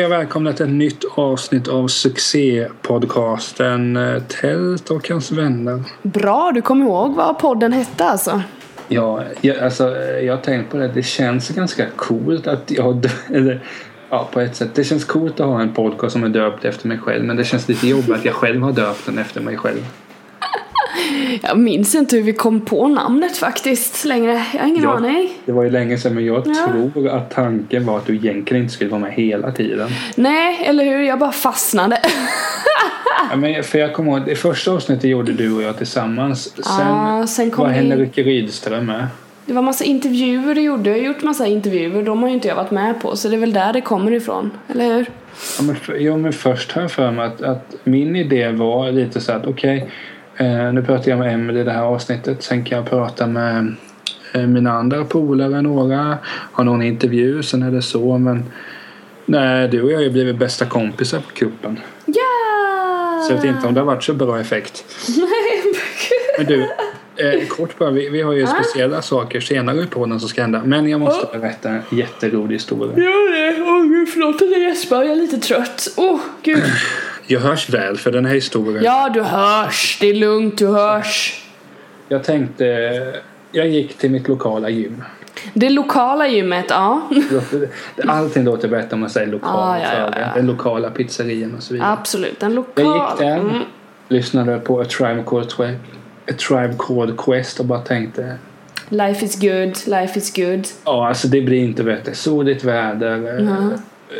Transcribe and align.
Hej 0.00 0.06
och 0.06 0.12
välkomna 0.12 0.52
till 0.52 0.64
ett 0.64 0.72
nytt 0.72 1.04
avsnitt 1.14 1.68
av 1.68 1.88
succépodcasten 1.88 3.96
eh, 3.96 4.22
Tält 4.22 4.90
och 4.90 5.08
hans 5.08 5.32
vänner. 5.32 5.82
Bra, 6.02 6.52
du 6.54 6.62
kommer 6.62 6.84
ihåg 6.84 7.14
vad 7.14 7.38
podden 7.38 7.72
hette 7.72 8.04
alltså? 8.04 8.42
Ja, 8.88 9.22
jag, 9.40 9.58
alltså, 9.58 9.96
jag 9.96 10.36
har 10.36 10.42
tänkt 10.42 10.70
på 10.70 10.76
det. 10.76 10.88
Det 10.88 11.02
känns 11.02 11.48
ganska 11.48 11.86
coolt 11.96 12.46
att 12.46 12.70
jag... 12.70 13.06
Eller, 13.34 13.64
ja, 14.10 14.28
på 14.32 14.40
ett 14.40 14.56
sätt. 14.56 14.74
Det 14.74 14.84
känns 14.84 15.04
coolt 15.04 15.40
att 15.40 15.46
ha 15.46 15.60
en 15.60 15.74
podcast 15.74 16.12
som 16.12 16.24
är 16.24 16.28
döpt 16.28 16.64
efter 16.64 16.88
mig 16.88 16.98
själv. 16.98 17.24
Men 17.24 17.36
det 17.36 17.44
känns 17.44 17.68
lite 17.68 17.88
jobbigt 17.88 18.10
att 18.10 18.24
jag 18.24 18.34
själv 18.34 18.62
har 18.62 18.72
döpt 18.72 19.06
den 19.06 19.18
efter 19.18 19.40
mig 19.40 19.56
själv. 19.56 19.86
Jag 21.42 21.58
minns 21.58 21.94
inte 21.94 22.16
hur 22.16 22.22
vi 22.22 22.32
kom 22.32 22.60
på 22.60 22.88
namnet 22.88 23.36
faktiskt 23.36 24.04
längre. 24.04 24.44
Jag 24.52 24.60
har 24.60 24.68
ingen 24.68 24.82
Ja. 24.82 24.96
aning. 24.96 25.28
Det 25.44 25.52
var 25.52 25.62
ju 25.62 25.70
länge 25.70 25.98
sedan 25.98 26.14
men 26.14 26.24
jag 26.24 26.42
Ja. 26.46 26.54
tror 26.92 27.08
att 27.08 27.30
tanken 27.30 27.86
var 27.86 27.96
att 27.96 28.06
du 28.06 28.14
egentligen 28.14 28.62
inte 28.62 28.74
skulle 28.74 28.90
vara 28.90 29.00
med 29.00 29.12
hela 29.12 29.52
tiden. 29.52 29.88
Nej, 30.14 30.60
eller 30.64 30.84
hur? 30.84 31.02
Jag 31.02 31.18
bara 31.18 31.32
fastnade. 31.32 31.98
Ja, 33.30 33.36
men 33.36 33.64
för 33.64 33.78
jag 33.78 33.92
kommer 33.94 34.12
ihåg, 34.12 34.26
det 34.26 34.36
första 34.36 34.70
avsnittet 34.72 35.04
gjorde 35.10 35.32
du 35.32 35.52
och 35.56 35.62
jag 35.62 35.78
tillsammans. 35.78 36.42
Sen, 36.54 36.86
Ah, 36.88 37.26
sen 37.26 37.50
var 37.56 37.68
vi- 37.68 37.74
Henrik 37.74 38.18
Rydström 38.18 38.86
med. 38.86 39.06
Det 39.46 39.52
var 39.52 39.62
massa 39.62 39.84
intervjuer 39.84 40.54
du 40.54 40.60
gjorde. 40.60 40.90
Jag 40.90 40.96
har 40.98 41.04
gjort 41.04 41.22
massa 41.22 41.46
intervjuer. 41.46 42.02
De 42.02 42.22
har 42.22 42.28
ju 42.28 42.34
inte 42.34 42.48
jag 42.48 42.54
varit 42.56 42.70
med 42.70 43.00
på. 43.02 43.16
Så 43.16 43.28
det 43.28 43.36
är 43.36 43.38
väl 43.40 43.52
där 43.52 43.72
det 43.72 43.80
kommer 43.80 44.12
ifrån. 44.12 44.50
Eller 44.68 44.84
hur? 44.94 45.06
Ja, 45.58 45.62
men, 45.64 45.76
för, 45.76 45.94
ja, 45.94 46.16
men 46.16 46.32
först 46.32 46.72
har 46.72 46.82
jag 46.82 46.90
för 46.92 47.10
mig 47.10 47.26
att, 47.26 47.42
att 47.42 47.74
min 47.84 48.16
idé 48.16 48.48
var 48.50 48.92
lite 48.92 49.20
så 49.20 49.32
att 49.32 49.46
okej, 49.46 49.76
eh, 49.78 49.84
nu 50.46 50.82
pratar 50.86 51.10
jag 51.10 51.18
med 51.18 51.34
Emelie 51.34 51.60
i 51.60 51.64
det 51.64 51.70
här 51.72 51.82
avsnittet. 51.82 52.42
Sen 52.42 52.64
kan 52.64 52.78
jag 52.78 52.90
prata 52.90 53.26
med 53.26 53.74
eh, 54.32 54.46
mina 54.46 54.72
andra 54.72 55.04
polare, 55.04 55.62
några. 55.62 56.18
Ha 56.52 56.64
någon 56.64 56.82
intervju, 56.82 57.42
sen 57.42 57.62
är 57.62 57.70
det 57.70 57.82
så. 57.82 58.18
Men 58.18 58.44
nej, 59.26 59.68
du 59.68 59.82
och 59.82 59.90
jag 59.90 59.96
har 59.96 60.02
ju 60.02 60.10
blivit 60.10 60.36
bästa 60.36 60.66
kompisar 60.66 61.18
på 61.18 61.30
kuppen. 61.34 61.80
Ja! 62.06 63.24
Så 63.26 63.32
jag 63.32 63.36
vet 63.36 63.44
inte 63.44 63.68
om 63.68 63.74
det 63.74 63.80
har 63.80 63.86
varit 63.86 64.04
så 64.04 64.14
bra 64.14 64.40
effekt. 64.40 64.84
Men 66.38 66.46
du, 66.46 66.60
eh, 67.16 67.46
kort 67.48 67.78
bara. 67.78 67.90
Vi, 67.90 68.08
vi 68.08 68.22
har 68.22 68.32
ju 68.32 68.46
speciella 68.46 69.02
saker 69.02 69.40
senare 69.40 69.82
i 69.82 69.86
podden 69.86 70.20
som 70.20 70.28
ska 70.28 70.42
hända. 70.42 70.62
Men 70.64 70.88
jag 70.88 71.00
måste 71.00 71.38
berätta 71.38 71.68
en 71.68 71.82
jätterolig 71.90 72.54
historia. 72.54 72.96
Gör 72.96 73.32
det! 73.32 73.62
Åh 73.62 73.82
gud, 73.88 74.08
förlåt 74.08 74.42
att 74.42 74.50
jag 74.50 74.60
gäspar. 74.60 75.02
Jag 75.02 75.12
är 75.12 75.16
lite 75.16 75.38
trött. 75.38 75.88
Åh, 75.96 76.20
gud. 76.42 76.62
Jag 77.30 77.40
hörs 77.40 77.70
väl 77.70 77.96
för 77.96 78.10
den 78.12 78.24
här 78.26 78.34
historien. 78.34 78.84
Ja, 78.84 79.08
du 79.14 79.22
hörs. 79.22 79.98
Det 80.00 80.10
är 80.10 80.14
lugnt, 80.14 80.58
du 80.58 80.66
hörs. 80.66 81.44
Jag 82.08 82.24
tänkte, 82.24 82.64
jag 83.52 83.68
gick 83.68 83.98
till 83.98 84.10
mitt 84.10 84.28
lokala 84.28 84.68
gym. 84.68 85.04
Det 85.54 85.70
lokala 85.70 86.28
gymmet, 86.28 86.64
ja. 86.68 87.00
Allting 88.06 88.44
låter 88.44 88.68
bättre 88.68 88.88
om 88.94 89.00
man 89.00 89.10
säger 89.10 89.26
lokal. 89.26 89.50
Ah, 89.56 89.78
ja, 89.78 89.88
ja, 89.98 90.10
ja. 90.20 90.26
Den 90.34 90.46
lokala 90.46 90.90
pizzerian 90.90 91.54
och 91.56 91.62
så 91.62 91.74
vidare. 91.74 91.88
Absolut, 91.92 92.40
den 92.40 92.50
Jag 92.50 92.56
lokala. 92.56 93.10
gick 93.10 93.18
där, 93.18 93.36
Mm. 93.38 93.62
lyssnade 94.08 94.58
på 94.58 94.80
A 94.80 94.84
Tribe 94.84 95.22
Called, 95.26 95.52
A 96.30 96.32
Tribe 96.48 96.74
Called 96.78 97.18
Quest 97.18 97.60
och 97.60 97.66
bara 97.66 97.80
tänkte 97.80 98.34
Life 98.88 99.24
is 99.24 99.40
good, 99.40 99.76
life 100.00 100.18
is 100.18 100.34
good. 100.36 100.66
Ja, 100.84 101.08
alltså 101.08 101.28
det 101.28 101.40
blir 101.40 101.58
inte 101.58 101.82
bättre. 101.82 102.14
Soligt 102.14 102.64
väder. 102.64 103.38
eh, 103.40 103.68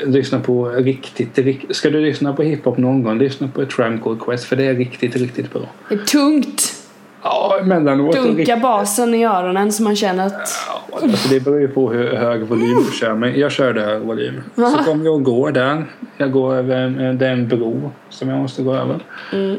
Lyssna 0.06 0.40
på 0.40 0.68
riktigt, 0.68 1.38
rikt, 1.38 1.76
Ska 1.76 1.90
du 1.90 2.00
lyssna 2.00 2.32
på 2.32 2.42
hiphop 2.42 2.78
någon 2.78 3.02
gång, 3.02 3.18
lyssna 3.18 3.48
på 3.48 3.62
A 3.62 3.64
Tribe 3.76 3.98
Called 4.02 4.20
Quest 4.20 4.44
för 4.44 4.56
det 4.56 4.64
är 4.66 4.74
riktigt, 4.74 5.16
riktigt 5.16 5.52
bra. 5.52 5.62
Det 5.88 5.94
är 5.94 5.98
tungt. 5.98 6.74
Ja, 7.22 7.58
emellanåt. 7.60 8.14
Dunka 8.16 8.38
riktigt- 8.38 8.62
basen 8.62 9.14
i 9.14 9.24
öronen 9.24 9.72
så 9.72 9.82
man 9.82 9.96
känner 9.96 10.26
att... 10.26 10.48
Ja, 10.68 10.98
alltså 11.02 11.28
det 11.28 11.40
beror 11.40 11.60
ju 11.60 11.68
på 11.68 11.90
hur 11.92 12.16
hög 12.16 12.40
volym 12.42 12.84
du 12.90 12.96
kör. 12.96 13.14
Men 13.14 13.38
jag 13.40 13.52
körde 13.52 13.80
hög 13.80 14.02
volym. 14.02 14.34
Så 14.54 14.60
Va? 14.62 14.82
kommer 14.84 15.04
jag 15.04 15.14
och 15.14 15.22
går 15.22 15.52
där. 15.52 15.84
Jag 16.16 16.32
går 16.32 16.54
över 16.54 16.76
en, 16.76 17.18
det 17.18 17.26
är 17.26 17.32
en 17.32 17.48
bro 17.48 17.90
som 18.08 18.28
jag 18.28 18.38
måste 18.38 18.62
gå 18.62 18.74
över. 18.74 18.98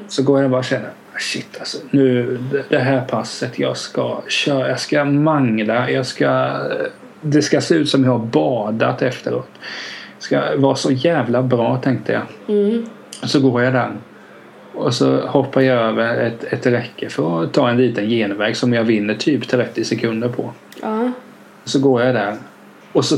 Så 0.08 0.24
går 0.24 0.38
jag 0.40 0.46
och 0.46 0.52
bara 0.52 0.64
känner 0.64 0.86
"Ah, 0.88 1.20
Shit 1.20 1.58
alltså, 1.60 1.78
nu 1.92 2.38
det- 2.52 2.64
det 2.70 2.80
här 2.80 3.02
passet 3.02 3.60
jag 3.60 3.78
ska 3.78 4.22
köra, 4.28 4.70
jag 4.70 4.80
ska 4.80 5.06
mangla, 5.06 5.90
jag 5.92 6.06
ska 6.06 6.52
Det 7.22 7.42
ska 7.42 7.62
se 7.62 7.76
ut 7.76 7.90
som 7.90 8.04
jag 8.04 8.12
har 8.12 8.20
badat 8.26 9.02
efteråt. 9.02 9.50
Ska 10.22 10.58
vara 10.58 10.76
så 10.76 10.92
jävla 10.92 11.42
bra 11.42 11.78
tänkte 11.78 12.12
jag. 12.14 12.56
Mm. 12.58 12.86
Så 13.24 13.40
går 13.40 13.64
jag 13.64 13.74
där. 13.74 13.92
Och 14.74 14.94
så 14.94 15.28
hoppar 15.28 15.62
jag 15.62 15.78
över 15.78 16.18
ett, 16.18 16.44
ett 16.44 16.66
räcke 16.66 17.10
för 17.10 17.44
att 17.44 17.54
ta 17.54 17.70
en 17.70 17.78
liten 17.78 18.10
genväg 18.10 18.58
som 18.58 18.74
jag 18.74 18.84
vinner 18.84 19.16
typ 19.16 19.48
30 19.48 19.84
sekunder 19.84 20.30
på. 20.30 20.52
Ja. 20.82 21.12
Så 21.64 21.80
går 21.80 22.02
jag 22.02 22.16
där 22.16 22.36
och 22.92 23.06
så 23.06 23.18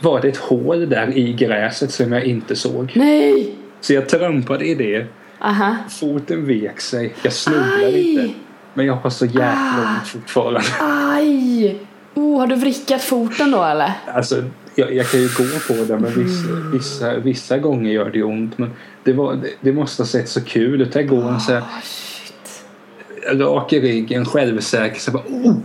var 0.00 0.20
det 0.20 0.28
ett 0.28 0.36
hål 0.36 0.88
där 0.88 1.18
i 1.18 1.32
gräset 1.32 1.92
som 1.92 2.12
jag 2.12 2.24
inte 2.24 2.56
såg. 2.56 2.92
Nej! 2.94 3.54
Så 3.80 3.92
jag 3.94 4.08
trampade 4.08 4.64
i 4.64 4.74
det. 4.74 5.06
Aha. 5.38 5.76
Foten 5.90 6.46
vek 6.46 6.80
sig. 6.80 7.14
Jag 7.22 7.32
snubblade 7.32 7.86
Aj! 7.86 8.12
inte. 8.12 8.34
Men 8.74 8.86
jag 8.86 8.94
har 8.94 9.10
så 9.10 9.26
jäkla 9.26 9.96
ont 9.96 10.08
fortfarande. 10.08 10.60
Aj! 10.80 11.78
Oh, 12.14 12.38
har 12.38 12.46
du 12.46 12.54
vrickat 12.54 13.02
foten 13.02 13.50
då 13.50 13.64
eller? 13.64 13.92
Alltså, 14.06 14.44
jag, 14.74 14.94
jag 14.94 15.06
kan 15.06 15.20
ju 15.20 15.28
gå 15.28 15.74
på 15.74 15.84
det 15.84 15.98
men 15.98 16.24
vissa, 16.24 16.48
vissa, 16.72 17.18
vissa 17.18 17.58
gånger 17.58 17.92
gör 17.92 18.10
det 18.10 18.22
ont. 18.22 18.58
Men 18.58 18.70
det, 19.04 19.12
var, 19.12 19.34
det, 19.34 19.48
det 19.60 19.72
måste 19.72 20.02
ha 20.02 20.06
sett 20.06 20.28
så 20.28 20.40
kul 20.40 20.82
ut. 20.82 20.94
Jag 20.94 21.08
går 21.08 21.28
en 21.28 21.40
så 21.40 21.52
här, 21.52 21.62
Ah, 21.62 23.34
rak 23.34 23.72
i 23.72 23.80
ryggen, 23.80 24.24
självsäker. 24.24 25.00
Så 25.00 25.10
bara, 25.10 25.22
oh! 25.22 25.56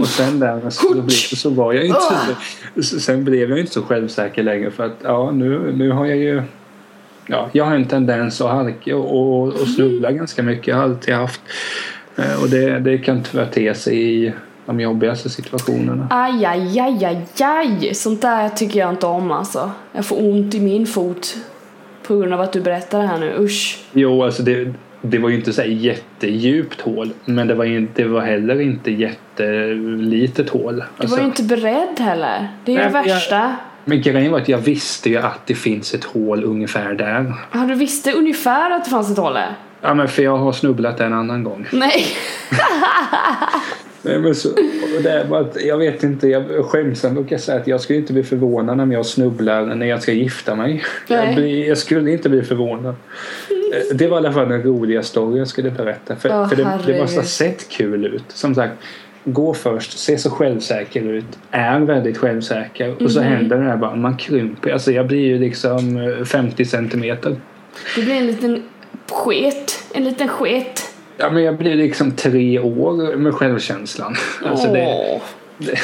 Och 0.00 0.08
sen 0.08 0.40
där 0.40 0.70
så, 0.70 0.92
blev, 0.92 1.08
så 1.10 1.50
var 1.50 1.72
jag 1.72 1.84
inte 1.84 2.00
så, 2.82 3.00
Sen 3.00 3.24
blev 3.24 3.50
jag 3.50 3.58
inte 3.58 3.72
så 3.72 3.82
självsäker 3.82 4.42
längre 4.42 4.70
för 4.70 4.86
att 4.86 4.96
ja 5.02 5.30
nu, 5.30 5.72
nu 5.76 5.90
har 5.90 6.06
jag 6.06 6.16
ju 6.16 6.42
Ja, 7.26 7.48
jag 7.52 7.64
har 7.64 7.74
en 7.74 7.84
tendens 7.84 8.40
att 8.40 8.50
halka 8.50 8.96
och, 8.96 9.42
och, 9.42 9.48
och 9.48 9.68
snubbla 9.68 10.12
ganska 10.12 10.42
mycket. 10.42 10.66
Jag 10.66 10.76
har 10.76 10.82
alltid 10.82 11.14
haft. 11.14 11.40
Eh, 12.16 12.42
Och 12.42 12.48
det, 12.48 12.78
det 12.78 12.98
kan 12.98 13.22
tyvärr 13.22 13.46
te 13.46 13.74
sig 13.74 14.24
i 14.24 14.32
de 14.68 14.80
jobbigaste 14.80 15.28
situationerna. 15.30 16.06
Aj, 16.10 16.44
aj, 16.44 16.80
aj, 16.80 17.04
aj, 17.04 17.26
aj! 17.40 17.94
Sånt 17.94 18.22
där 18.22 18.48
tycker 18.48 18.80
jag 18.80 18.90
inte 18.90 19.06
om 19.06 19.30
alltså. 19.32 19.70
Jag 19.92 20.04
får 20.06 20.16
ont 20.30 20.54
i 20.54 20.60
min 20.60 20.86
fot. 20.86 21.36
På 22.06 22.16
grund 22.16 22.32
av 22.34 22.40
att 22.40 22.52
du 22.52 22.60
berättar 22.60 23.00
det 23.00 23.06
här 23.06 23.18
nu. 23.18 23.34
Usch. 23.38 23.78
Jo, 23.92 24.22
alltså 24.24 24.42
det, 24.42 24.74
det 25.02 25.18
var 25.18 25.28
ju 25.28 25.34
inte 25.34 25.52
så 25.52 25.60
här 25.62 25.68
jättedjupt 25.68 26.80
hål. 26.80 27.10
Men 27.24 27.46
det 27.46 27.54
var, 27.54 27.64
ju, 27.64 27.88
det 27.94 28.04
var 28.04 28.20
heller 28.20 28.60
inte 28.60 28.90
jättelitet 28.90 30.48
hål. 30.50 30.76
Du 30.76 30.82
Alltså, 30.98 31.16
var 31.16 31.22
ju 31.22 31.28
inte 31.28 31.42
beredd 31.42 31.98
heller. 32.00 32.48
Det 32.64 32.72
är 32.72 32.76
ju 32.76 32.82
det 32.82 32.90
Nej, 32.90 33.02
jag- 33.08 33.14
värsta. 33.14 33.56
Men 33.84 34.02
grejen 34.02 34.32
var 34.32 34.40
att 34.40 34.48
jag 34.48 34.58
visste 34.58 35.08
ju 35.10 35.16
att 35.16 35.46
det 35.46 35.54
finns 35.54 35.94
ett 35.94 36.04
hål 36.04 36.44
ungefär 36.44 36.94
där. 36.94 37.34
Har 37.50 37.66
du 37.66 37.74
visste 37.74 38.12
ungefär 38.12 38.70
att 38.70 38.84
det 38.84 38.90
fanns 38.90 39.10
ett 39.10 39.18
hål 39.18 39.34
där? 39.34 39.54
Ja 39.80 39.94
men 39.94 40.08
för 40.08 40.22
jag 40.22 40.36
har 40.36 40.52
snubblat 40.52 41.00
en 41.00 41.12
annan 41.12 41.44
gång. 41.44 41.66
Nej. 41.72 42.06
Nej, 44.02 44.18
men 44.18 44.34
så, 44.34 44.48
det 45.02 45.26
jag 45.60 45.78
vet 45.78 46.02
inte, 46.02 46.28
jag 46.28 46.64
skäms 46.64 47.04
ändå 47.04 47.24
kan 47.24 47.38
säga 47.38 47.60
att 47.60 47.66
jag 47.66 47.80
skulle 47.80 47.98
inte 47.98 48.12
bli 48.12 48.22
förvånad 48.22 48.80
om 48.80 48.92
jag 48.92 49.06
snubblar 49.06 49.66
när 49.74 49.86
jag 49.86 50.02
ska 50.02 50.12
gifta 50.12 50.54
mig. 50.54 50.84
Jag, 51.08 51.34
blir, 51.34 51.68
jag 51.68 51.78
skulle 51.78 52.10
inte 52.10 52.28
bli 52.28 52.42
förvånad. 52.42 52.94
Eh, 53.50 53.96
Det 53.96 54.06
var 54.08 54.16
i 54.16 54.18
alla 54.18 54.32
fall 54.32 54.48
den 54.48 54.62
roliga 54.62 55.02
story 55.02 55.38
jag 55.38 55.48
skulle 55.48 55.70
berätta. 55.70 56.16
För, 56.16 56.28
Åh, 56.28 56.48
för 56.48 56.56
det, 56.56 56.78
det 56.86 57.00
måste 57.00 57.20
ha 57.20 57.24
sett 57.26 57.68
kul 57.68 58.06
ut. 58.06 58.24
Som 58.28 58.54
sagt, 58.54 58.74
gå 59.24 59.54
först, 59.54 59.98
se 59.98 60.18
så 60.18 60.30
självsäker 60.30 61.02
ut, 61.02 61.38
är 61.50 61.80
väldigt 61.80 62.18
självsäker 62.18 63.02
och 63.04 63.10
så 63.10 63.20
Mhm. 63.20 63.28
händer 63.32 63.56
det 63.58 63.64
här 63.64 63.76
bara, 63.76 63.96
man 63.96 64.16
krymper. 64.16 64.70
Alltså 64.70 64.92
jag 64.92 65.06
blir 65.06 65.18
ju 65.26 65.38
liksom 65.38 65.96
eh, 65.96 66.24
50 66.24 66.64
centimeter. 66.64 67.36
Det 67.96 68.02
blir 68.02 68.14
en 68.14 68.26
liten 68.26 68.62
sket. 69.10 69.84
En 69.94 70.04
liten 70.04 70.28
sket. 70.28 70.82
Ja 71.20 71.30
men 71.30 71.42
jag 71.42 71.56
blir 71.56 71.74
liksom 71.74 72.10
tre 72.12 72.58
år 72.58 73.16
med 73.16 73.34
självkänslan. 73.34 74.16
Alltså 74.44 74.72
det, 74.72 75.20
det, 75.58 75.78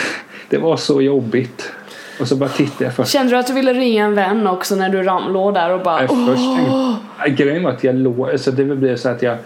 det 0.49 0.59
var 0.59 0.77
så 0.77 1.03
jobbigt. 1.03 1.73
Och 2.21 2.29
så 2.29 2.37
bara 2.37 2.49
tittade 2.49 2.85
jag 2.85 2.95
först. 2.95 3.13
Kände 3.13 3.33
du 3.33 3.37
att 3.37 3.47
du 3.47 3.53
ville 3.53 3.75
ringa 3.75 4.05
en 4.05 4.15
vän 4.15 4.47
också 4.47 4.77
när 4.77 4.89
du 4.89 5.03
ram, 5.03 5.33
låg 5.33 5.55
där 5.55 5.71
och 5.71 5.83
bara 5.83 5.99
Nej, 5.99 6.09
först 6.09 6.57
tänkte, 6.57 7.43
grejen 7.43 7.63
var 7.63 7.71
att 7.71 7.85
jag 7.85 7.95
låg, 7.95 8.31
alltså 8.31 8.51
det 8.51 8.65
blev 8.65 8.97
så 8.97 9.09
att 9.09 9.23
jag, 9.23 9.37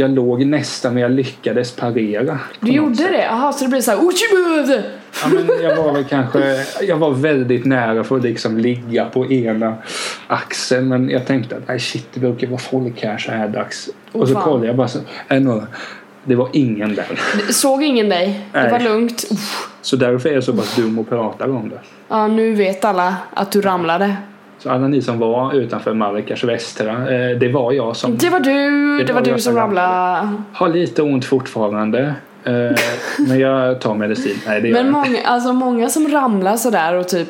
jag 0.00 0.10
låg 0.10 0.44
nästan 0.46 0.94
men 0.94 1.02
jag 1.02 1.10
lyckades 1.10 1.76
parera. 1.76 2.38
Du 2.60 2.72
gjorde 2.72 2.94
sätt. 2.96 3.12
det? 3.12 3.24
Jaha, 3.24 3.52
så 3.52 3.64
det 3.64 3.70
blev 3.70 3.80
såhär 3.80 3.98
Uchibud! 3.98 4.84
Ja, 5.22 5.28
men 5.28 5.62
jag 5.62 5.76
var 5.76 5.92
väl 5.92 6.04
kanske, 6.04 6.64
jag 6.82 6.96
var 6.96 7.10
väldigt 7.10 7.64
nära 7.64 8.04
för 8.04 8.16
att 8.16 8.22
liksom 8.22 8.58
ligga 8.58 9.04
på 9.04 9.32
ena 9.32 9.74
axeln 10.26 10.88
men 10.88 11.10
jag 11.10 11.26
tänkte 11.26 11.56
att 11.56 11.68
nej 11.68 11.80
shit 11.80 12.08
det 12.14 12.20
brukar 12.20 12.46
vara 12.46 12.58
folk 12.58 13.02
här 13.02 13.18
så 13.18 13.32
här 13.32 13.48
dags. 13.48 13.88
Åh, 14.12 14.22
och 14.22 14.28
så 14.28 14.34
fan. 14.34 14.42
kollade 14.42 14.66
jag 14.66 14.76
bara 14.76 14.88
så, 14.88 14.98
är 15.28 15.34
det 15.34 15.40
några? 15.40 15.66
Det 16.24 16.34
var 16.34 16.48
ingen 16.52 16.94
där. 16.94 17.20
Såg 17.52 17.82
ingen 17.82 18.08
dig? 18.08 18.40
Det 18.52 18.62
Nej. 18.62 18.70
var 18.70 18.80
lugnt. 18.80 19.24
Uff. 19.30 19.68
Så 19.82 19.96
därför 19.96 20.28
är 20.28 20.34
jag 20.34 20.44
så 20.44 20.52
pass 20.52 20.76
dum 20.76 20.98
och 20.98 21.08
pratar 21.08 21.48
om 21.50 21.68
det. 21.68 21.80
Ja, 22.08 22.26
nu 22.26 22.54
vet 22.54 22.84
alla 22.84 23.16
att 23.34 23.52
du 23.52 23.60
ramlade. 23.60 24.16
Så 24.58 24.70
alla 24.70 24.88
ni 24.88 25.02
som 25.02 25.18
var 25.18 25.54
utanför 25.54 25.94
Marrakesh 25.94 26.46
västra, 26.46 26.92
eh, 26.92 27.38
det 27.38 27.48
var 27.48 27.72
jag 27.72 27.96
som 27.96 28.16
Det 28.16 28.30
var 28.30 28.40
du, 28.40 29.04
det 29.04 29.12
var 29.12 29.22
du 29.22 29.38
som 29.38 29.56
ramlade. 29.56 30.28
har 30.52 30.68
lite 30.68 31.02
ont 31.02 31.24
fortfarande. 31.24 32.14
Eh, 32.44 32.52
men 33.18 33.38
jag 33.38 33.80
tar 33.80 33.94
medicin. 33.94 34.36
Nej, 34.46 34.60
det 34.60 34.72
Men 34.72 34.90
många, 34.90 35.18
alltså 35.24 35.52
många 35.52 35.88
som 35.88 36.08
ramlar 36.08 36.56
sådär 36.56 36.94
och 36.94 37.08
typ 37.08 37.28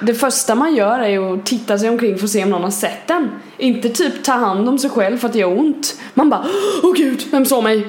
det 0.00 0.14
första 0.14 0.54
man 0.54 0.74
gör 0.74 0.98
är 0.98 1.08
ju 1.08 1.34
att 1.34 1.46
titta 1.46 1.78
sig 1.78 1.88
omkring 1.88 2.18
för 2.18 2.24
att 2.24 2.30
se 2.30 2.44
om 2.44 2.50
någon 2.50 2.62
har 2.62 2.70
sett 2.70 3.06
den. 3.06 3.28
Inte 3.58 3.88
typ 3.88 4.24
ta 4.24 4.32
hand 4.32 4.68
om 4.68 4.78
sig 4.78 4.90
själv 4.90 5.18
för 5.18 5.26
att 5.26 5.32
det 5.32 5.38
gör 5.38 5.58
ont. 5.58 6.00
Man 6.14 6.30
bara 6.30 6.44
åh 6.82 6.92
gud, 6.96 7.22
vem 7.30 7.44
såg 7.44 7.64
mig? 7.64 7.86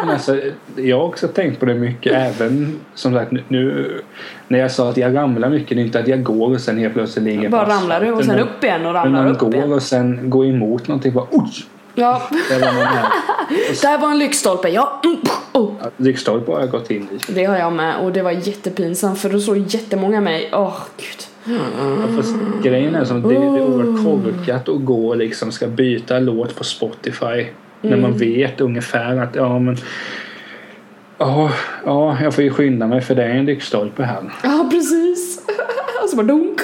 Men 0.00 0.10
alltså, 0.10 0.40
jag 0.76 0.98
har 0.98 1.04
också 1.04 1.28
tänkt 1.28 1.60
på 1.60 1.66
det 1.66 1.74
mycket 1.74 2.12
även 2.12 2.80
som 2.94 3.14
sagt 3.14 3.32
nu- 3.48 4.00
när 4.48 4.58
jag 4.58 4.70
sa 4.70 4.88
att 4.88 4.96
jag 4.96 5.16
ramlar 5.16 5.48
mycket 5.50 5.68
det 5.76 5.82
är 5.82 5.84
inte 5.84 5.98
att 6.00 6.08
jag 6.08 6.22
går 6.22 6.50
och 6.54 6.60
sen 6.60 6.78
helt 6.78 6.94
plötsligt 6.94 7.24
ligger 7.24 7.48
Bara 7.48 7.68
ramlar 7.68 8.00
du 8.00 8.12
och 8.12 8.24
sen 8.24 8.34
men- 8.36 8.44
upp 8.44 8.64
igen 8.64 8.86
och 8.86 8.92
Men 8.92 9.02
ramlar 9.04 9.22
man 9.22 9.32
upp 9.32 9.38
går 9.38 9.54
igen. 9.54 9.72
och 9.72 9.82
sen 9.82 10.30
går 10.30 10.46
emot 10.46 10.88
någonting 10.88 11.12
bara 11.14 11.26
oj! 11.30 11.50
Ja, 11.98 12.22
Det 12.48 12.58
var 12.58 12.72
där 13.82 13.98
var 13.98 14.10
en 14.10 14.18
lyktstolpe. 14.18 14.68
Ja, 14.68 15.00
mm, 15.04 15.16
oh. 15.52 15.72
Lyktstolpe 15.96 16.52
har 16.52 16.60
jag 16.60 16.70
gått 16.70 16.90
in 16.90 17.02
i. 17.28 17.32
Det 17.32 17.44
har 17.44 17.56
jag 17.56 17.72
med 17.72 17.96
och 17.96 18.12
det 18.12 18.22
var 18.22 18.30
jättepinsamt 18.30 19.18
för 19.20 19.30
då 19.30 19.38
såg 19.40 19.56
jättemånga 19.58 20.20
mig. 20.20 20.50
Åh 20.52 20.76
gud. 20.96 21.56
Ja, 21.78 22.16
fast 22.16 22.34
grejen 22.62 22.94
är 22.94 23.04
som 23.04 23.22
det, 23.22 23.28
det 23.28 23.34
är 23.34 23.38
oerhört 23.40 24.04
korkat 24.04 24.68
att 24.68 24.84
gå 24.84 25.08
och 25.08 25.16
liksom 25.16 25.52
ska 25.52 25.66
byta 25.66 26.18
låt 26.18 26.56
på 26.56 26.64
Spotify. 26.64 27.46
När 27.86 27.96
Mm. 27.96 28.10
man 28.10 28.18
vet 28.18 28.60
ungefär 28.60 29.16
att 29.16 29.34
ja 29.34 29.58
men 29.58 29.76
Ja, 31.18 31.50
ja, 31.84 32.16
jag 32.22 32.34
får 32.34 32.44
ju 32.44 32.50
skynda 32.50 32.86
mig 32.86 33.00
för 33.00 33.14
det 33.14 33.24
är 33.24 33.28
en 33.30 33.44
lyktstolpe 33.44 34.02
här. 34.02 34.32
Ja, 34.42 34.68
precis. 34.70 35.40
Och 36.02 36.08
så 36.10 36.16
bara 36.16 36.26
dunk. 36.26 36.60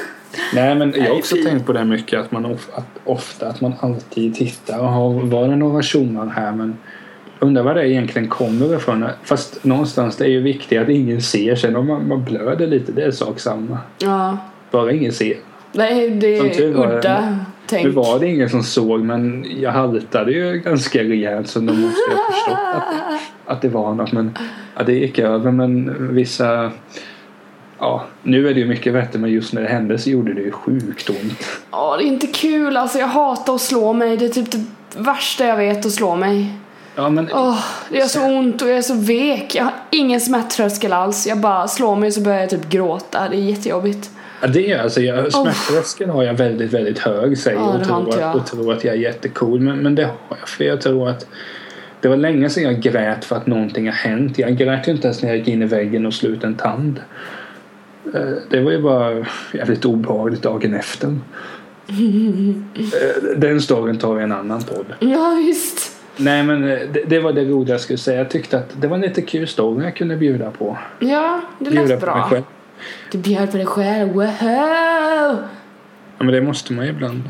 Nej 0.54 0.74
men 0.74 0.94
jag 0.96 1.04
har 1.08 1.16
också 1.19 1.36
fy. 1.36 1.44
tänkt 1.44 1.66
på 1.66 1.72
det 1.72 1.84
mycket 1.84 2.20
att 2.20 2.32
man 2.32 2.44
of, 2.46 2.69
att, 2.74 2.86
ofta 3.04 3.48
att 3.48 3.60
man 3.60 3.72
alltid 3.80 4.34
tittar 4.34 4.78
och 4.78 4.88
har, 4.88 5.10
var 5.20 5.48
det 5.48 5.56
några 5.56 5.82
tjommar 5.82 6.26
här 6.26 6.52
men 6.52 6.76
undrar 7.38 7.62
vad 7.62 7.76
det 7.76 7.88
egentligen 7.88 8.28
kommer 8.28 8.76
ifrån. 8.76 9.04
Fast 9.24 9.64
någonstans 9.64 10.16
det 10.16 10.24
är 10.24 10.28
ju 10.28 10.40
viktigt 10.40 10.80
att 10.80 10.88
ingen 10.88 11.22
ser 11.22 11.54
sen 11.56 11.76
om 11.76 11.86
man, 11.86 12.08
man 12.08 12.24
blöder 12.24 12.66
lite 12.66 12.92
det 12.92 13.02
är 13.02 13.10
sak 13.10 13.40
samma. 13.40 13.78
Ja. 13.98 14.38
Bara 14.70 14.92
ingen 14.92 15.12
ser. 15.12 15.36
Nej, 15.72 16.10
det 16.10 16.38
är 16.38 16.48
tur 16.48 17.00
udda 17.70 17.76
Nu 17.76 17.82
tänk. 17.82 17.94
var 17.94 18.18
det 18.18 18.26
ingen 18.28 18.50
som 18.50 18.62
såg 18.62 19.00
men 19.00 19.46
jag 19.60 19.70
haltade 19.70 20.32
ju 20.32 20.58
ganska 20.58 20.98
rejält 20.98 21.48
så 21.48 21.58
de 21.58 21.80
måste 21.80 22.10
ha 22.10 22.32
förstått 22.32 22.58
att, 22.74 23.54
att 23.54 23.62
det 23.62 23.68
var 23.68 23.94
något. 23.94 24.12
Men 24.12 24.38
ja, 24.76 24.82
det 24.82 24.92
gick 24.92 25.18
över 25.18 25.50
men 25.50 25.96
vissa 26.14 26.72
Ja, 27.78 28.04
nu 28.22 28.48
är 28.48 28.54
det 28.54 28.60
ju 28.60 28.66
mycket 28.66 28.92
bättre 28.92 29.18
men 29.18 29.30
just 29.30 29.52
när 29.52 29.62
det 29.62 29.68
hände 29.68 29.98
så 29.98 30.10
gjorde 30.10 30.34
det 30.34 30.40
ju 30.40 30.50
sjukt 30.50 31.10
ont. 31.10 31.46
Ja, 31.70 31.96
det 31.96 32.04
är 32.04 32.06
inte 32.06 32.26
kul. 32.26 32.76
Alltså 32.76 32.98
jag 32.98 33.06
hatar 33.06 33.54
att 33.54 33.60
slå 33.60 33.92
mig. 33.92 34.16
Det 34.16 34.24
är 34.24 34.28
typ 34.28 34.50
det 34.50 34.64
värsta 34.96 35.46
jag 35.46 35.56
vet 35.56 35.86
att 35.86 35.92
slå 35.92 36.16
mig. 36.16 36.52
Ja 36.94 37.08
men 37.08 37.28
Åh, 37.32 37.58
det 37.90 37.98
gör 37.98 38.06
så 38.06 38.22
ont 38.22 38.62
och 38.62 38.68
jag 38.68 38.78
är 38.78 38.82
så 38.82 38.94
vek. 38.94 39.54
Jag 39.54 39.64
har 39.64 39.72
ingen 39.90 40.20
smärttröskel 40.20 40.92
alls. 40.92 41.26
Jag 41.26 41.38
bara 41.38 41.68
slår 41.68 41.96
mig 41.96 42.12
så 42.12 42.20
börjar 42.20 42.40
jag 42.40 42.50
typ 42.50 42.68
gråta. 42.68 43.28
Det 43.28 43.36
är 43.36 43.40
jättejobbigt. 43.40 44.10
Ja, 44.42 44.48
det 44.48 44.70
är 44.72 44.78
alltså, 44.82 45.00
jag, 45.00 45.32
smärttröskeln 45.32 46.10
har 46.10 46.22
jag 46.22 46.34
väldigt, 46.34 46.72
väldigt 46.72 46.98
hög 46.98 47.38
säger 47.38 47.58
Ja, 47.58 47.78
och, 47.78 47.84
tror 47.84 48.08
att, 48.14 48.20
jag. 48.20 48.36
och 48.36 48.46
tror 48.46 48.72
att 48.72 48.84
jag 48.84 48.94
är 48.94 48.98
jättecool. 48.98 49.60
Men, 49.60 49.78
men 49.78 49.94
det 49.94 50.02
har 50.04 50.36
jag 50.40 50.48
för 50.48 50.64
jag 50.64 50.80
tror 50.80 51.08
att 51.08 51.26
det 52.00 52.08
var 52.08 52.16
länge 52.16 52.50
sedan 52.50 52.62
jag 52.62 52.80
grät 52.80 53.24
för 53.24 53.36
att 53.36 53.46
någonting 53.46 53.86
har 53.86 53.92
hänt. 53.92 54.38
Jag 54.38 54.56
grät 54.56 54.88
ju 54.88 54.92
inte 54.92 55.06
ens 55.06 55.22
när 55.22 55.28
jag 55.28 55.38
gick 55.38 55.48
in 55.48 55.62
i 55.62 55.66
väggen 55.66 56.06
och 56.06 56.14
slog 56.14 56.32
ut 56.32 56.44
en 56.44 56.54
tand. 56.54 57.00
Eh, 58.14 58.20
Det 58.50 58.60
var 58.60 58.70
ju 58.72 58.82
bara 58.82 59.26
jävligt 59.52 59.84
obehagligt 59.84 60.42
dagen 60.42 60.74
efter. 60.74 61.08
Eh, 61.88 63.36
Den 63.36 63.60
storyn 63.60 63.98
tar 63.98 64.14
vi 64.14 64.22
en 64.22 64.32
annan 64.32 64.62
podd. 64.62 64.86
Ja, 65.00 65.34
visst. 65.46 65.96
Nej 66.16 66.42
men 66.42 66.64
eh, 66.68 66.78
det, 66.92 67.02
det 67.06 67.18
var 67.20 67.32
det 67.32 67.44
roliga 67.44 67.74
jag 67.74 67.80
skulle 67.80 67.98
säga. 67.98 68.18
Jag 68.18 68.30
tyckte 68.30 68.58
att 68.58 68.70
det 68.80 68.88
var 68.88 68.96
en 68.96 69.02
lite 69.02 69.22
kul 69.22 69.46
story 69.48 69.84
jag 69.84 69.96
kunde 69.96 70.16
bjuda 70.16 70.50
på. 70.50 70.78
Ja, 70.98 71.40
det 71.58 71.70
Bjuda 71.70 71.82
lät 71.86 72.00
på 72.00 72.06
mig 72.06 72.14
bra. 72.14 72.28
själv. 72.30 72.42
Du 73.11 73.19
bjöd 73.19 73.50
på 73.50 73.56
dig 73.56 73.67
själv. 73.67 74.12
Wow! 74.12 75.38
Ja 76.19 76.25
men 76.25 76.34
det 76.34 76.43
måste 76.43 76.73
man 76.73 76.84
ju 76.84 76.90
ibland. 76.90 77.23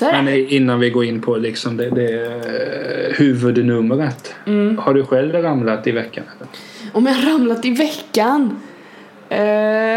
Men 0.00 0.28
innan 0.28 0.80
vi 0.80 0.90
går 0.90 1.04
in 1.04 1.20
på 1.20 1.36
liksom 1.36 1.76
det, 1.76 1.90
det 1.90 2.24
eh, 2.24 3.16
huvudnumret. 3.16 4.34
Mm. 4.46 4.78
Har 4.78 4.94
du 4.94 5.04
själv 5.04 5.34
ramlat 5.34 5.86
i 5.86 5.90
veckan? 5.90 6.24
Eller? 6.36 6.48
Om 6.92 7.06
jag 7.06 7.26
ramlat 7.26 7.64
i 7.64 7.70
veckan? 7.70 8.60
Eh, 9.28 9.38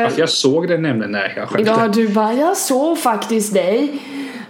för 0.10 0.20
jag 0.20 0.30
såg 0.30 0.68
det 0.68 0.78
nämligen. 0.78 1.12
Nej, 1.12 1.34
jag 1.36 1.48
skämtar. 1.48 1.82
Ja, 1.82 1.88
du 1.88 2.08
bara, 2.08 2.34
jag 2.34 2.58
såg 2.58 3.00
faktiskt 3.00 3.54
dig. 3.54 4.02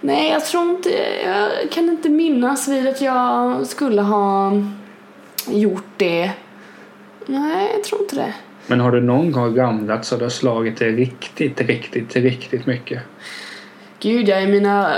Nej, 0.02 0.32
jag 0.32 0.46
tror 0.46 0.70
inte, 0.70 0.90
jag 1.26 1.72
kan 1.72 1.90
inte 1.90 2.10
minnas 2.10 2.68
vid 2.68 2.88
att 2.88 3.02
jag 3.02 3.68
skulle 3.68 4.02
ha 4.02 4.52
gjort 5.48 5.88
det. 5.98 6.32
Nej, 7.26 7.72
jag 7.76 7.84
tror 7.84 8.02
inte 8.02 8.16
det. 8.16 8.34
Men 8.68 8.80
har 8.80 8.92
du 8.92 9.02
någon 9.02 9.32
gång 9.32 9.58
ramlat 9.58 10.06
så 10.06 10.18
du 10.18 10.26
har 10.26 10.30
slagit 10.30 10.78
dig 10.78 10.92
riktigt, 10.96 11.62
riktigt, 11.62 12.16
riktigt 12.16 12.66
mycket? 12.66 13.02
Gud, 14.00 14.28
jag 14.28 14.42
är 14.44 14.48
mina... 14.48 14.96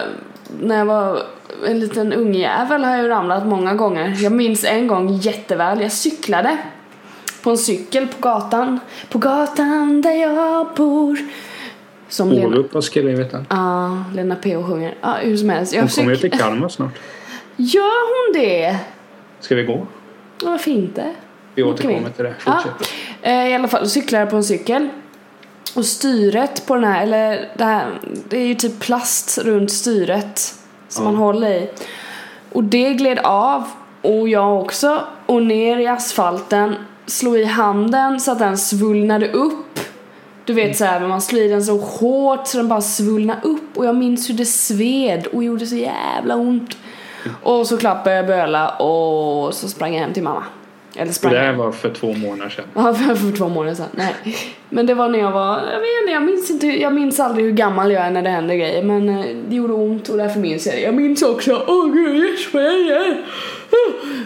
När 0.62 0.78
jag 0.78 0.86
var 0.86 1.20
en 1.68 1.80
liten 1.80 2.14
ungjävel 2.14 2.84
har 2.84 2.98
jag 2.98 3.10
ramlat 3.10 3.46
många 3.48 3.74
gånger. 3.74 4.16
Jag 4.24 4.32
minns 4.32 4.64
en 4.66 4.88
gång 4.88 5.14
jätteväl. 5.16 5.82
Jag 5.82 5.92
cyklade 5.92 6.58
på 7.44 7.50
en 7.50 7.58
cykel 7.58 8.08
på 8.08 8.20
gatan. 8.20 8.80
På 9.10 9.18
gatan 9.18 10.02
där 10.02 10.12
jag 10.12 10.68
bor. 10.76 11.18
Som 12.10 12.32
Lena... 12.32 12.48
Orup 12.48 12.74
har 12.74 12.82
skrivit 12.82 13.32
den. 13.32 13.46
Ja, 13.50 14.04
Lena 14.14 14.36
P.O. 14.36 14.64
sjunger. 14.64 14.96
Ja, 15.02 15.14
hur 15.22 15.38
som 15.38 15.50
helst. 15.50 15.74
Jag 15.74 15.82
Hon 15.82 15.90
kommer 15.90 16.10
ju 16.10 16.16
cyk- 16.16 16.22
till 16.22 16.40
Kalmar 16.40 16.70
snart. 16.70 17.00
Gör 17.56 18.34
hon 18.34 18.42
det? 18.42 18.78
Ska 19.40 19.56
vi 19.56 19.64
gå? 19.64 19.88
Varför 20.44 20.72
inte? 20.72 21.14
Vi 21.56 21.64
återkommer 21.64 22.10
till 22.10 22.24
det. 22.26 22.34
Fortsätt. 22.40 22.82
eh, 22.82 22.88
i 23.32 23.54
alla 23.54 23.68
fall 23.68 23.90
cyklar 23.90 24.20
jag 24.20 24.30
på 24.30 24.36
en 24.36 24.44
cykel. 24.44 24.90
Och 25.76 25.86
styret 25.86 26.66
på 26.66 26.76
den 26.76 26.84
här, 26.84 27.04
eller 27.04 27.50
det 27.58 27.64
här, 27.64 28.00
det 28.30 28.38
är 28.38 28.46
ju 28.48 28.56
typ 28.56 28.80
plast 28.80 29.38
runt 29.38 29.72
styret 29.72 30.54
som 30.88 31.06
Ja. 31.06 31.12
man 31.12 31.20
håller 31.22 31.50
i. 31.50 31.70
Och 32.52 32.64
det 32.64 32.94
gled 32.94 33.20
av, 33.20 33.64
och 34.02 34.30
jag 34.30 34.62
också, 34.62 35.02
och 35.26 35.44
ner 35.44 35.78
i 35.78 35.88
asfalten, 35.88 36.76
slog 37.06 37.38
i 37.38 37.44
handen 37.46 38.20
så 38.20 38.32
att 38.32 38.40
den 38.40 38.58
svullnade 38.58 39.32
upp. 39.32 39.80
Du 40.46 40.54
vet 40.54 40.78
såhär, 40.78 41.00
men 41.00 41.10
man 41.10 41.22
slår 41.22 41.42
i 41.42 41.48
den 41.48 41.64
så 41.64 41.78
hårt 41.78 42.48
så 42.48 42.58
den 42.58 42.68
bara 42.68 42.82
svullnade 42.82 43.42
upp 43.44 43.78
och 43.78 43.86
jag 43.86 43.96
minns 43.96 44.30
hur 44.30 44.34
det 44.34 44.46
sved 44.46 45.28
och 45.28 45.44
gjorde 45.44 45.66
så 45.66 45.76
jävla 45.76 46.36
ont. 46.36 46.78
Och 47.44 47.68
så 47.68 47.78
klappade 47.78 48.16
jag 48.16 48.28
böla 48.28 48.70
och 48.70 49.54
så 49.54 49.68
sprang 49.68 49.94
jag 49.94 50.02
hem 50.02 50.14
till 50.14 50.24
mamma. 50.24 50.44
Eller 50.98 51.12
sprang 51.12 51.34
det 51.34 51.40
här 51.40 51.54
var 51.54 51.72
för 51.72 51.90
två 51.90 52.14
månader 52.14 52.50
sedan. 52.50 52.66
Ja, 52.74 52.94
för, 52.94 53.16
för 53.16 53.38
två 53.38 53.50
månader 53.50 53.76
sedan. 53.76 53.88
Nej. 53.92 54.14
Men 54.70 54.86
det 54.86 54.94
var 54.94 55.10
när 55.10 55.20
jag 55.20 55.32
var, 55.32 55.58
jag 55.58 55.80
vet 55.80 56.02
inte, 56.02 56.12
jag 56.12 56.24
minns 56.24 56.52
inte, 56.52 56.68
jag 56.68 56.94
minns 56.94 57.20
aldrig 57.20 57.46
hur 57.46 57.52
gammal 57.54 57.92
jag 57.92 58.04
är 58.06 58.12
när 58.12 58.22
det 58.22 58.30
händer 58.30 58.56
grejer. 58.56 58.84
Men 58.84 59.10
eh, 59.10 59.26
det 59.50 59.56
gjorde 59.56 59.74
ont 59.74 60.10
och 60.10 60.18
därför 60.18 60.40
minns 60.40 60.66
jag 60.66 60.76
det. 60.76 60.82
Jag 60.82 60.94
minns 60.94 61.22
också, 61.24 61.64
åh 61.68 61.94
gud, 61.94 62.26
jag 62.30 62.40
svär. 62.40 63.18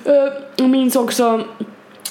Eh, 0.05 0.33
Jag 0.55 0.69
minns 0.69 0.95
också 0.95 1.41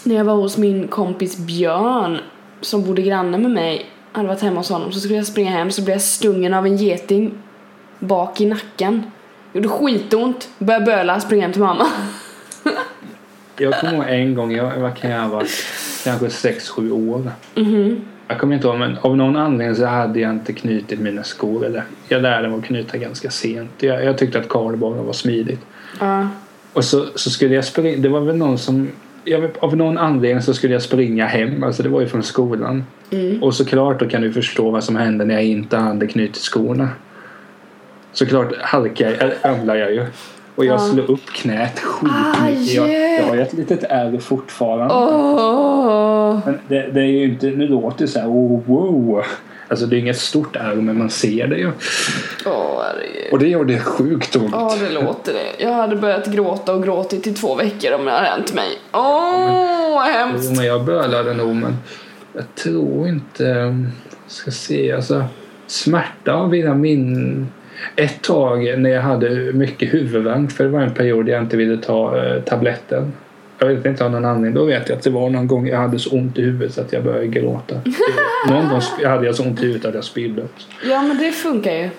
när 0.05 0.15
jag 0.15 0.25
var 0.25 0.35
hos 0.35 0.57
min 0.59 0.89
kompis 0.89 1.37
Björn 1.37 2.19
som 2.61 2.85
bodde 2.85 3.03
granne 3.03 3.39
med 3.39 3.51
mig. 3.51 3.87
Jag 4.13 4.19
hade 4.19 4.29
varit 4.29 4.43
hemma 4.43 4.61
hos 4.61 4.71
honom 4.71 4.93
så 4.93 5.01
skulle 5.01 5.17
jag 5.17 5.27
springa 5.27 5.51
hem 5.51 5.71
så 5.71 5.83
blev 5.83 5.95
jag 5.95 6.03
stungen 6.03 6.55
av 6.55 6.67
en 6.67 6.77
geting 6.77 7.35
bak 7.99 8.41
i 8.41 8.47
nacken. 8.47 9.03
Gjorde 9.53 9.69
skitont, 9.69 10.49
började 10.59 10.85
böla, 10.87 11.21
springa 11.21 11.43
hem 11.43 11.53
till 11.53 11.63
mamma. 11.63 11.87
Jag 13.61 13.81
kommer 13.81 13.95
ihåg 13.95 14.05
en 14.09 14.35
gång, 14.35 14.53
jag, 14.53 14.77
vad 14.77 14.97
kan 14.97 15.11
jag 15.11 15.21
ha 15.21 15.29
varit? 15.29 15.51
Kanske 16.05 16.27
6-7 16.27 16.91
år. 16.91 17.31
Jag 18.29 18.39
kommer 18.39 18.55
inte 18.55 18.69
ihåg 18.69 18.79
men 18.79 18.99
av 18.99 19.17
någon 19.17 19.37
anledning 19.37 19.77
så 19.77 19.87
hade 19.87 20.21
jag 20.21 20.31
inte 20.31 20.53
knutit 20.53 21.01
mina 21.01 21.23
skor. 21.23 21.67
Eller 21.67 21.83
jag 22.09 22.23
lärde 22.23 22.49
mig 22.49 22.59
att 22.59 22.65
knyta 22.65 22.99
ganska 22.99 23.31
sent. 23.31 23.71
Jag, 23.79 24.05
jag 24.05 24.19
tyckte 24.19 24.39
att 24.39 24.49
kardborre 24.49 25.03
var 25.03 25.13
smidigt. 25.13 25.61
Ja. 26.01 26.29
Och 26.73 26.85
så, 26.85 27.07
så 27.15 27.31
skulle 27.31 27.55
jag 27.55 27.65
springa, 27.65 27.97
det 27.97 28.09
var 28.09 28.21
väl 28.21 28.37
någon 28.37 28.59
som 28.59 28.89
jag 29.25 29.51
av 29.59 29.77
någon 29.77 29.99
anledning 29.99 30.43
så 30.43 30.55
skulle 30.55 30.73
jag 30.73 30.83
springa 30.83 31.27
hem, 31.27 31.65
alltså 31.65 31.83
det 31.83 31.89
var 31.89 32.01
ju 32.01 32.07
från 32.07 32.23
skolan. 32.23 32.85
Och 33.41 33.55
såklart 33.55 34.01
då 34.01 34.09
kan 34.09 34.23
du 34.23 34.33
förstå 34.33 34.71
vad 34.71 34.85
som 34.85 34.97
hände 34.97 35.25
när 35.25 35.35
jag 35.35 35.45
inte 35.45 35.77
hade 35.77 36.07
knutit 36.07 36.43
skorna. 36.43 36.89
Såklart 38.13 38.53
halkade 38.61 39.17
jag, 39.21 39.53
ramlade 39.53 39.79
jag 39.79 39.93
ju. 39.93 40.07
Och 40.59 40.65
jag 40.65 40.75
Ja. 40.75 40.79
slog 40.79 41.09
upp 41.09 41.27
knät 41.27 41.79
skitmycket. 41.81 42.75
Jag, 42.75 42.89
jag 43.19 43.25
har 43.25 43.35
ju 43.35 43.43
ett 43.43 43.53
litet 43.53 43.85
ärr 43.85 44.19
fortfarande. 44.19 44.95
Åh. 44.95 46.39
Men 46.45 46.59
det, 46.69 46.91
det 46.93 47.01
är 47.01 47.05
ju 47.07 47.25
inte, 47.25 47.47
nu 47.47 47.67
låter 47.67 47.99
det 48.05 48.09
så 48.09 48.19
här, 48.21 48.29
oh, 48.29 48.61
wow. 48.67 49.25
Alltså 49.69 49.87
det 49.87 49.97
är 49.97 49.99
inget 49.99 50.19
stort 50.19 50.57
ärr 50.57 50.75
men 50.75 50.99
man 50.99 51.11
ser 51.11 51.47
det 51.47 51.57
ju. 51.57 51.71
Herregud. 52.45 53.33
Och 53.33 53.39
det 53.39 53.49
gör 53.49 53.65
det 53.65 53.79
sjukt 53.79 54.37
ont. 54.37 54.49
Ja, 54.53 54.75
det 54.81 54.91
låter 55.03 55.33
det. 55.33 55.65
Jag 55.65 55.73
hade 55.73 55.97
börjat 55.97 56.27
gråta 56.27 56.75
och 56.75 56.83
gråtit 56.83 57.27
i 57.27 57.33
två 57.33 57.55
veckor 57.55 57.93
om 57.93 58.05
det 58.05 58.11
hade 58.11 58.27
hänt 58.27 58.55
mig. 58.55 58.79
Åh, 58.93 59.01
vad 59.95 60.07
Jo, 60.09 60.13
hemskt. 60.13 60.57
men 60.57 60.67
jag 60.67 60.85
bölade 60.85 61.35
nog 61.35 61.55
men 61.57 61.77
jag 62.35 62.45
tror 62.55 63.09
inte... 63.09 63.77
Ska 64.27 64.51
se 64.51 64.93
alltså. 64.93 65.25
Smärta 65.67 66.47
vill 66.47 66.65
jag 66.65 66.77
min... 66.77 67.49
Ett 67.97 68.23
tag 68.23 68.79
när 68.79 68.91
jag 68.91 69.03
hade 69.03 69.53
mycket 69.53 69.95
huvudvärk 69.95 70.51
för 70.51 70.65
det 70.65 70.71
var 70.71 70.81
en 70.81 70.95
period 70.95 71.29
jag 71.29 71.43
inte 71.43 71.57
ville 71.57 71.77
ta 71.77 72.25
eh, 72.25 72.43
tabletten. 72.43 73.13
Jag 73.59 73.67
vet 73.67 73.87
inte 73.87 74.05
av 74.05 74.11
någon 74.11 74.25
anledning. 74.25 74.55
Då 74.55 74.65
vet 74.65 74.89
jag 74.89 74.97
att 74.97 75.03
det 75.03 75.11
var 75.11 75.31
någon 75.31 75.47
gång 75.47 75.69
jag 75.69 75.79
hade 75.79 75.99
så 75.99 76.11
ont 76.11 76.39
i 76.39 76.43
huvudet 76.43 76.75
så 76.75 76.81
att 76.81 76.93
jag 76.93 77.05
började 77.05 77.27
gråta. 77.27 77.75
någon 78.49 78.69
gång 78.69 78.81
hade 79.05 79.27
jag 79.27 79.35
så 79.35 79.43
ont 79.43 79.63
i 79.63 79.67
huvudet 79.67 79.85
att 79.85 79.95
jag 79.95 80.05
spydde. 80.05 80.43
Ja, 80.85 81.03
men 81.03 81.19
det 81.19 81.33
funkar 81.33 81.73
ju. 81.73 81.91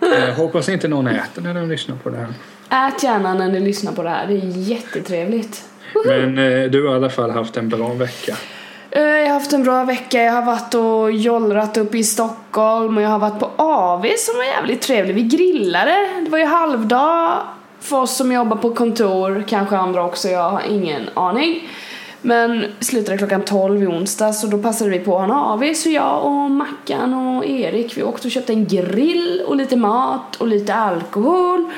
Jag 0.00 0.34
hoppas 0.34 0.68
inte 0.68 0.88
någon 0.88 1.06
äter 1.06 1.42
när 1.42 1.54
de 1.54 1.68
lyssnar 1.68 1.96
på 1.96 2.10
det 2.10 2.16
här. 2.16 2.88
Ät 2.88 3.02
gärna 3.02 3.34
när 3.34 3.48
ni 3.48 3.60
lyssnar 3.60 3.92
på 3.92 4.02
det 4.02 4.08
här. 4.08 4.26
Det 4.26 4.34
är 4.34 4.70
jättetrevligt. 4.70 5.64
Men 6.06 6.38
eh, 6.38 6.70
du 6.70 6.86
har 6.86 6.92
i 6.92 6.96
alla 6.96 7.10
fall 7.10 7.30
haft 7.30 7.56
en 7.56 7.68
bra 7.68 7.88
vecka. 7.88 8.36
Eh, 8.96 9.02
jag 9.02 9.26
har 9.26 9.32
haft 9.32 9.52
en 9.52 9.62
bra 9.62 9.84
vecka. 9.84 10.22
Jag 10.22 10.32
har 10.32 10.42
varit 10.42 10.74
och 10.74 11.12
jollrat 11.12 11.76
upp 11.76 11.94
i 11.94 12.04
Stockholm 12.04 12.96
och 12.96 13.02
jag 13.02 13.08
har 13.08 13.18
varit 13.18 13.38
på 13.38 13.50
AV 13.56 14.06
som 14.18 14.36
var 14.36 14.44
jävligt 14.44 14.80
trevlig. 14.80 15.14
Vi 15.14 15.22
grillade. 15.22 15.96
Det 16.24 16.30
var 16.30 16.38
ju 16.38 16.44
halvdag 16.44 17.38
för 17.80 18.00
oss 18.00 18.16
som 18.16 18.32
jobbar 18.32 18.56
på 18.56 18.74
kontor, 18.74 19.44
kanske 19.48 19.76
andra 19.76 20.04
också, 20.04 20.28
jag 20.28 20.50
har 20.50 20.62
ingen 20.70 21.02
aning. 21.14 21.68
Men 22.22 22.64
slutade 22.80 23.18
klockan 23.18 23.42
12 23.42 23.82
i 23.82 23.86
onsdags 23.86 24.44
och 24.44 24.50
då 24.50 24.58
passade 24.58 24.90
vi 24.90 24.98
på 24.98 25.18
att 25.18 25.18
ha 25.18 25.24
en 25.24 25.30
AV 25.30 25.74
så 25.74 25.90
jag 25.90 26.24
och 26.24 26.50
Mackan 26.50 27.14
och 27.14 27.46
Erik 27.46 27.96
vi 27.96 28.02
åkte 28.02 28.28
och 28.28 28.32
köpte 28.32 28.52
en 28.52 28.66
grill 28.66 29.42
och 29.46 29.56
lite 29.56 29.76
mat 29.76 30.36
och 30.36 30.46
lite 30.46 30.74
alkohol 30.74 31.70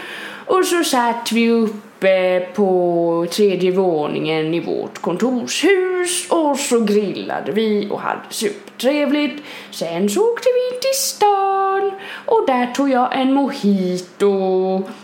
och 0.47 0.65
så 0.65 0.85
satt 0.85 1.33
vi 1.33 1.51
upp 1.51 1.88
uppe 1.99 2.41
på 2.55 3.27
tredje 3.31 3.71
våningen 3.71 4.55
i 4.55 4.61
vårt 4.61 4.99
kontorshus 4.99 6.27
och 6.31 6.59
så 6.59 6.81
grillade 6.81 7.53
vi 7.53 7.89
och 7.91 8.01
hade 8.01 8.21
supertrevligt. 8.31 9.43
Sen 9.71 10.09
så 10.09 10.33
åkte 10.33 10.49
vi 10.49 10.79
till 10.81 11.01
stan 11.01 11.93
och 12.27 12.45
där 12.47 12.67
tog 12.67 12.91
jag 12.91 13.21
en 13.21 13.33
mojito 13.33 14.33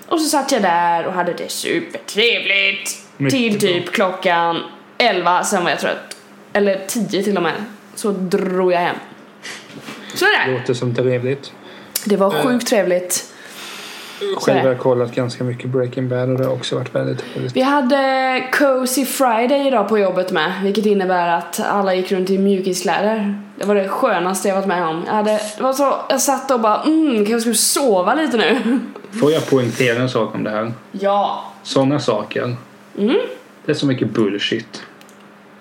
och 0.08 0.20
så 0.20 0.28
satt 0.28 0.52
jag 0.52 0.62
där 0.62 1.06
och 1.06 1.12
hade 1.12 1.32
det 1.32 1.50
supertrevligt 1.50 2.98
Mycket 3.16 3.38
till 3.38 3.50
bra. 3.50 3.60
typ 3.60 3.92
klockan 3.92 4.60
11, 4.98 5.44
sen 5.44 5.64
var 5.64 5.70
jag 5.70 5.80
trött. 5.80 6.16
Eller 6.52 6.80
10 6.86 7.22
till 7.22 7.36
och 7.36 7.42
med. 7.42 7.64
Så 7.94 8.10
drog 8.10 8.72
jag 8.72 8.78
hem. 8.78 8.96
Så 10.14 10.24
är 10.24 10.46
det. 10.46 10.52
Låter 10.58 10.74
som 10.74 10.94
trevligt. 10.94 11.52
Det 12.04 12.16
var 12.16 12.30
sjukt 12.30 12.66
trevligt. 12.66 13.33
Själv 14.36 14.60
har 14.60 14.68
jag 14.68 14.78
kollat 14.78 15.14
ganska 15.14 15.44
mycket 15.44 15.70
Breaking 15.70 16.08
Bad 16.08 16.30
och 16.30 16.38
det 16.38 16.44
har 16.44 16.52
också 16.52 16.76
varit 16.76 16.94
väldigt 16.94 17.18
trevligt. 17.18 17.56
Vi 17.56 17.60
hade 17.60 18.48
Cozy 18.52 19.04
Friday 19.04 19.66
idag 19.66 19.88
på 19.88 19.98
jobbet 19.98 20.32
med, 20.32 20.52
vilket 20.62 20.86
innebär 20.86 21.28
att 21.28 21.60
alla 21.60 21.94
gick 21.94 22.12
runt 22.12 22.30
i 22.30 22.38
mjukiskläder. 22.38 23.42
Det 23.56 23.64
var 23.64 23.74
det 23.74 23.88
skönaste 23.88 24.48
jag 24.48 24.54
varit 24.54 24.68
med 24.68 24.86
om. 24.86 25.02
Jag, 25.06 25.12
hade, 25.12 25.40
det 25.56 25.62
var 25.62 25.72
så, 25.72 25.94
jag 26.08 26.20
satt 26.20 26.50
och 26.50 26.60
bara 26.60 26.82
mm, 26.82 27.16
kanske 27.16 27.40
skulle 27.40 27.54
sova 27.54 28.14
lite 28.14 28.36
nu. 28.36 28.80
Får 29.20 29.32
jag 29.32 29.50
poängtera 29.50 30.02
en 30.02 30.08
sak 30.08 30.34
om 30.34 30.44
det 30.44 30.50
här? 30.50 30.72
Ja. 30.92 31.44
Sådana 31.62 32.00
saker. 32.00 32.56
Mm. 32.98 33.16
Det 33.64 33.72
är 33.72 33.76
så 33.76 33.86
mycket 33.86 34.10
bullshit. 34.10 34.82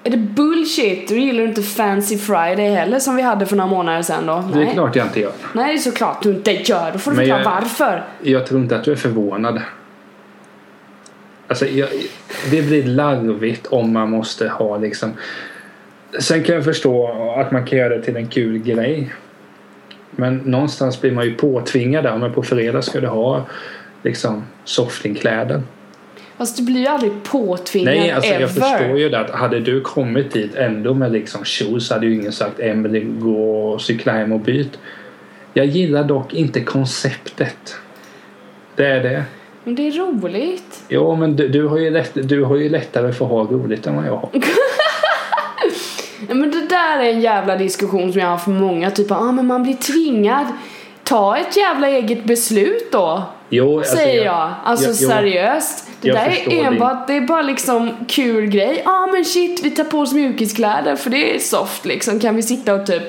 Är 0.04 0.10
det 0.10 0.18
bullshit? 0.18 1.08
Du 1.08 1.20
gillar 1.20 1.44
inte 1.44 1.62
Fancy 1.62 2.18
Friday 2.18 2.70
heller 2.70 3.00
som 3.00 3.16
vi 3.16 3.22
hade 3.22 3.46
för 3.46 3.56
några 3.56 3.70
månader 3.70 4.02
sedan 4.02 4.26
då? 4.28 4.44
Det 4.54 4.60
är 4.62 4.64
Nej. 4.66 4.74
klart 4.74 4.96
jag 4.96 5.06
inte 5.08 5.20
gör. 5.20 5.32
Nej, 5.54 5.68
det 5.68 5.74
är 5.74 5.78
såklart 5.78 6.24
du 6.24 6.30
inte 6.30 6.52
gör. 6.52 6.92
Då 6.92 7.00
får 7.00 7.12
du 7.12 7.18
Men 7.18 7.26
förklara 7.26 7.44
jag- 7.44 7.52
varför. 7.62 8.04
Jag 8.22 8.46
tror 8.48 8.60
inte 8.62 8.76
att 8.76 8.84
du 8.84 8.92
är 8.92 8.96
förvånad. 8.96 9.62
Alltså, 11.48 11.66
jag, 11.68 11.90
det 12.52 12.62
blir 12.62 12.84
larvigt 12.84 13.68
om 13.68 13.94
man 13.94 14.10
måste 14.10 14.48
ha 14.50 14.78
liksom... 14.78 15.14
Sen 16.20 16.44
kan 16.44 16.56
jag 16.56 16.64
förstå 16.64 17.08
att 17.40 17.52
man 17.52 17.66
kan 17.66 17.78
göra 17.80 17.96
det 17.98 18.02
till 18.04 18.16
en 18.18 18.28
kul 18.28 18.58
grej. 18.58 19.14
Men 20.12 20.38
någonstans 20.38 21.02
blir 21.02 21.12
man 21.12 21.26
ju 21.26 21.34
påtvingad 21.36 22.04
där. 22.04 22.18
Men 22.18 22.34
på 22.34 22.44
fredag 22.44 22.82
ska 22.82 23.00
du 23.00 23.08
ha 23.08 23.46
liksom 24.04 24.44
softlingkläder. 24.64 25.62
Fast 26.38 26.58
du 26.58 26.64
blir 26.64 26.80
ju 26.80 26.88
aldrig 26.88 27.12
påtvingad 27.24 27.94
Nej, 27.94 28.12
alltså 28.12 28.32
ever. 28.32 28.42
jag 28.42 28.52
förstår 28.52 28.98
ju 28.98 29.10
det 29.10 29.20
att 29.20 29.30
hade 29.30 29.60
du 29.60 29.82
kommit 29.82 30.32
dit 30.32 30.56
ändå 30.56 30.94
med 30.94 31.12
liksom 31.12 31.46
shoes 31.46 31.90
hade 31.90 32.06
ju 32.06 32.16
ingen 32.16 32.32
sagt 32.32 32.60
Emily 32.60 33.00
gå 33.00 33.72
och 33.72 33.82
cykla 33.82 34.14
hem 34.14 34.32
och 34.32 34.40
byt. 34.40 34.80
Jag 35.54 35.66
gillar 35.66 36.04
dock 36.04 36.34
inte 36.34 36.62
konceptet. 36.62 37.76
Det 38.76 38.86
är 38.86 39.04
det. 39.04 39.24
Men 39.64 39.76
det 39.76 39.88
är 39.88 39.92
roligt. 39.92 40.84
Jo, 40.90 41.16
men 41.16 41.36
du, 41.36 41.48
du, 41.48 41.68
har 41.68 41.78
ju 41.78 41.90
lätt, 41.90 42.12
du 42.14 42.44
har 42.44 42.56
ju 42.56 42.70
lättare 42.70 43.14
för 43.14 43.26
att 43.26 43.32
ha 43.32 43.44
roligt 43.44 43.88
än 43.88 43.96
vad 43.96 44.06
jag 44.06 44.18
har. 44.18 44.30
Ja, 46.30 46.36
men 46.36 46.52
det 46.52 46.68
där 46.68 47.00
är 47.00 47.10
en 47.10 47.22
jävla 47.22 47.56
diskussion 47.56 48.12
som 48.12 48.20
jag 48.20 48.28
har 48.28 48.32
haft 48.32 48.48
med 48.48 48.62
många. 48.62 48.92
Typ 48.92 49.12
ah, 49.12 49.32
men 49.32 49.48
man 49.48 49.64
blir 49.64 49.74
tvingad. 49.74 50.46
Ta 51.04 51.38
ett 51.38 51.58
jävla 51.58 51.90
eget 51.90 52.24
beslut 52.24 52.92
då. 52.92 53.24
Jo, 53.56 53.78
alltså, 53.78 53.96
säger 53.96 54.26
jag. 54.26 54.52
Alltså 54.64 54.86
jag- 54.88 54.96
seriöst. 54.96 55.88
Det 56.02 56.12
där 56.12 56.26
är 56.28 56.50
din- 56.50 56.66
enbart, 56.66 57.08
det 57.08 57.18
är 57.18 57.22
bara 57.22 57.42
liksom 57.42 57.92
kul 58.08 58.46
grej. 58.46 58.82
Ja 58.86 58.92
ah, 58.92 59.08
men 59.08 59.26
shit, 59.26 59.64
vi 59.64 59.72
tar 59.72 59.84
på 59.84 60.00
oss 60.00 60.14
mjukiskläder 60.14 60.96
för 60.96 61.10
det 61.10 61.36
är 61.36 61.40
soft 61.40 61.86
liksom. 61.86 62.20
Kan 62.20 62.36
vi 62.36 62.44
sitta 62.44 62.74
och 62.74 62.86
typ 62.86 63.04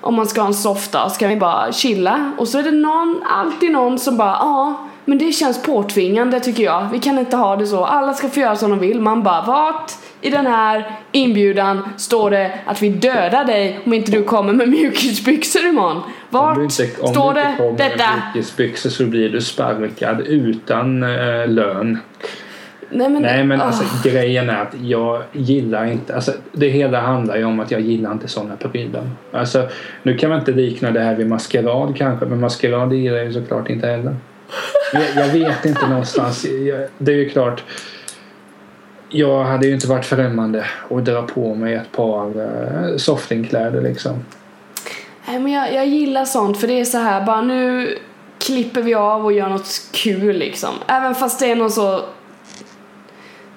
om 0.00 0.14
man 0.14 0.26
ska 0.26 0.40
ha 0.40 0.48
en 0.48 0.54
soft 0.54 0.92
dag 0.92 1.12
så 1.12 1.18
kan 1.18 1.28
vi 1.28 1.36
bara 1.36 1.72
chilla. 1.72 2.32
Och 2.38 2.48
så 2.48 2.58
är 2.58 2.62
det 2.62 2.70
någon, 2.70 3.22
alltid 3.26 3.70
någon 3.72 3.98
som 3.98 4.16
bara 4.16 4.28
ja 4.28 4.44
ah, 4.44 4.88
men 5.04 5.18
det 5.18 5.32
känns 5.32 5.62
påtvingande 5.62 6.40
tycker 6.40 6.62
jag. 6.62 6.86
Vi 6.92 6.98
kan 6.98 7.18
inte 7.18 7.36
ha 7.36 7.56
det 7.56 7.66
så. 7.66 7.84
Alla 7.84 8.14
ska 8.14 8.28
få 8.28 8.40
göra 8.40 8.56
som 8.56 8.70
de 8.70 8.78
vill. 8.78 9.00
Man 9.00 9.22
bara 9.22 9.42
vart 9.42 9.92
i 10.20 10.30
den 10.30 10.46
här 10.46 10.90
inbjudan 11.12 11.88
står 11.96 12.30
det 12.30 12.52
att 12.64 12.82
vi 12.82 12.88
dödar 12.88 13.44
dig 13.44 13.80
om 13.84 13.92
inte 13.92 14.10
du 14.10 14.22
kommer 14.22 14.52
med 14.52 14.68
mjukisbyxor 14.68 15.66
imorgon. 15.66 15.96
Om 15.96 16.02
Vart 16.30 16.56
du 16.56 16.62
inte, 16.62 16.88
om 17.00 17.08
står 17.08 17.34
du 17.34 17.40
det 17.40 17.46
inte 17.46 17.62
kommer 17.62 17.78
detta? 17.78 17.96
med 17.96 18.22
mjukisbyxor 18.34 18.90
så 18.90 19.06
blir 19.06 19.28
du 19.28 19.40
sparkad 19.40 20.20
utan 20.20 21.02
eh, 21.02 21.48
lön. 21.48 21.98
Nej 22.92 23.08
men, 23.08 23.22
Nej 23.22 23.44
men 23.44 23.60
alltså 23.60 23.84
grejen 24.08 24.50
är 24.50 24.62
att 24.62 24.74
jag 24.82 25.22
gillar 25.32 25.86
inte, 25.86 26.14
alltså 26.14 26.32
det 26.52 26.68
hela 26.68 27.00
handlar 27.00 27.36
ju 27.36 27.44
om 27.44 27.60
att 27.60 27.70
jag 27.70 27.80
gillar 27.80 28.12
inte 28.12 28.28
sådana 28.28 28.56
prylar. 28.56 29.08
Alltså 29.32 29.68
nu 30.02 30.16
kan 30.16 30.30
man 30.30 30.38
inte 30.38 30.52
likna 30.52 30.90
det 30.90 31.00
här 31.00 31.14
vid 31.14 31.28
maskerad 31.28 31.96
kanske 31.96 32.26
men 32.26 32.40
maskerad 32.40 32.92
gillar 32.92 33.16
jag 33.16 33.26
ju 33.26 33.32
såklart 33.32 33.70
inte 33.70 33.86
heller. 33.86 34.16
Jag, 34.92 35.02
jag 35.16 35.32
vet 35.32 35.64
inte 35.64 35.88
någonstans, 35.88 36.44
jag, 36.44 36.80
det 36.98 37.12
är 37.12 37.16
ju 37.16 37.28
klart 37.28 37.64
jag 39.10 39.44
hade 39.44 39.66
ju 39.66 39.74
inte 39.74 39.88
varit 39.88 40.06
främmande 40.06 40.64
att 40.90 41.04
dra 41.04 41.22
på 41.22 41.54
mig 41.54 41.74
ett 41.74 41.92
par 41.92 42.26
eh, 42.26 42.96
softingkläder 42.96 43.80
liksom. 43.80 44.24
Nej 45.26 45.38
men 45.38 45.52
jag, 45.52 45.74
jag 45.74 45.86
gillar 45.86 46.24
sånt 46.24 46.60
för 46.60 46.66
det 46.66 46.80
är 46.80 46.84
så 46.84 46.98
här 46.98 47.26
bara 47.26 47.42
nu 47.42 47.98
klipper 48.38 48.82
vi 48.82 48.94
av 48.94 49.24
och 49.24 49.32
gör 49.32 49.48
något 49.48 49.68
kul 49.92 50.36
liksom. 50.36 50.70
Även 50.86 51.14
fast 51.14 51.40
det 51.40 51.50
är 51.50 51.56
någon 51.56 51.70
så 51.70 52.00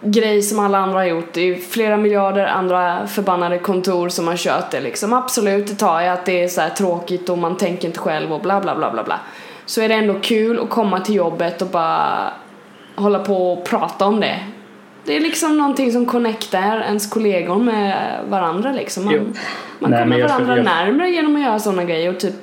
grej 0.01 0.41
som 0.41 0.59
alla 0.59 0.77
andra 0.77 0.97
har 0.97 1.05
gjort. 1.05 1.33
Det 1.33 1.41
är 1.41 1.55
flera 1.55 1.97
miljarder 1.97 2.45
andra 2.45 3.07
förbannade 3.07 3.59
kontor 3.59 4.09
som 4.09 4.27
har 4.27 4.37
kört 4.37 4.71
det 4.71 4.81
liksom. 4.81 5.13
Absolut, 5.13 5.67
det 5.67 5.75
tar 5.75 6.01
jag 6.01 6.13
att 6.13 6.25
det 6.25 6.43
är 6.43 6.47
så 6.47 6.61
här 6.61 6.69
tråkigt 6.69 7.29
och 7.29 7.37
man 7.37 7.57
tänker 7.57 7.87
inte 7.87 7.99
själv 7.99 8.33
och 8.33 8.41
bla 8.41 8.61
bla 8.61 8.75
bla 8.75 8.91
bla 8.91 9.03
bla. 9.03 9.19
Så 9.65 9.81
är 9.81 9.89
det 9.89 9.95
ändå 9.95 10.19
kul 10.21 10.59
att 10.59 10.69
komma 10.69 10.99
till 10.99 11.15
jobbet 11.15 11.61
och 11.61 11.67
bara 11.67 12.33
hålla 12.95 13.19
på 13.19 13.53
och 13.53 13.65
prata 13.65 14.05
om 14.05 14.19
det. 14.19 14.39
Det 15.05 15.15
är 15.15 15.19
liksom 15.19 15.57
någonting 15.57 15.91
som 15.91 16.05
connectar 16.05 16.81
ens 16.81 17.09
kollegor 17.09 17.55
med 17.55 18.19
varandra 18.29 18.71
liksom. 18.71 19.11
Jo. 19.11 19.19
Man, 19.21 19.31
man 19.79 19.91
Nej, 19.91 19.99
kommer 20.03 20.21
varandra 20.21 20.55
jag- 20.55 20.65
närmare 20.65 21.09
genom 21.09 21.35
att 21.35 21.41
göra 21.41 21.59
sådana 21.59 21.83
grejer 21.83 22.09
och 22.09 22.19
typ 22.19 22.35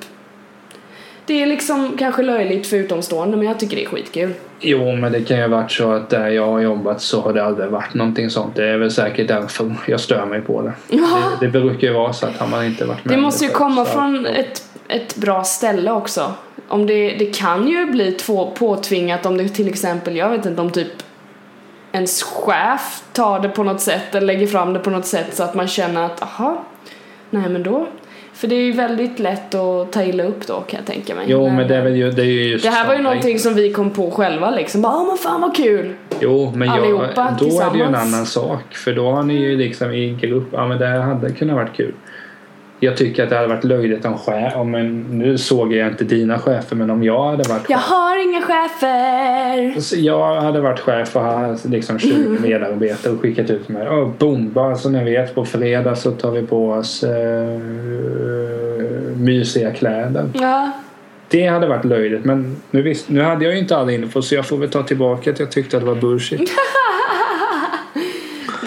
det 1.25 1.41
är 1.43 1.47
liksom 1.47 1.97
kanske 1.97 2.23
löjligt 2.23 2.67
för 2.67 2.77
utomstående 2.77 3.37
men 3.37 3.47
jag 3.47 3.59
tycker 3.59 3.75
det 3.75 3.83
är 3.83 3.87
skitkul. 3.87 4.33
Jo, 4.59 4.95
men 4.95 5.11
det 5.11 5.21
kan 5.21 5.37
ju 5.37 5.43
ha 5.43 5.49
varit 5.49 5.71
så 5.71 5.91
att 5.91 6.09
där 6.09 6.27
jag 6.29 6.45
har 6.47 6.59
jobbat 6.59 7.01
så 7.01 7.21
har 7.21 7.33
det 7.33 7.43
aldrig 7.45 7.69
varit 7.69 7.93
någonting 7.93 8.29
sånt. 8.29 8.55
Det 8.55 8.69
är 8.69 8.77
väl 8.77 8.91
säkert 8.91 9.27
därför 9.27 9.75
jag 9.87 9.99
stör 9.99 10.25
mig 10.25 10.41
på 10.41 10.61
det. 10.61 10.73
Ja. 10.89 11.07
Det, 11.39 11.45
det 11.45 11.51
brukar 11.51 11.87
ju 11.87 11.93
vara 11.93 12.13
så 12.13 12.25
att 12.25 12.37
har 12.37 12.47
man 12.47 12.65
inte 12.65 12.85
varit 12.85 13.05
med 13.05 13.17
Det 13.17 13.21
måste 13.21 13.43
ju 13.45 13.49
förr 13.49 13.57
komma 13.57 13.85
så- 13.85 13.91
från 13.91 14.25
ett, 14.25 14.63
ett 14.87 15.15
bra 15.15 15.43
ställe 15.43 15.91
också. 15.91 16.31
Om 16.67 16.87
det, 16.87 17.09
det 17.19 17.25
kan 17.37 17.67
ju 17.67 17.85
bli 17.85 18.11
två 18.11 18.51
påtvingat 18.51 19.25
om 19.25 19.37
det 19.37 19.49
till 19.49 19.67
exempel, 19.67 20.15
jag 20.15 20.29
vet 20.29 20.45
inte 20.45 20.61
om 20.61 20.69
typ 20.71 21.00
ens 21.91 22.23
chef 22.23 23.03
tar 23.13 23.39
det 23.39 23.49
på 23.49 23.63
något 23.63 23.81
sätt 23.81 24.15
eller 24.15 24.27
lägger 24.27 24.47
fram 24.47 24.73
det 24.73 24.79
på 24.79 24.89
något 24.89 25.05
sätt 25.05 25.35
så 25.35 25.43
att 25.43 25.55
man 25.55 25.67
känner 25.67 26.05
att 26.05 26.21
aha, 26.23 26.63
nej 27.29 27.49
men 27.49 27.63
då. 27.63 27.87
För 28.33 28.47
det 28.47 28.55
är 28.55 28.63
ju 28.63 28.71
väldigt 28.71 29.19
lätt 29.19 29.55
att 29.55 29.91
ta 29.91 30.03
illa 30.03 30.23
upp 30.23 30.47
då 30.47 30.53
kan 30.61 30.77
jag 30.79 30.85
tänka 30.85 31.15
mig. 31.15 31.25
Jo, 31.27 31.49
men 31.49 31.67
det 31.67 31.75
är 31.75 31.81
väl 31.81 31.95
ju, 31.95 32.11
det 32.11 32.21
är 32.21 32.25
ju 32.25 32.43
just 32.43 32.63
Det 32.65 32.69
här 32.71 32.87
var 32.87 32.93
ju 32.95 33.01
någonting 33.01 33.39
som 33.39 33.53
vi 33.53 33.73
kom 33.73 33.89
på 33.89 34.11
själva 34.11 34.51
liksom. 34.51 34.81
Bara, 34.81 34.93
"Åh, 34.95 35.07
men 35.07 35.17
fan 35.17 35.41
vad 35.41 35.55
kul! 35.55 35.93
Jo, 36.19 36.51
men 36.55 36.67
jag, 36.67 36.77
allihopa 36.77 37.35
då 37.39 37.45
är 37.61 37.71
det 37.71 37.77
ju 37.77 37.83
en 37.83 37.95
annan 37.95 38.25
sak. 38.25 38.73
För 38.75 38.93
då 38.93 39.11
har 39.11 39.23
ni 39.23 39.33
ju 39.33 39.57
liksom 39.57 39.91
i 39.93 40.09
grupp, 40.21 40.47
ja 40.51 40.67
men 40.67 40.77
det 40.77 40.87
hade 40.87 41.31
kunnat 41.31 41.55
varit 41.55 41.73
kul. 41.73 41.93
Jag 42.83 42.97
tycker 42.97 43.23
att 43.23 43.29
det 43.29 43.35
hade 43.35 43.47
varit 43.47 43.63
löjligt 43.63 44.05
om 44.05 44.17
chef, 44.17 44.53
om 44.55 44.75
en, 44.75 45.05
nu 45.09 45.37
såg 45.37 45.73
jag 45.73 45.87
inte 45.87 46.03
dina 46.03 46.39
chefer 46.39 46.75
men 46.75 46.89
om 46.89 47.03
jag 47.03 47.23
hade 47.23 47.49
varit 47.49 47.69
Jag 47.69 47.79
chef. 47.79 47.89
har 47.89 48.23
inga 48.23 48.41
chefer! 48.41 49.79
Så 49.81 49.95
Jag 49.97 50.41
hade 50.41 50.61
varit 50.61 50.79
chef 50.79 51.15
och 51.15 51.21
haft 51.21 51.65
liksom 51.65 51.99
20 51.99 52.13
medarbetare 52.41 53.13
och 53.13 53.21
skickat 53.21 53.49
ut 53.49 53.69
mig. 53.69 53.87
Oh, 53.87 54.09
boom, 54.17 54.51
bara 54.51 54.75
så 54.75 54.89
ni 54.89 55.03
vet 55.03 55.35
på 55.35 55.45
fredag 55.45 55.95
så 55.95 56.11
tar 56.11 56.31
vi 56.31 56.41
på 56.47 56.69
oss 56.71 57.03
eh, 57.03 57.59
mysiga 59.17 59.71
kläder. 59.71 60.29
Ja, 60.33 60.71
Det 61.29 61.47
hade 61.47 61.67
varit 61.67 61.85
löjligt 61.85 62.25
men 62.25 62.55
nu, 62.71 62.81
visst, 62.81 63.09
nu 63.09 63.21
hade 63.21 63.45
jag 63.45 63.53
ju 63.53 63.59
inte 63.59 63.77
all 63.77 63.89
info 63.89 64.21
så 64.21 64.35
jag 64.35 64.45
får 64.47 64.57
väl 64.57 64.69
ta 64.69 64.83
tillbaka 64.83 65.31
att 65.31 65.39
jag 65.39 65.51
tyckte 65.51 65.77
att 65.77 65.83
det 65.83 65.87
var 65.87 65.95
bullshit. 65.95 66.51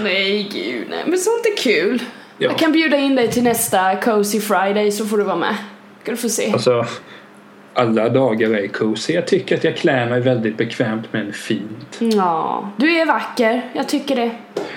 Nej 0.02 0.48
gud, 0.52 0.86
nej 0.90 1.02
men 1.06 1.18
sånt 1.18 1.46
är 1.46 1.56
kul. 1.62 2.02
Ja. 2.38 2.48
Jag 2.48 2.58
kan 2.58 2.72
bjuda 2.72 2.96
in 2.96 3.16
dig 3.16 3.30
till 3.30 3.42
nästa 3.42 3.96
Cozy 3.96 4.40
Friday 4.40 4.90
så 4.90 5.06
får 5.06 5.18
du 5.18 5.24
vara 5.24 5.36
med. 5.36 5.56
Ska 6.02 6.10
du 6.10 6.16
få 6.16 6.28
se. 6.28 6.52
Alltså, 6.52 6.86
alla 7.74 8.08
dagar 8.08 8.50
är 8.50 8.68
cozy. 8.68 9.12
Jag 9.12 9.26
tycker 9.26 9.56
att 9.56 9.64
jag 9.64 9.76
klär 9.76 10.10
mig 10.10 10.20
väldigt 10.20 10.56
bekvämt 10.56 11.06
men 11.10 11.32
fint. 11.32 11.98
Ja, 11.98 12.70
du 12.76 12.96
är 12.96 13.06
vacker. 13.06 13.62
Jag 13.72 13.88
tycker 13.88 14.16
det. 14.16 14.30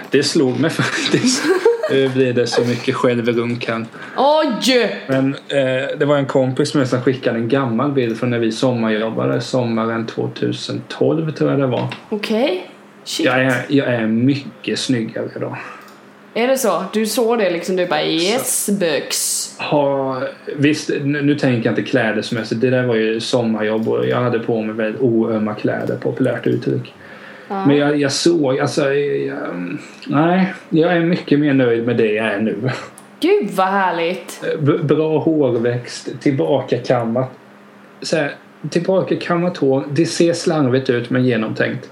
Det 0.09 0.23
slog 0.23 0.59
mig 0.59 0.69
faktiskt. 0.69 1.43
Nu 1.91 2.09
blir 2.09 2.33
det 2.33 2.47
så 2.47 2.61
mycket 2.61 2.95
självrunkan. 2.95 3.87
Oj! 4.17 4.95
Men 5.07 5.33
eh, 5.33 5.97
det 5.97 6.05
var 6.05 6.17
en 6.17 6.25
kompis 6.25 6.73
med 6.73 6.87
som 6.87 7.01
skickade 7.01 7.37
en 7.37 7.49
gammal 7.49 7.91
bild 7.91 8.19
från 8.19 8.29
när 8.29 8.39
vi 8.39 8.51
sommarjobbade 8.51 9.41
sommaren 9.41 10.05
2012 10.05 11.31
tror 11.31 11.51
jag 11.51 11.59
det 11.59 11.67
var. 11.67 11.87
Okej. 12.09 12.71
Shit. 13.03 13.25
Jag 13.25 13.43
är, 13.43 13.65
jag 13.67 13.87
är 13.87 14.07
mycket 14.07 14.79
snyggare 14.79 15.29
idag. 15.35 15.57
Är 16.37 16.47
det 16.47 16.57
så? 16.57 16.83
Du 16.93 17.05
såg 17.05 17.37
det 17.39 17.49
liksom, 17.49 17.75
du 17.75 17.85
bara 17.85 18.03
yes 18.03 18.69
bux. 18.79 19.49
Ha, 19.59 20.21
visst, 20.55 20.89
nu, 21.03 21.21
nu 21.21 21.35
tänker 21.35 21.69
jag 21.69 21.71
inte 21.71 21.89
klädesmässigt. 21.89 22.61
Det 22.61 22.69
där 22.69 22.83
var 22.83 22.95
ju 22.95 23.19
sommarjobb 23.19 23.89
och 23.89 24.07
jag 24.07 24.17
hade 24.17 24.39
på 24.39 24.61
mig 24.61 24.75
väldigt 24.75 25.01
oömma 25.01 25.53
kläder, 25.53 25.97
populärt 25.97 26.47
uttryck. 26.47 26.93
Ja. 27.47 27.65
Men 27.65 27.77
jag, 27.77 27.97
jag 27.97 28.11
såg, 28.11 28.59
alltså, 28.59 28.93
jag, 28.93 29.37
nej, 30.07 30.53
jag 30.69 30.91
är 30.91 30.99
mycket 30.99 31.39
mer 31.39 31.53
nöjd 31.53 31.85
med 31.85 31.97
det 31.97 32.13
jag 32.13 32.25
är 32.25 32.39
nu. 32.39 32.55
Gud 33.19 33.49
vad 33.51 33.67
härligt. 33.67 34.43
B- 34.59 34.77
bra 34.83 35.19
hårväxt, 35.19 36.09
tillbakakammat. 36.19 37.31
Så 38.01 38.15
här, 38.17 38.35
tillbakakammat 38.69 39.57
hår, 39.57 39.83
det 39.91 40.05
ser 40.05 40.33
slarvigt 40.33 40.89
ut 40.89 41.09
men 41.09 41.25
genomtänkt. 41.25 41.89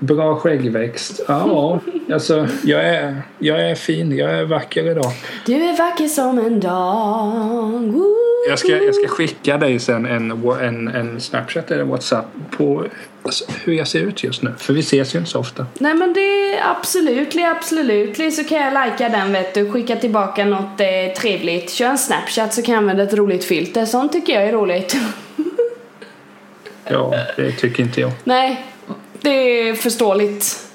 Bra 0.00 0.36
skäggväxt. 0.36 1.20
Ja, 1.28 1.80
alltså 2.12 2.48
jag 2.64 2.84
är, 2.84 3.22
jag 3.38 3.70
är 3.70 3.74
fin, 3.74 4.16
jag 4.16 4.30
är 4.30 4.44
vacker 4.44 4.90
idag. 4.90 5.12
Du 5.46 5.54
är 5.54 5.78
vacker 5.78 6.08
som 6.08 6.38
en 6.38 6.60
dag. 6.60 7.92
Woo. 7.92 8.16
Jag 8.48 8.58
ska, 8.58 8.68
jag 8.68 8.94
ska 8.94 9.08
skicka 9.08 9.58
dig 9.58 9.78
sen 9.78 10.06
en, 10.06 10.30
en, 10.60 10.88
en 10.88 11.20
Snapchat 11.20 11.70
eller 11.70 11.84
Whatsapp 11.84 12.26
på 12.50 12.84
alltså, 13.22 13.44
hur 13.64 13.72
jag 13.72 13.88
ser 13.88 14.00
ut 14.00 14.24
just 14.24 14.42
nu. 14.42 14.52
För 14.58 14.72
vi 14.72 14.80
ses 14.80 15.14
ju 15.14 15.18
inte 15.18 15.30
så 15.30 15.38
ofta. 15.38 15.66
Nej 15.78 15.94
men 15.94 16.12
det 16.12 16.54
är 16.54 16.70
absolut, 16.70 17.36
absolut 17.56 18.34
så 18.34 18.44
kan 18.44 18.58
jag 18.58 18.74
lajka 18.74 19.08
den 19.08 19.32
vet 19.32 19.54
du, 19.54 19.70
skicka 19.70 19.96
tillbaka 19.96 20.44
något 20.44 20.80
eh, 20.80 21.20
trevligt. 21.20 21.70
Kör 21.70 21.86
en 21.86 21.98
snapchat 21.98 22.54
så 22.54 22.62
kan 22.62 22.74
jag 22.74 22.78
använda 22.78 23.02
ett 23.02 23.14
roligt 23.14 23.44
filter, 23.44 23.84
sånt 23.84 24.12
tycker 24.12 24.32
jag 24.32 24.44
är 24.44 24.52
roligt. 24.52 24.96
Ja, 26.92 27.14
det 27.36 27.52
tycker 27.52 27.82
inte 27.82 28.00
jag. 28.00 28.10
Nej, 28.24 28.69
det 29.22 29.68
är 29.68 29.74
förståeligt. 29.74 30.66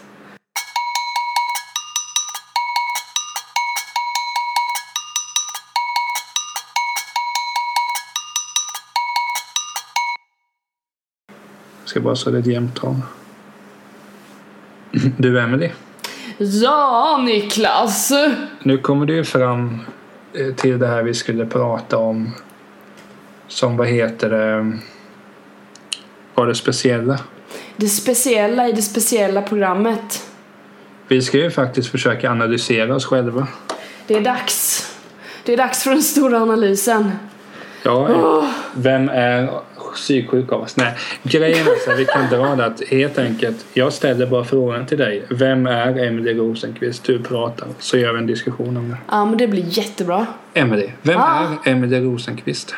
Jag 11.82 11.90
ska 11.90 12.00
bara 12.00 12.16
så 12.16 12.30
det 12.32 12.38
är 12.38 12.40
ett 12.40 12.48
jämnt 12.48 12.76
tal. 12.76 12.96
Du 15.18 15.40
Emily, 15.40 15.72
Ja, 16.38 17.22
Niklas! 17.26 18.12
nu 18.64 18.78
kommer 18.78 19.06
du 19.06 19.24
fram 19.26 19.80
eh, 20.34 20.56
till 20.56 20.80
det 20.80 20.88
här 20.88 21.04
vi 21.04 21.14
skulle 21.14 21.46
prata 21.46 21.98
om. 21.98 22.32
Som 23.48 23.78
vad 23.78 23.88
heter 23.88 24.30
det? 24.30 24.78
Var 26.36 26.48
det 26.48 26.56
speciella? 26.56 27.20
Det 27.78 27.88
speciella 27.88 28.68
i 28.68 28.72
det 28.72 28.82
speciella 28.82 29.42
programmet. 29.42 30.24
Vi 31.08 31.22
ska 31.22 31.38
ju 31.38 31.52
faktiskt 31.52 31.90
försöka 31.92 32.32
analysera 32.32 32.96
oss 32.96 33.06
själva. 33.06 33.48
Det 34.08 34.14
är 34.16 34.22
dags. 34.22 34.82
Det 35.44 35.54
är 35.54 35.58
dags 35.58 35.84
för 35.84 35.92
den 35.92 36.02
stora 36.04 36.38
analysen. 36.42 37.12
Ja, 37.84 38.08
Åh. 38.16 38.46
vem 38.76 39.10
är 39.10 39.50
psyksjuk 39.94 40.52
av 40.52 40.62
oss? 40.62 40.78
Nej, 40.78 40.94
grejen 41.24 41.68
är 41.68 41.84
så 41.86 41.90
här, 41.92 41.98
vi 41.98 42.06
kan 42.06 42.30
dra 42.30 42.56
det 42.56 42.66
att 42.66 42.84
helt 42.90 43.18
enkelt, 43.18 43.66
jag 43.74 43.94
ställer 43.94 44.28
bara 44.28 44.44
frågan 44.44 44.86
till 44.86 44.98
dig. 44.98 45.26
Vem 45.30 45.68
är 45.68 46.06
Emily 46.08 46.34
Rosenqvist? 46.34 47.04
Du 47.04 47.24
pratar, 47.24 47.68
så 47.80 47.98
gör 47.98 48.14
vi 48.14 48.20
en 48.20 48.28
diskussion 48.28 48.78
om 48.78 48.90
det. 48.90 48.98
Ja, 49.12 49.26
men 49.26 49.38
det 49.38 49.48
blir 49.48 49.64
jättebra. 49.78 50.26
Emily, 50.54 50.90
vem 51.02 51.20
Ah. 51.20 51.48
är 51.64 51.72
Emily 51.72 52.00
Rosenqvist? 52.00 52.76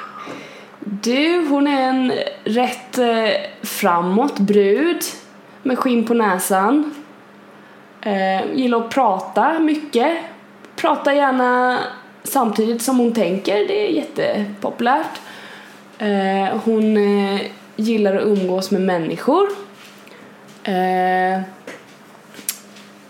Du, 0.89 1.47
hon 1.50 1.67
är 1.67 1.82
en 1.82 2.13
rätt 2.43 2.97
eh, 2.97 3.30
framåt 3.63 4.39
brud 4.39 5.02
med 5.63 5.80
skinn 5.80 6.06
på 6.06 6.13
näsan. 6.13 6.93
Eh, 8.02 8.54
gillar 8.54 8.78
att 8.78 8.89
prata 8.89 9.60
mycket. 9.60 10.17
Pratar 10.76 11.13
gärna 11.13 11.80
samtidigt 12.23 12.82
som 12.82 12.97
hon 12.97 13.13
tänker, 13.13 13.67
det 13.67 13.88
är 13.88 13.91
jättepopulärt. 13.91 15.21
Eh, 15.97 16.58
hon 16.63 16.97
eh, 16.97 17.41
gillar 17.76 18.15
att 18.15 18.23
umgås 18.23 18.71
med 18.71 18.82
människor. 18.82 19.47
Eh, 20.63 21.41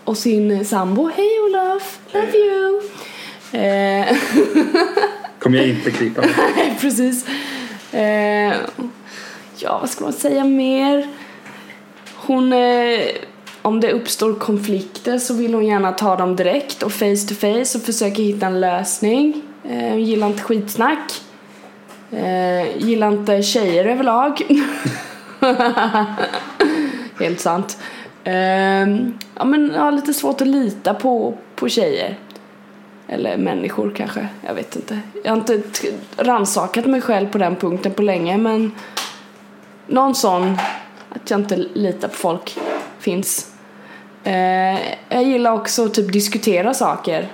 och 0.04 0.16
sin 0.16 0.64
sambo, 0.64 1.10
hej 1.16 1.40
Olof, 1.44 1.98
love 2.12 2.38
you. 2.38 2.80
Eh, 3.52 4.16
Kommer 5.38 5.58
jag 5.58 5.68
inte 5.68 5.90
klippa. 5.90 6.20
Nej, 6.56 6.78
precis. 6.80 7.26
Eh, 7.92 8.56
ja, 9.56 9.78
vad 9.80 9.90
ska 9.90 10.04
man 10.04 10.12
säga 10.12 10.44
mer? 10.44 11.06
Hon, 12.14 12.52
eh, 12.52 13.00
om 13.62 13.80
det 13.80 13.92
uppstår 13.92 14.34
konflikter 14.34 15.18
så 15.18 15.34
vill 15.34 15.54
hon 15.54 15.66
gärna 15.66 15.92
ta 15.92 16.16
dem 16.16 16.36
direkt 16.36 16.82
och 16.82 16.92
face 16.92 17.28
to 17.28 17.34
face 17.34 17.78
och 17.78 17.84
försöka 17.84 18.22
hitta 18.22 18.46
en 18.46 18.60
lösning. 18.60 19.42
Eh, 19.64 19.88
hon 19.88 20.04
gillar 20.04 20.26
inte 20.26 20.42
skitsnack. 20.42 21.20
Eh, 22.10 22.76
gillar 22.78 23.08
inte 23.08 23.42
tjejer 23.42 23.84
överlag. 23.84 24.42
Helt 27.20 27.40
sant. 27.40 27.78
Eh, 28.24 28.86
ja, 29.34 29.44
men 29.44 29.70
har 29.70 29.92
lite 29.92 30.14
svårt 30.14 30.40
att 30.40 30.46
lita 30.46 30.94
på, 30.94 31.34
på 31.54 31.68
tjejer. 31.68 32.18
Eller 33.08 33.36
människor 33.36 33.92
kanske, 33.96 34.28
jag 34.46 34.54
vet 34.54 34.76
inte. 34.76 35.00
Jag 35.24 35.30
har 35.30 35.36
inte 35.36 35.62
ransakat 36.16 36.86
mig 36.86 37.00
själv 37.00 37.28
på 37.28 37.38
den 37.38 37.56
punkten 37.56 37.92
på 37.92 38.02
länge 38.02 38.38
men 38.38 38.72
någon 39.86 40.14
sån 40.14 40.58
att 41.08 41.30
jag 41.30 41.40
inte 41.40 41.56
litar 41.56 42.08
på 42.08 42.14
folk 42.14 42.58
finns. 42.98 43.52
Eh, 44.24 44.78
jag 45.08 45.22
gillar 45.22 45.52
också 45.52 45.84
att 45.84 45.94
typ 45.94 46.12
diskutera 46.12 46.74
saker. 46.74 47.28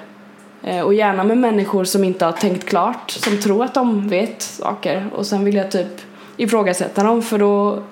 Eh, 0.63 0.81
och 0.81 0.95
gärna 0.95 1.25
med 1.25 1.39
människor 1.39 1.85
som 1.85 2.05
inte 2.05 2.25
har 2.25 2.33
tänkt 2.33 2.69
klart, 2.69 3.11
som 3.11 3.41
tror 3.41 3.65
att 3.65 3.75
de 3.75 4.09
vet 4.09 4.43
saker. 4.43 5.07
Och 5.15 5.27
sen 5.27 5.45
vill 5.45 5.55
jag 5.55 5.71
typ 5.71 6.01
ifrågasätta 6.37 7.03
dem 7.03 7.23
för 7.23 7.39
då 7.39 7.83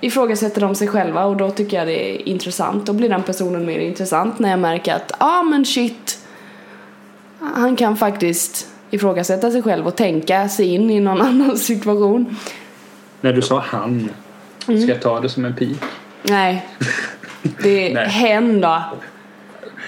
ifrågasätter 0.00 0.60
de 0.60 0.74
sig 0.74 0.88
själva 0.88 1.24
och 1.24 1.36
då 1.36 1.50
tycker 1.50 1.76
jag 1.76 1.86
det 1.86 2.10
är 2.10 2.28
intressant. 2.28 2.86
Då 2.86 2.92
blir 2.92 3.08
den 3.08 3.22
personen 3.22 3.66
mer 3.66 3.78
intressant 3.78 4.38
när 4.38 4.50
jag 4.50 4.58
märker 4.58 4.94
att 4.94 5.12
ja 5.20 5.38
ah, 5.38 5.42
men 5.42 5.64
shit 5.64 6.13
han 7.54 7.76
kan 7.76 7.96
faktiskt 7.96 8.68
ifrågasätta 8.90 9.50
sig 9.50 9.62
själv 9.62 9.86
och 9.86 9.96
tänka 9.96 10.48
sig 10.48 10.66
in 10.74 10.90
i 10.90 11.00
någon 11.00 11.20
annan 11.28 11.56
situation. 11.58 12.36
När 13.20 13.32
du 13.32 13.42
sa 13.42 13.58
han, 13.66 14.08
ska 14.62 14.72
Mm. 14.72 14.88
jag 14.88 15.00
ta 15.02 15.20
det 15.20 15.28
som 15.28 15.44
en 15.44 15.54
pik? 15.54 15.78
Nej, 16.22 16.66
det 17.62 17.90
är 17.90 17.94
Nej. 17.94 18.08
hen 18.08 18.60
då. 18.60 18.82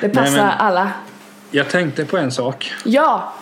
Det 0.01 0.09
passar 0.09 0.37
men- 0.37 0.59
alla. 0.59 0.93
Jag 1.51 1.69
tänkte 1.69 2.05
på 2.05 2.17
en 2.19 2.31
sak. 2.31 2.73
Ja, 2.85 3.33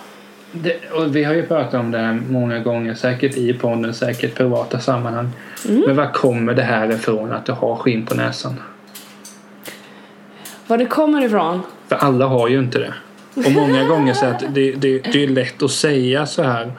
Det, 0.53 0.91
och 0.93 1.17
vi 1.17 1.25
har 1.25 1.35
ju 1.35 1.47
pratat 1.47 1.75
om 1.75 1.91
det 1.91 1.99
här 1.99 2.13
många 2.31 2.59
gånger, 2.59 2.95
säkert 2.95 3.37
i 3.37 3.53
podden, 3.55 3.95
säkert 3.95 4.35
privata 4.35 4.81
sammanhang. 4.81 5.31
Mm. 5.69 5.83
Men 5.87 5.97
var 5.97 6.13
kommer 6.13 6.55
det 6.55 6.63
här 6.63 6.93
ifrån 6.93 7.33
att 7.33 7.47
du 7.47 7.53
har 7.53 7.77
skinn 7.77 8.07
på 8.07 8.15
näsan? 8.15 8.61
var 10.67 10.79
det 10.79 10.87
kommer 10.87 11.25
ifrån. 11.25 11.63
För 11.89 11.97
alla 11.97 12.27
har 12.27 12.49
ju 12.49 12.59
inte 12.59 12.79
det. 12.79 12.95
Och 13.35 13.53
många 13.53 13.85
gånger 13.85 14.15
så 14.15 14.27
att 14.27 14.45
det, 14.55 14.73
det, 14.73 14.99
det 14.99 15.25
är 15.25 15.29
lätt 15.29 15.63
att 15.63 15.71
säga 15.71 16.27
så 16.27 16.43
här. 16.43 16.73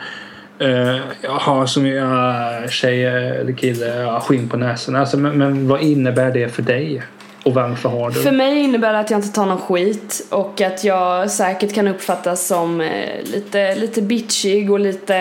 Eh, 0.59 0.67
uh, 0.67 1.01
jag 1.21 1.31
har 1.31 1.65
som 1.65 1.87
jag 1.87 2.71
tjej 2.71 3.05
eller 3.05 3.53
kille, 3.53 3.85
jag 3.85 4.11
har 4.11 4.19
skinn 4.19 4.49
på 4.49 4.57
näsan. 4.57 4.95
Alltså, 4.95 5.17
men, 5.17 5.37
men 5.37 5.67
vad 5.67 5.81
innebär 5.81 6.31
det 6.31 6.49
för 6.49 6.61
dig? 6.61 7.01
Och 7.45 7.53
varför 7.53 7.89
har 7.89 8.09
du 8.09 8.21
För 8.21 8.31
mig 8.31 8.59
innebär 8.59 8.93
det 8.93 8.99
att 8.99 9.11
jag 9.11 9.17
inte 9.17 9.35
tar 9.35 9.45
någon 9.45 9.57
skit 9.57 10.27
och 10.29 10.61
att 10.61 10.83
jag 10.83 11.31
säkert 11.31 11.73
kan 11.73 11.87
uppfattas 11.87 12.47
som 12.47 12.81
eh, 12.81 13.23
lite, 13.23 13.75
lite 13.75 14.01
bitchig 14.01 14.71
och 14.71 14.79
lite 14.79 15.17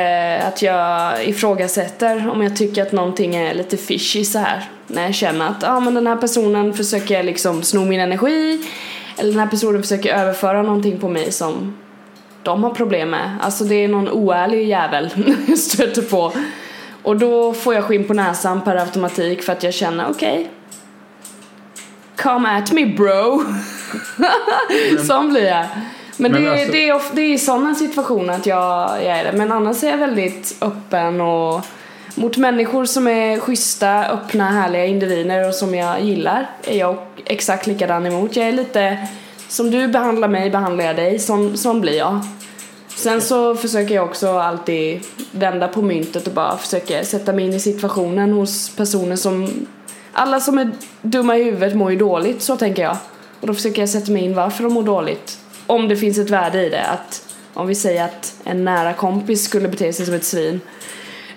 att 0.49 0.63
jag 0.63 1.25
ifrågasätter 1.25 2.31
om 2.31 2.43
jag 2.43 2.57
tycker 2.57 2.83
att 2.83 2.93
någonting 2.93 3.35
är 3.35 3.55
lite 3.55 3.77
fishy 3.77 4.25
så 4.25 4.39
här. 4.39 4.65
När 4.87 5.03
jag 5.03 5.15
känner 5.15 5.49
att 5.49 5.65
ah, 5.65 5.81
men 5.81 5.95
den 5.95 6.07
här 6.07 6.17
personen 6.17 6.75
försöker 6.75 7.23
liksom 7.23 7.63
sno 7.63 7.85
min 7.85 8.01
energi 8.01 8.59
eller 9.17 9.31
den 9.31 9.41
här 9.41 9.47
personen 9.47 9.83
försöker 9.83 10.15
överföra 10.15 10.63
någonting 10.63 10.99
på 10.99 11.09
mig 11.09 11.33
som 11.33 11.77
de 12.43 12.65
har 12.65 12.71
problem 12.71 13.11
med. 13.11 13.39
Alltså 13.43 13.65
det 13.65 13.75
är 13.75 13.89
någon 13.89 14.09
oärlig 14.09 14.69
jävel 14.69 15.11
jag 15.47 15.59
stöter 15.59 16.03
på. 16.03 16.33
Och 17.03 17.17
då 17.17 17.53
får 17.53 17.75
jag 17.75 17.85
skinn 17.85 18.05
på 18.05 18.15
näsan 18.15 18.61
per 18.61 18.77
automatik 18.77 19.43
för 19.43 19.53
att 19.53 19.63
jag 19.63 19.75
känner 19.75 20.11
okej, 20.11 20.51
Come 22.17 22.49
at 22.49 22.73
me 22.73 22.87
bro. 22.87 23.43
Sån 25.07 25.29
blir 25.29 25.45
jag. 25.45 25.67
Men, 26.17 26.33
Men 26.33 26.43
det, 26.43 26.51
alltså- 26.51 26.73
det, 26.73 26.89
är, 26.89 27.01
det 27.13 27.23
är 27.23 27.35
i 27.35 27.39
sådana 27.39 27.75
situationer 27.75 28.35
att 28.35 28.47
jag, 28.47 28.91
jag 29.05 29.19
är 29.19 29.25
det. 29.25 29.33
Men 29.33 29.53
annars 29.53 29.85
är 29.85 29.91
jag 29.91 29.99
väldigt 29.99 30.57
öppen 30.61 31.21
och 31.21 31.67
mot 32.15 32.37
människor 32.37 32.85
som 32.85 33.07
är 33.07 33.39
schyssta, 33.39 34.05
öppna, 34.07 34.51
härliga 34.51 34.87
individer 34.87 35.49
och 35.49 35.55
som 35.55 35.75
jag 35.75 36.01
gillar 36.01 36.51
är 36.65 36.79
jag 36.79 36.99
exakt 37.25 37.67
likadan 37.67 38.07
emot. 38.07 38.37
Jag 38.37 38.49
är 38.49 38.53
lite 38.53 39.09
som 39.49 39.71
du 39.71 39.89
behandlar 39.89 40.29
mig 40.29 40.51
behandlar 40.51 40.85
jag 40.85 40.97
dig, 40.97 41.19
sån, 41.19 41.57
sån 41.57 41.81
blir 41.81 41.99
jag. 41.99 42.21
Sen 42.89 43.21
så 43.21 43.55
försöker 43.55 43.95
jag 43.95 44.05
också 44.05 44.39
alltid 44.39 45.01
vända 45.31 45.69
på 45.69 45.83
myntet 45.83 46.27
och 46.27 46.33
bara 46.33 46.57
försöka 46.57 47.05
sätta 47.05 47.33
mig 47.33 47.45
in 47.45 47.53
i 47.53 47.61
situationen 47.61 48.33
hos 48.33 48.77
personer 48.77 49.17
som 49.17 49.67
alla 50.13 50.41
som 50.41 50.59
är 50.59 50.71
dumma 51.03 51.39
i 51.39 51.45
huvudet 51.45 51.77
mår 51.77 51.91
ju 51.91 51.97
dåligt, 51.97 52.43
så 52.43 52.57
tänker 52.57 52.83
jag. 52.83 52.97
Och 53.41 53.47
då 53.47 53.55
försöker 53.55 53.83
jag 53.83 53.89
sätta 53.89 54.13
mig 54.13 54.25
in 54.25 54.35
varför 54.35 54.65
de 54.65 54.73
mår 54.73 54.83
dåligt. 54.83 55.39
Om 55.67 55.89
det 55.89 55.97
finns 55.97 56.19
ett 56.19 56.31
värde 56.31 56.67
i 56.67 56.69
det. 56.69 56.85
Att 56.85 57.37
om 57.55 57.67
vi 57.67 57.75
säger 57.75 58.05
att 58.05 58.35
en 58.45 58.65
nära 58.65 58.93
kompis 58.93 59.45
skulle 59.45 59.69
bete 59.69 59.93
sig 59.93 60.07
som 60.07 60.15
ett 60.15 60.25
svin. 60.25 60.61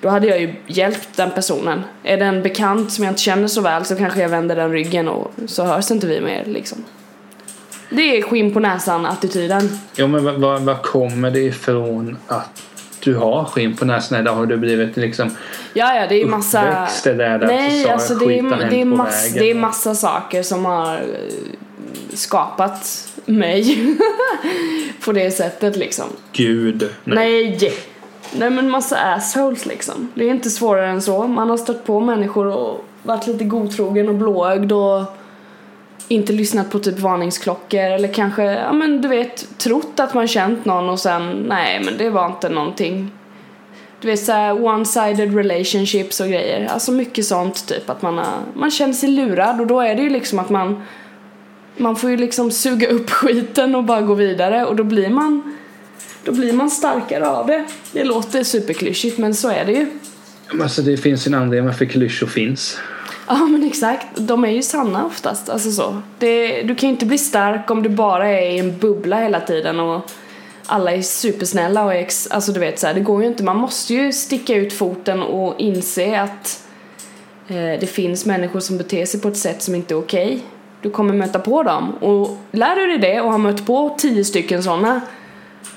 Då 0.01 0.09
hade 0.09 0.27
jag 0.27 0.41
ju 0.41 0.53
hjälpt 0.67 1.09
den 1.15 1.31
personen. 1.31 1.83
Är 2.03 2.17
det 2.17 2.25
en 2.25 2.43
bekant 2.43 2.91
som 2.91 3.03
jag 3.03 3.11
inte 3.11 3.21
känner 3.21 3.47
så 3.47 3.61
väl 3.61 3.85
så 3.85 3.95
kanske 3.95 4.21
jag 4.21 4.29
vänder 4.29 4.55
den 4.55 4.71
ryggen 4.71 5.07
och 5.07 5.31
så 5.47 5.63
hörs 5.63 5.91
inte 5.91 6.07
vi 6.07 6.21
mer 6.21 6.45
liksom. 6.45 6.83
Det 7.89 8.17
är 8.17 8.21
skinn 8.21 8.53
på 8.53 8.59
näsan 8.59 9.05
attityden. 9.05 9.79
Ja, 9.95 10.07
men 10.07 10.41
vad, 10.41 10.61
vad, 10.61 10.81
kommer 10.81 11.31
det 11.31 11.39
ifrån 11.39 12.17
att 12.27 12.63
du 12.99 13.15
har 13.15 13.45
skinn 13.45 13.75
på 13.75 13.85
näsan? 13.85 14.19
Eller 14.19 14.31
har 14.31 14.45
du 14.45 14.57
blivit 14.57 14.97
liksom 14.97 15.31
Ja, 15.73 15.95
ja, 15.95 16.07
det 16.07 16.21
är 16.21 16.25
massa... 16.25 16.61
uppväxt 16.61 17.07
eller 17.07 17.23
är 17.23 17.39
det 17.39 17.45
att 17.45 17.51
Nej, 17.51 17.83
så 17.83 17.91
alltså 17.91 18.15
det 18.15 18.39
är, 18.39 18.69
det, 18.69 18.81
är 18.81 18.85
mass, 18.85 19.33
det 19.33 19.51
är 19.51 19.55
massa 19.55 19.95
saker 19.95 20.43
som 20.43 20.65
har 20.65 20.93
eh, 20.95 21.01
skapat 22.13 23.07
mig 23.25 23.95
på 25.05 25.11
det 25.11 25.31
sättet 25.31 25.75
liksom. 25.75 26.05
Gud. 26.33 26.89
Nej. 27.03 27.15
Nej 27.15 27.57
Nej 28.33 28.49
men 28.49 28.69
massa 28.69 28.97
assholes 28.97 29.65
liksom. 29.65 30.11
Det 30.15 30.23
är 30.23 30.29
inte 30.29 30.49
svårare 30.49 30.87
än 30.87 31.01
så. 31.01 31.27
Man 31.27 31.49
har 31.49 31.57
stött 31.57 31.85
på 31.85 31.99
människor 31.99 32.47
och 32.47 32.85
varit 33.03 33.27
lite 33.27 33.43
godtrogen 33.43 34.09
och 34.09 34.15
blåögd 34.15 34.71
och 34.71 35.03
inte 36.07 36.33
lyssnat 36.33 36.71
på 36.71 36.79
typ 36.79 36.99
varningsklockor 36.99 37.79
eller 37.79 38.13
kanske, 38.13 38.43
ja 38.43 38.73
men 38.73 39.01
du 39.01 39.07
vet, 39.07 39.57
trott 39.57 39.99
att 39.99 40.13
man 40.13 40.27
känt 40.27 40.65
någon 40.65 40.89
och 40.89 40.99
sen, 40.99 41.31
nej 41.31 41.81
men 41.83 41.97
det 41.97 42.09
var 42.09 42.25
inte 42.25 42.49
någonting. 42.49 43.11
Du 44.01 44.07
vet 44.07 44.19
såhär 44.19 44.53
one-sided 44.53 45.35
relationships 45.35 46.19
och 46.19 46.27
grejer. 46.27 46.67
Alltså 46.67 46.91
mycket 46.91 47.25
sånt 47.25 47.67
typ 47.67 47.89
att 47.89 48.01
man 48.01 48.17
har, 48.17 48.25
man 48.53 48.71
känner 48.71 48.93
sig 48.93 49.09
lurad 49.09 49.61
och 49.61 49.67
då 49.67 49.81
är 49.81 49.95
det 49.95 50.01
ju 50.01 50.09
liksom 50.09 50.39
att 50.39 50.49
man 50.49 50.83
man 51.77 51.95
får 51.95 52.09
ju 52.09 52.17
liksom 52.17 52.51
suga 52.51 52.87
upp 52.87 53.09
skiten 53.09 53.75
och 53.75 53.83
bara 53.83 54.01
gå 54.01 54.13
vidare 54.13 54.65
och 54.65 54.75
då 54.75 54.83
blir 54.83 55.09
man 55.09 55.56
då 56.27 56.33
blir 56.33 56.53
man 56.53 56.69
starkare 56.69 57.27
av 57.27 57.47
det. 57.47 57.65
Det 57.91 58.03
låter 58.03 58.43
superklyschigt 58.43 59.17
men 59.17 59.33
så 59.33 59.49
är 59.49 59.65
det 59.65 59.71
ju. 59.71 59.87
Alltså, 60.61 60.81
det 60.81 60.97
finns 60.97 61.27
en 61.27 61.33
anledning 61.33 61.65
varför 61.65 61.85
klyschor 61.85 62.27
finns. 62.27 62.77
Ja 63.27 63.45
men 63.45 63.63
exakt, 63.63 64.07
de 64.15 64.43
är 64.43 64.49
ju 64.49 64.61
sanna 64.61 65.05
oftast. 65.05 65.49
Alltså 65.49 65.71
så. 65.71 66.01
Det, 66.19 66.61
du 66.63 66.75
kan 66.75 66.89
ju 66.89 66.93
inte 66.93 67.05
bli 67.05 67.17
stark 67.17 67.71
om 67.71 67.83
du 67.83 67.89
bara 67.89 68.27
är 68.27 68.51
i 68.51 68.59
en 68.59 68.77
bubbla 68.77 69.19
hela 69.19 69.39
tiden 69.39 69.79
och 69.79 70.11
alla 70.65 70.91
är 70.91 71.01
supersnälla 71.01 71.85
och 71.85 71.93
ex, 71.93 72.27
alltså 72.27 72.51
du 72.51 72.59
vet 72.59 72.79
så 72.79 72.87
här, 72.87 72.93
det 72.93 72.99
går 72.99 73.21
ju 73.21 73.27
inte. 73.27 73.43
Man 73.43 73.57
måste 73.57 73.93
ju 73.93 74.13
sticka 74.13 74.55
ut 74.55 74.73
foten 74.73 75.21
och 75.21 75.59
inse 75.59 76.21
att 76.21 76.67
eh, 77.47 77.79
det 77.79 77.89
finns 77.89 78.25
människor 78.25 78.59
som 78.59 78.77
beter 78.77 79.05
sig 79.05 79.21
på 79.21 79.27
ett 79.27 79.37
sätt 79.37 79.61
som 79.61 79.75
inte 79.75 79.93
är 79.93 79.99
okej. 79.99 80.39
Du 80.81 80.89
kommer 80.89 81.13
möta 81.13 81.39
på 81.39 81.63
dem 81.63 81.91
och 81.91 82.37
lär 82.51 82.75
du 82.75 82.87
dig 82.87 82.97
det 82.97 83.21
och 83.21 83.31
har 83.31 83.37
mött 83.37 83.65
på 83.65 83.95
tio 83.99 84.23
stycken 84.23 84.63
sådana 84.63 85.01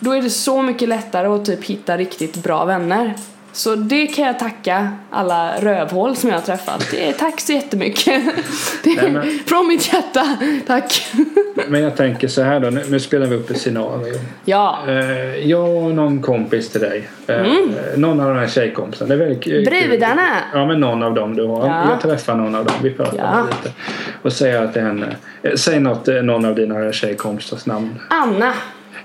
då 0.00 0.12
är 0.12 0.22
det 0.22 0.30
så 0.30 0.62
mycket 0.62 0.88
lättare 0.88 1.26
att 1.26 1.44
typ 1.44 1.64
hitta 1.64 1.96
riktigt 1.96 2.42
bra 2.42 2.64
vänner. 2.64 3.14
Så 3.52 3.74
det 3.74 4.06
kan 4.06 4.24
jag 4.26 4.38
tacka 4.38 4.92
alla 5.10 5.52
rövhål 5.60 6.16
som 6.16 6.30
jag 6.30 6.36
har 6.36 6.42
träffat. 6.42 6.86
Det 6.90 7.08
är, 7.08 7.12
tack 7.12 7.40
så 7.40 7.52
jättemycket. 7.52 8.22
Det 8.84 8.90
är, 8.90 9.02
Nej, 9.02 9.10
men- 9.12 9.38
Från 9.46 9.68
mitt 9.68 9.92
hjärta, 9.92 10.36
tack. 10.66 11.06
Men 11.68 11.82
jag 11.82 11.96
tänker 11.96 12.28
så 12.28 12.42
här 12.42 12.60
då. 12.60 12.70
Nu, 12.70 12.84
nu 12.88 13.00
spelar 13.00 13.26
vi 13.26 13.36
upp 13.36 13.50
ett 13.50 13.60
scenario. 13.60 14.14
Ja, 14.44 14.78
Eh, 14.88 15.48
jag 15.48 15.68
och 15.84 15.90
någon 15.94 16.22
kompis 16.22 16.68
till 16.68 16.80
dig. 16.80 17.08
Eh, 17.26 17.42
Någon 17.96 18.20
av 18.20 18.28
de 18.28 18.38
här 18.38 18.46
tjejkompisarna. 18.48 19.08
Det 19.08 19.14
är 19.14 19.18
väldigt 19.18 19.44
kul. 19.44 19.64
Brudarna. 19.64 20.28
Ja 20.54 20.66
men 20.66 20.80
någon 20.80 21.02
av 21.02 21.14
dem 21.14 21.36
du 21.36 21.46
har. 21.46 21.66
Ja. 21.68 21.90
Jag 21.90 22.00
träffar 22.00 22.34
någon 22.34 22.54
av 22.54 22.64
dem. 22.64 22.74
Vi 22.82 22.90
pratar 22.90 23.16
Ja. 23.18 23.46
lite. 23.50 23.74
Och 24.22 24.32
säger 24.32 24.62
att 24.62 24.74
det 24.74 24.80
är 24.80 24.84
henne. 24.84 25.16
Eh, 25.42 25.54
Säg 25.54 25.80
något, 25.80 26.06
någon 26.22 26.44
av 26.44 26.54
dina 26.54 26.92
tjejkompisars 26.92 27.66
namn. 27.66 27.98
Anna. 28.10 28.52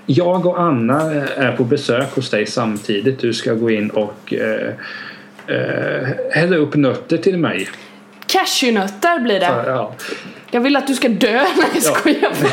Jag 0.06 0.46
och 0.46 0.60
Anna 0.60 1.12
är 1.14 1.56
på 1.56 1.64
besök 1.64 2.14
hos 2.14 2.30
dig 2.30 2.46
samtidigt. 2.46 3.18
Du 3.20 3.32
ska 3.32 3.54
gå 3.54 3.70
in 3.70 3.90
och 3.90 4.34
eh, 4.34 4.72
eh, 5.46 6.08
hälla 6.32 6.56
upp 6.56 6.74
nötter 6.74 7.16
till 7.16 7.38
mig. 7.38 7.68
Cashewnötter 8.26 9.20
blir 9.20 9.40
det. 9.40 9.46
Ja. 9.66 9.94
Jag 10.50 10.60
vill 10.60 10.76
att 10.76 10.86
du 10.86 10.94
ska 10.94 11.08
dö. 11.08 11.32
Nej, 11.56 11.68
jag 11.74 11.82
Ja. 11.84 11.94
skojar 11.94 12.20
bara. 12.42 12.50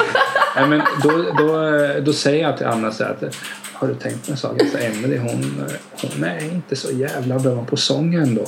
Nej, 0.55 0.69
men 0.69 0.81
då, 1.03 1.11
då, 1.37 1.61
då 2.01 2.13
säger 2.13 2.43
jag 2.43 2.57
till 2.57 2.65
Anna 2.65 2.91
så 2.91 3.03
att 3.03 3.23
har 3.73 3.87
du 3.87 3.95
tänkt 3.95 4.25
på 4.25 4.31
en 4.31 4.37
sak? 4.37 4.61
Alltså, 4.61 4.77
Emelie 4.77 5.19
hon, 5.19 5.63
hon 6.01 6.23
är 6.23 6.43
inte 6.43 6.75
så 6.75 6.91
jävla 6.91 7.39
bra 7.39 7.65
på 7.65 7.77
sång 7.77 8.13
ändå. 8.13 8.45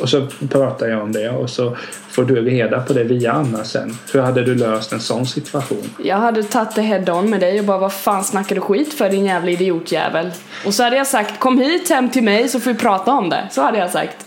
Och 0.00 0.08
så 0.08 0.26
pratar 0.50 0.86
jag 0.86 1.02
om 1.02 1.12
det 1.12 1.30
och 1.30 1.50
så 1.50 1.76
får 2.10 2.24
du 2.24 2.44
reda 2.44 2.80
på 2.80 2.92
det 2.92 3.04
via 3.04 3.32
Anna 3.32 3.64
sen. 3.64 3.98
Hur 4.12 4.20
hade 4.20 4.44
du 4.44 4.54
löst 4.54 4.92
en 4.92 5.00
sån 5.00 5.26
situation? 5.26 5.90
Jag 6.04 6.16
hade 6.16 6.42
tagit 6.42 6.74
det 6.74 6.82
head 6.82 7.12
on 7.12 7.30
med 7.30 7.40
dig 7.40 7.58
och 7.58 7.64
bara 7.64 7.78
vad 7.78 7.92
fan 7.92 8.24
snackar 8.24 8.54
du 8.54 8.60
skit 8.60 8.94
för 8.94 9.10
din 9.10 9.24
jävla 9.24 9.50
idiotjävel? 9.50 10.30
Och 10.66 10.74
så 10.74 10.82
hade 10.82 10.96
jag 10.96 11.06
sagt 11.06 11.40
kom 11.40 11.58
hit 11.58 11.90
hem 11.90 12.10
till 12.10 12.22
mig 12.22 12.48
så 12.48 12.60
får 12.60 12.70
vi 12.70 12.78
prata 12.78 13.12
om 13.12 13.30
det. 13.30 13.48
Så 13.50 13.62
hade 13.62 13.78
jag 13.78 13.90
sagt. 13.90 14.26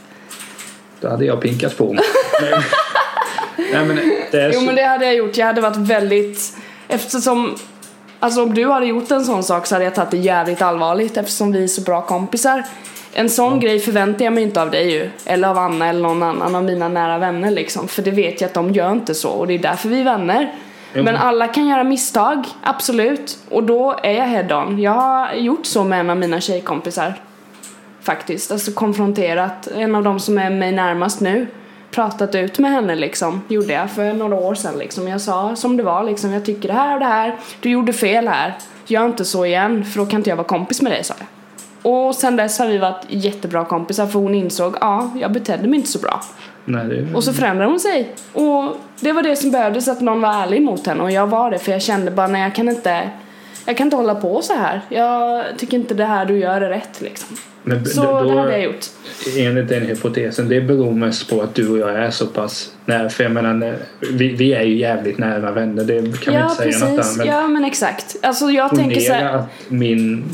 Då 1.01 1.09
hade 1.09 1.25
jag 1.25 1.41
pinkat 1.41 1.77
på. 1.77 1.93
Men, 1.93 2.03
nej, 3.73 3.85
men 3.85 3.95
det 4.31 4.41
är 4.41 4.51
Jo 4.53 4.59
så, 4.59 4.65
men 4.65 4.75
det 4.75 4.83
hade 4.83 5.05
jag 5.05 5.15
gjort. 5.15 5.37
Jag 5.37 5.45
hade 5.45 5.61
varit 5.61 5.77
väldigt 5.77 6.57
eftersom 6.87 7.55
Alltså 8.23 8.43
om 8.43 8.53
du 8.53 8.69
hade 8.69 8.85
gjort 8.85 9.11
en 9.11 9.25
sån 9.25 9.43
sak 9.43 9.67
så 9.67 9.75
hade 9.75 9.85
jag 9.85 9.95
tagit 9.95 10.11
det 10.11 10.17
jävligt 10.17 10.61
allvarligt 10.61 11.17
eftersom 11.17 11.51
vi 11.51 11.63
är 11.63 11.67
så 11.67 11.81
bra 11.81 12.01
kompisar. 12.01 12.63
En 13.13 13.29
sån 13.29 13.59
grej 13.59 13.79
förväntar 13.79 14.25
jag 14.25 14.33
mig 14.33 14.43
inte 14.43 14.61
av 14.61 14.71
dig 14.71 14.91
ju. 14.91 15.09
Eller 15.25 15.47
av 15.47 15.57
Anna 15.57 15.87
eller 15.87 16.01
någon 16.01 16.23
annan 16.23 16.55
av 16.55 16.63
mina 16.63 16.89
nära 16.89 17.17
vänner 17.17 17.51
liksom. 17.51 17.87
För 17.87 18.01
det 18.01 18.11
vet 18.11 18.41
jag 18.41 18.47
att 18.47 18.53
de 18.53 18.71
gör 18.71 18.91
inte 18.91 19.15
så 19.15 19.29
och 19.29 19.47
det 19.47 19.53
är 19.53 19.59
därför 19.59 19.89
vi 19.89 19.99
är 19.99 20.03
vänner. 20.03 20.53
Men 20.93 21.15
alla 21.15 21.47
kan 21.47 21.67
göra 21.67 21.83
misstag, 21.83 22.47
absolut. 22.63 23.39
Och 23.49 23.63
då 23.63 23.95
är 24.03 24.11
jag 24.11 24.25
head 24.25 24.57
on. 24.57 24.79
Jag 24.79 24.91
har 24.91 25.33
gjort 25.33 25.65
så 25.65 25.83
med 25.83 25.99
en 25.99 26.09
av 26.09 26.17
mina 26.17 26.41
tjejkompisar. 26.41 27.13
Faktiskt. 28.01 28.51
Alltså 28.51 28.71
konfronterat 28.71 29.67
en 29.67 29.95
av 29.95 30.03
dem 30.03 30.19
som 30.19 30.37
är 30.37 30.49
mig 30.49 30.71
närmast 30.71 31.21
nu. 31.21 31.47
Pratat 31.91 32.35
ut 32.35 32.59
med 32.59 32.71
henne 32.71 32.95
liksom. 32.95 33.41
Gjorde 33.47 33.73
jag 33.73 33.91
för 33.91 34.13
några 34.13 34.35
år 34.35 34.55
sedan 34.55 34.73
liksom. 34.79 35.07
Jag 35.07 35.21
sa 35.21 35.55
som 35.55 35.77
det 35.77 35.83
var 35.83 36.03
liksom. 36.03 36.31
Jag 36.31 36.45
tycker 36.45 36.67
det 36.67 36.73
här 36.73 36.93
och 36.93 36.99
det 36.99 37.05
här. 37.05 37.35
Du 37.59 37.69
gjorde 37.69 37.93
fel 37.93 38.27
här. 38.27 38.57
Gör 38.85 39.05
inte 39.05 39.25
så 39.25 39.45
igen 39.45 39.85
för 39.85 39.99
då 39.99 40.05
kan 40.05 40.19
inte 40.19 40.29
jag 40.29 40.37
vara 40.37 40.47
kompis 40.47 40.81
med 40.81 40.91
dig 40.91 41.03
sa 41.03 41.13
jag. 41.17 41.27
Och 41.81 42.15
sen 42.15 42.35
dess 42.35 42.59
har 42.59 42.67
vi 42.67 42.77
varit 42.77 43.05
jättebra 43.07 43.65
kompisar 43.65 44.07
för 44.07 44.19
hon 44.19 44.35
insåg 44.35 44.75
ja, 44.81 45.11
jag 45.21 45.31
betedde 45.31 45.67
mig 45.67 45.77
inte 45.79 45.89
så 45.91 45.99
bra. 45.99 46.21
nej, 46.65 46.87
det, 46.87 47.15
Och 47.15 47.23
så 47.23 47.33
förändrade 47.33 47.69
hon 47.71 47.79
sig. 47.79 48.15
Och 48.33 48.77
det 48.99 49.11
var 49.11 49.23
det 49.23 49.35
som 49.35 49.51
behövdes, 49.51 49.87
att 49.87 50.01
någon 50.01 50.21
var 50.21 50.43
ärlig 50.43 50.61
mot 50.61 50.87
henne. 50.87 51.03
Och 51.03 51.11
jag 51.11 51.27
var 51.27 51.51
det, 51.51 51.59
för 51.59 51.71
jag 51.71 51.81
kände 51.81 52.11
bara, 52.11 52.27
nej 52.27 52.41
jag 52.41 52.55
kan 52.55 52.69
inte, 52.69 53.09
jag 53.65 53.77
kan 53.77 53.87
inte 53.87 53.95
hålla 53.95 54.15
på 54.15 54.41
så 54.41 54.53
här. 54.53 54.81
Jag 54.89 55.43
tycker 55.57 55.77
inte 55.77 55.93
det 55.93 56.05
här 56.05 56.25
du 56.25 56.37
gör 56.37 56.61
är 56.61 56.69
rätt 56.69 57.01
liksom. 57.01 57.37
men 57.63 57.85
Så 57.85 58.03
då- 58.03 58.23
det 58.23 58.39
hade 58.39 58.51
jag 58.51 58.61
gjort. 58.63 58.85
enligt 59.37 59.69
den 59.69 59.81
hypotesen, 59.81 60.49
det 60.49 60.61
beror 60.61 60.91
mest 60.91 61.29
på 61.29 61.41
att 61.41 61.55
du 61.55 61.69
och 61.71 61.77
jag 61.89 61.95
är 62.05 62.11
så 62.11 62.27
pass 62.27 62.71
nära. 62.85 63.09
För 63.09 63.23
jag 63.23 63.31
menar, 63.33 63.75
vi, 64.11 64.27
vi 64.27 64.53
är 64.53 64.63
ju 64.63 64.77
jävligt 64.77 65.17
nära 65.17 65.51
vänner. 65.51 65.83
Det 65.83 66.19
kan 66.21 66.33
vi 66.33 66.39
ja, 66.39 66.51
inte 66.51 66.55
säga 66.55 66.65
något 66.89 66.97
precis. 66.97 67.17
annat. 67.17 67.17
Men 67.17 67.27
Ja, 67.27 67.47
men 67.47 67.65
exakt. 67.65 68.15
Alltså 68.21 68.45
jag 68.51 68.75
tänker 68.75 68.99
så 68.99 69.13
här, 69.13 69.35
att 69.35 69.45
min... 69.67 70.25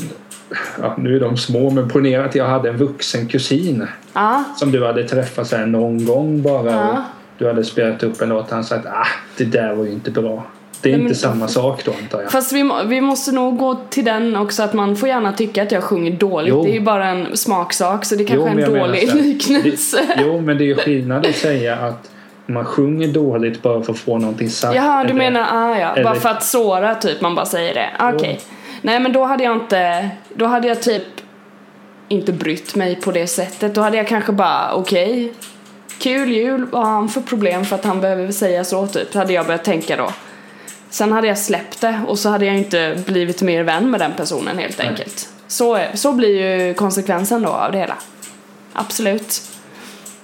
Ja, 0.82 0.94
nu 0.98 1.16
är 1.16 1.20
de 1.20 1.36
små, 1.36 1.70
men 1.70 1.88
ponera 1.88 2.24
att 2.24 2.34
jag 2.34 2.44
hade 2.46 2.68
en 2.68 2.76
vuxen 2.76 3.26
kusin 3.28 3.86
ja, 4.12 4.44
som 4.56 4.72
du 4.72 4.86
hade 4.86 5.04
träffat 5.08 5.46
så 5.46 5.58
någon 5.66 6.06
gång 6.06 6.42
bara. 6.42 6.72
Ja. 6.72 6.88
Och 6.90 6.98
du 7.38 7.46
hade 7.46 7.64
spelat 7.64 8.02
upp 8.02 8.20
en 8.22 8.28
låt 8.28 8.46
och 8.48 8.52
han 8.54 8.64
sagt 8.64 8.86
ah, 8.86 9.06
det 9.36 9.44
där 9.44 9.74
var 9.74 9.84
ju 9.84 9.90
inte 9.92 10.10
bra. 10.10 10.42
Det 10.82 10.88
är 10.88 10.92
Nej, 10.92 11.00
inte 11.00 11.08
men- 11.08 11.14
samma 11.16 11.48
sak 11.48 11.84
då 11.84 11.92
antar 12.02 12.22
jag. 12.22 12.30
Fast 12.32 12.52
vi, 12.52 12.62
må- 12.64 12.82
vi 12.86 13.00
måste 13.00 13.32
nog 13.32 13.56
gå 13.58 13.76
till 13.90 14.04
den 14.04 14.36
också 14.36 14.62
att 14.62 14.72
man 14.74 14.96
får 14.96 15.08
gärna 15.08 15.32
tycka 15.32 15.62
att 15.62 15.72
jag 15.72 15.82
sjunger 15.82 16.10
dåligt. 16.12 16.48
Jo. 16.54 16.62
Det 16.64 16.70
är 16.70 16.74
ju 16.74 16.80
bara 16.80 17.06
en 17.08 17.36
smaksak 17.36 18.04
så 18.04 18.14
det 18.16 18.24
kanske 18.24 18.48
är 18.48 18.64
en 18.68 18.74
dålig 18.78 19.14
liknelse. 19.14 19.96
Det, 20.16 20.22
jo, 20.26 20.40
men 20.40 20.58
det 20.58 20.64
är 20.64 20.66
ju 20.66 20.74
skillnad 20.76 21.26
att 21.26 21.36
säga 21.36 21.76
att 21.76 22.10
man 22.46 22.64
sjunger 22.64 23.08
dåligt 23.08 23.62
bara 23.62 23.82
för 23.82 23.92
att 23.92 23.98
få 23.98 24.18
någonting 24.18 24.50
sagt. 24.50 24.74
Jaha, 24.76 25.02
du 25.04 25.10
eller- 25.10 25.18
menar, 25.18 25.40
ah, 25.52 25.78
ja, 25.78 25.88
bara 25.94 26.00
eller- 26.10 26.14
för 26.20 26.28
att 26.28 26.44
såra 26.44 26.94
typ, 26.94 27.20
man 27.20 27.34
bara 27.34 27.46
säger 27.46 27.74
det. 27.74 27.90
Okej. 28.14 28.40
Nej 28.82 29.00
men 29.00 29.12
då 29.12 29.24
hade 29.24 29.44
jag 29.44 29.56
inte, 29.56 30.10
då 30.34 30.46
hade 30.46 30.68
jag 30.68 30.82
typ 30.82 31.04
inte 32.08 32.32
brytt 32.32 32.74
mig 32.74 32.96
på 32.96 33.12
det 33.12 33.26
sättet. 33.26 33.74
Då 33.74 33.80
hade 33.80 33.96
jag 33.96 34.08
kanske 34.08 34.32
bara, 34.32 34.74
okej, 34.74 35.32
kul 35.98 36.32
jul, 36.32 36.66
vad 36.70 36.86
har 36.86 36.92
han 36.92 37.08
för 37.08 37.20
problem 37.20 37.64
för 37.64 37.76
att 37.76 37.84
han 37.84 38.00
behöver 38.00 38.32
säga 38.32 38.64
så 38.64 38.86
typ? 38.86 39.14
Hade 39.14 39.32
jag 39.32 39.46
börjat 39.46 39.64
tänka 39.64 39.96
då. 39.96 40.12
Sen 40.90 41.12
hade 41.12 41.26
jag 41.26 41.38
släppt 41.38 41.80
det 41.80 42.00
och 42.06 42.18
så 42.18 42.28
hade 42.28 42.46
jag 42.46 42.56
inte 42.56 43.02
blivit 43.06 43.42
mer 43.42 43.62
vän 43.62 43.90
med 43.90 44.00
den 44.00 44.12
personen 44.16 44.58
helt 44.58 44.78
Nej. 44.78 44.88
enkelt. 44.88 45.28
Så, 45.46 45.80
så 45.94 46.12
blir 46.12 46.40
ju 46.40 46.74
konsekvensen 46.74 47.42
då 47.42 47.48
av 47.48 47.72
det 47.72 47.78
hela. 47.78 47.96
Absolut. 48.72 49.42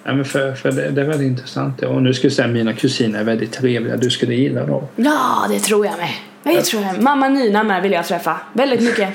Ja, 0.04 0.14
men 0.14 0.24
för, 0.24 0.54
för 0.54 0.72
det, 0.72 0.90
det 0.90 1.00
är 1.00 1.06
väldigt 1.06 1.26
intressant. 1.26 1.82
Och 1.82 2.02
nu 2.02 2.14
ska 2.14 2.26
jag 2.26 2.32
säga 2.32 2.48
att 2.48 2.54
mina 2.54 2.72
kusiner 2.72 3.20
är 3.20 3.24
väldigt 3.24 3.52
trevliga. 3.52 3.96
Du 3.96 4.10
skulle 4.10 4.34
gilla 4.34 4.66
dem. 4.66 4.86
Ja, 4.96 5.46
det 5.50 5.58
tror 5.58 5.86
jag 5.86 5.94
med. 5.98 6.10
Det 6.42 6.62
tror 6.62 6.82
jag. 6.82 7.02
Mamma 7.02 7.28
Nina 7.28 7.64
med 7.64 7.82
vill 7.82 7.92
jag 7.92 8.06
träffa. 8.06 8.40
Väldigt 8.52 8.82
mycket. 8.82 9.08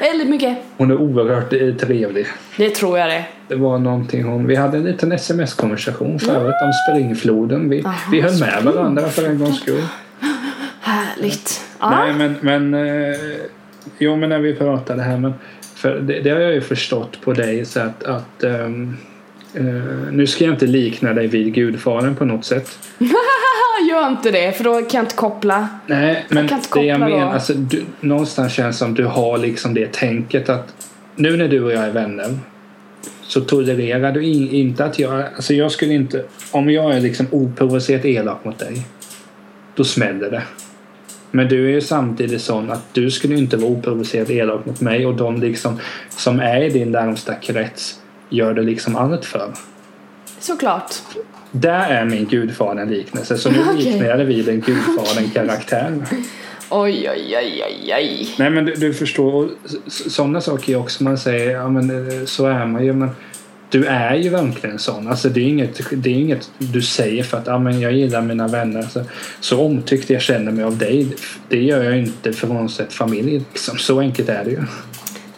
Väldigt 0.00 0.28
mycket. 0.28 0.58
Hon 0.76 0.90
är 0.90 0.96
oerhört 0.96 1.52
eh, 1.52 1.74
trevlig. 1.74 2.26
Det 2.56 2.70
tror 2.70 2.98
jag 2.98 3.08
det. 3.08 3.24
Det 3.48 3.54
var 3.54 3.78
någonting 3.78 4.24
hon... 4.24 4.46
Vi 4.46 4.56
hade 4.56 4.76
en 4.76 4.84
liten 4.84 5.12
sms-konversation 5.12 6.18
förut 6.18 6.54
om 6.64 6.72
springfloden. 6.72 7.70
Vi, 7.70 7.84
Aha, 7.84 7.94
vi 8.12 8.20
höll 8.20 8.40
med 8.40 8.62
varandra 8.64 9.08
för 9.08 9.28
en 9.28 9.38
gångs 9.38 9.60
skull. 9.60 9.82
Härligt. 10.80 11.64
Ja. 11.80 11.90
Nej, 11.90 12.12
men... 12.12 12.36
men 12.40 12.74
eh, 12.74 13.16
jo, 13.98 14.16
men 14.16 14.28
när 14.28 14.38
vi 14.38 14.54
pratade 14.54 15.02
här. 15.02 15.18
Men, 15.18 15.34
för 15.74 16.00
det, 16.00 16.20
det 16.20 16.30
har 16.30 16.40
jag 16.40 16.52
ju 16.52 16.60
förstått 16.60 17.20
på 17.20 17.32
dig 17.32 17.64
så 17.64 17.80
att... 17.80 18.04
att 18.04 18.44
ehm, 18.44 18.96
eh, 19.54 19.64
nu 20.12 20.26
ska 20.26 20.44
jag 20.44 20.54
inte 20.54 20.66
likna 20.66 21.14
dig 21.14 21.26
vid 21.26 21.54
Gudfadern 21.54 22.14
på 22.14 22.24
något 22.24 22.44
sätt. 22.44 22.78
Gör 23.90 24.08
inte 24.08 24.30
det 24.30 24.52
för 24.52 24.64
då 24.64 24.74
kan 24.74 24.88
jag 24.92 25.02
inte 25.02 25.14
koppla. 25.14 25.68
Nej, 25.86 26.26
men 26.28 26.44
inte 26.44 26.56
det 26.74 26.84
jag 26.84 27.00
menar, 27.00 27.32
alltså, 27.32 27.54
du, 27.54 27.84
någonstans 28.00 28.52
känns 28.52 28.78
som 28.78 28.94
du 28.94 29.04
har 29.04 29.38
liksom 29.38 29.74
det 29.74 29.92
tänket 29.92 30.48
att 30.48 30.88
nu 31.16 31.36
när 31.36 31.48
du 31.48 31.64
och 31.64 31.72
jag 31.72 31.84
är 31.84 31.90
vänner 31.90 32.38
så 33.22 33.40
tolererar 33.40 34.12
du 34.12 34.24
in, 34.24 34.48
inte 34.48 34.84
att 34.84 34.98
jag, 34.98 35.24
alltså 35.34 35.54
jag 35.54 35.72
skulle 35.72 35.94
inte, 35.94 36.24
om 36.50 36.70
jag 36.70 36.96
är 36.96 37.00
liksom 37.00 37.26
oprovocerat 37.30 38.04
elak 38.04 38.44
mot 38.44 38.58
dig, 38.58 38.82
då 39.74 39.84
smäller 39.84 40.30
det. 40.30 40.42
Men 41.30 41.48
du 41.48 41.66
är 41.66 41.70
ju 41.70 41.80
samtidigt 41.80 42.42
sån 42.42 42.70
att 42.70 42.94
du 42.94 43.10
skulle 43.10 43.38
inte 43.38 43.56
vara 43.56 43.70
oprovocerat 43.70 44.30
elak 44.30 44.66
mot 44.66 44.80
mig 44.80 45.06
och 45.06 45.16
de 45.16 45.40
liksom 45.40 45.78
som 46.08 46.40
är 46.40 46.60
i 46.60 46.70
din 46.70 46.90
närmsta 46.90 47.34
krets 47.34 48.01
gör 48.32 48.54
det 48.54 48.62
liksom 48.62 48.96
allt 48.96 49.24
för. 49.24 49.52
Såklart. 50.38 50.94
Där 51.50 51.90
är 51.90 52.04
min 52.04 52.26
gudfadern-liknelse, 52.26 53.38
så 53.38 53.50
nu 53.50 53.58
Okej. 53.70 53.84
liknar 53.84 54.06
jag 54.06 54.18
det 54.18 54.24
vid 54.24 54.48
en 54.48 54.60
gudfadern-karaktär. 54.60 56.06
Oj, 56.70 57.10
oj, 57.10 57.36
oj, 57.38 57.64
oj, 57.66 57.94
oj. 57.96 58.34
Nej 58.38 58.50
men 58.50 58.64
du, 58.64 58.74
du 58.74 58.94
förstår, 58.94 59.50
sådana 59.86 60.40
saker 60.40 60.72
är 60.72 60.76
också 60.76 61.04
man 61.04 61.18
säger, 61.18 61.50
ja 61.50 61.68
men 61.68 61.90
eh, 61.90 62.24
så 62.24 62.46
är 62.46 62.66
man 62.66 62.84
ju 62.84 62.92
men 62.92 63.10
du 63.72 63.84
är 63.84 64.14
ju 64.14 64.28
verkligen 64.28 64.78
sån. 64.78 65.08
Alltså 65.08 65.28
det 65.28 65.40
är 65.40 65.44
inget, 65.44 65.80
det 65.90 66.10
är 66.10 66.14
inget 66.14 66.50
du 66.58 66.82
säger 66.82 67.22
för 67.22 67.38
att 67.38 67.46
ja, 67.46 67.58
men 67.58 67.80
jag 67.80 67.92
gillar 67.92 68.22
mina 68.22 68.48
vänner. 68.48 68.82
Så, 68.82 69.04
så 69.40 69.60
omtyckt 69.60 70.10
jag 70.10 70.22
känner 70.22 70.52
mig 70.52 70.64
av 70.64 70.78
dig, 70.78 71.16
det 71.48 71.62
gör 71.62 71.82
jag 71.82 71.98
inte 71.98 72.32
frånsett 72.32 72.92
familj. 72.92 73.32
Liksom. 73.52 73.78
Så 73.78 74.00
enkelt 74.00 74.28
är 74.28 74.44
det 74.44 74.50
ju. 74.50 74.62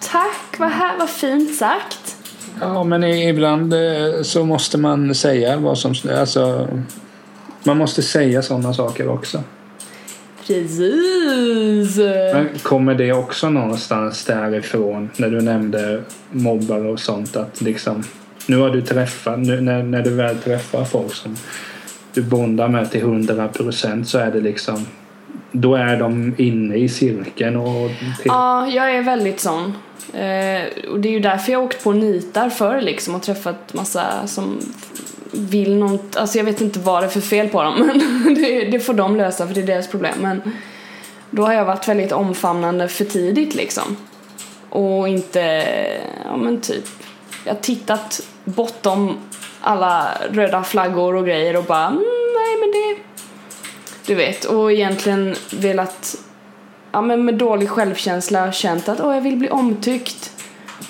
Tack, 0.00 0.58
vad, 0.58 0.70
här, 0.70 0.98
vad 0.98 1.10
fint 1.10 1.54
sagt. 1.54 2.03
Ja 2.60 2.84
men 2.84 3.04
ibland 3.04 3.74
eh, 3.74 4.22
så 4.22 4.44
måste 4.44 4.78
man 4.78 5.14
säga 5.14 5.56
vad 5.56 5.78
som, 5.78 5.94
alltså 6.18 6.68
man 7.64 7.76
måste 7.76 8.02
säga 8.02 8.42
sådana 8.42 8.74
saker 8.74 9.08
också. 9.08 9.42
Precis. 10.46 11.96
Men 12.34 12.48
kommer 12.62 12.94
det 12.94 13.12
också 13.12 13.50
någonstans 13.50 14.24
därifrån 14.24 15.10
när 15.16 15.30
du 15.30 15.40
nämnde 15.40 16.02
mobbare 16.30 16.88
och 16.88 17.00
sånt 17.00 17.36
att 17.36 17.60
liksom 17.60 18.04
nu 18.46 18.56
har 18.56 18.70
du 18.70 18.82
träffat, 18.82 19.38
nu, 19.38 19.60
när, 19.60 19.82
när 19.82 20.02
du 20.02 20.10
väl 20.10 20.38
träffar 20.38 20.84
folk 20.84 21.14
som 21.14 21.36
du 22.14 22.22
bondar 22.22 22.68
med 22.68 22.90
till 22.90 23.00
100 23.00 23.48
procent 23.48 24.08
så 24.08 24.18
är 24.18 24.30
det 24.30 24.40
liksom 24.40 24.86
då 25.56 25.74
är 25.74 25.96
de 25.96 26.34
inne 26.38 26.74
i 26.74 26.88
cirkeln 26.88 27.56
och 27.56 27.90
till, 27.98 28.24
Ja, 28.24 28.68
jag 28.68 28.94
är 28.94 29.02
väldigt 29.02 29.40
sån. 29.40 29.74
Eh, 30.12 30.88
och 30.90 31.00
det 31.00 31.08
är 31.08 31.12
ju 31.12 31.20
därför 31.20 31.52
jag 31.52 31.58
har 31.58 31.66
åkt 31.66 31.84
på 31.84 31.92
nitar 31.92 32.50
förr 32.50 32.80
liksom 32.80 33.14
och 33.14 33.22
träffat 33.22 33.74
massa 33.74 34.26
som 34.26 34.60
vill 35.32 35.76
något, 35.76 36.16
alltså 36.16 36.38
jag 36.38 36.44
vet 36.44 36.60
inte 36.60 36.78
vad 36.78 37.02
det 37.02 37.06
är 37.06 37.10
för 37.10 37.20
fel 37.20 37.48
på 37.48 37.62
dem 37.62 37.74
men 38.24 38.34
det, 38.34 38.64
det 38.64 38.80
får 38.80 38.94
de 38.94 39.16
lösa 39.16 39.46
för 39.46 39.54
det 39.54 39.60
är 39.60 39.66
deras 39.66 39.88
problem 39.88 40.14
men 40.20 40.42
då 41.30 41.42
har 41.42 41.52
jag 41.52 41.64
varit 41.64 41.88
väldigt 41.88 42.12
omfamnande 42.12 42.88
för 42.88 43.04
tidigt 43.04 43.54
liksom 43.54 43.96
och 44.70 45.08
inte, 45.08 45.64
ja 46.24 46.36
men 46.36 46.60
typ 46.60 46.84
jag 47.44 47.54
har 47.54 47.60
tittat 47.60 48.20
bortom 48.44 49.18
alla 49.60 50.08
röda 50.30 50.62
flaggor 50.62 51.14
och 51.14 51.26
grejer 51.26 51.56
och 51.56 51.64
bara 51.64 51.86
mm, 51.86 52.04
nej 52.34 52.56
men 52.60 52.70
det 52.72 52.83
du 54.06 54.14
vet 54.14 54.44
och 54.44 54.72
egentligen 54.72 55.34
velat 55.50 56.16
ja, 56.92 57.00
men 57.00 57.24
med 57.24 57.34
dålig 57.34 57.68
självkänsla 57.68 58.52
känt 58.52 58.88
att 58.88 59.00
åh, 59.00 59.14
jag 59.14 59.20
vill 59.20 59.36
bli 59.36 59.50
omtyckt 59.50 60.32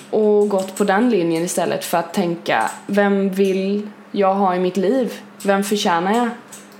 och 0.09 0.49
gått 0.49 0.75
på 0.75 0.83
den 0.83 1.09
linjen 1.09 1.43
istället 1.43 1.85
för 1.85 1.97
att 1.97 2.13
tänka 2.13 2.71
vem 2.87 3.29
vill 3.29 3.89
jag 4.11 4.35
ha 4.35 4.55
i 4.55 4.59
mitt 4.59 4.77
liv? 4.77 5.13
Vem 5.43 5.63
förtjänar 5.63 6.17
jag? 6.17 6.29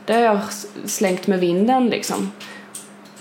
Det 0.06 0.14
har 0.14 0.22
jag 0.22 0.40
slängt 0.86 1.28
med 1.28 1.40
vinden 1.40 1.88
liksom. 1.88 2.32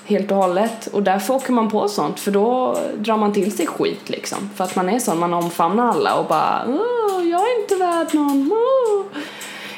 Helt 0.05 0.31
och 0.31 0.37
hållet. 0.37 0.87
Och 0.87 1.03
därför 1.03 1.35
åker 1.35 1.53
man 1.53 1.71
på 1.71 1.89
sånt 1.89 2.21
för 2.21 2.31
då 2.31 2.79
drar 2.99 3.17
man 3.17 3.33
till 3.33 3.57
sig 3.57 3.67
skit 3.67 4.11
liksom. 4.11 4.51
För 4.57 4.65
att 4.65 4.77
man 4.77 4.89
är 4.89 4.99
sån, 4.99 5.19
man 5.19 5.35
omfamnar 5.35 5.89
alla 5.89 6.15
och 6.15 6.27
bara 6.27 6.65
åh, 6.69 7.29
jag 7.29 7.41
är 7.41 7.61
inte 7.63 7.77
värd 7.77 8.15
någon. 8.15 8.53
Åh. 8.53 9.21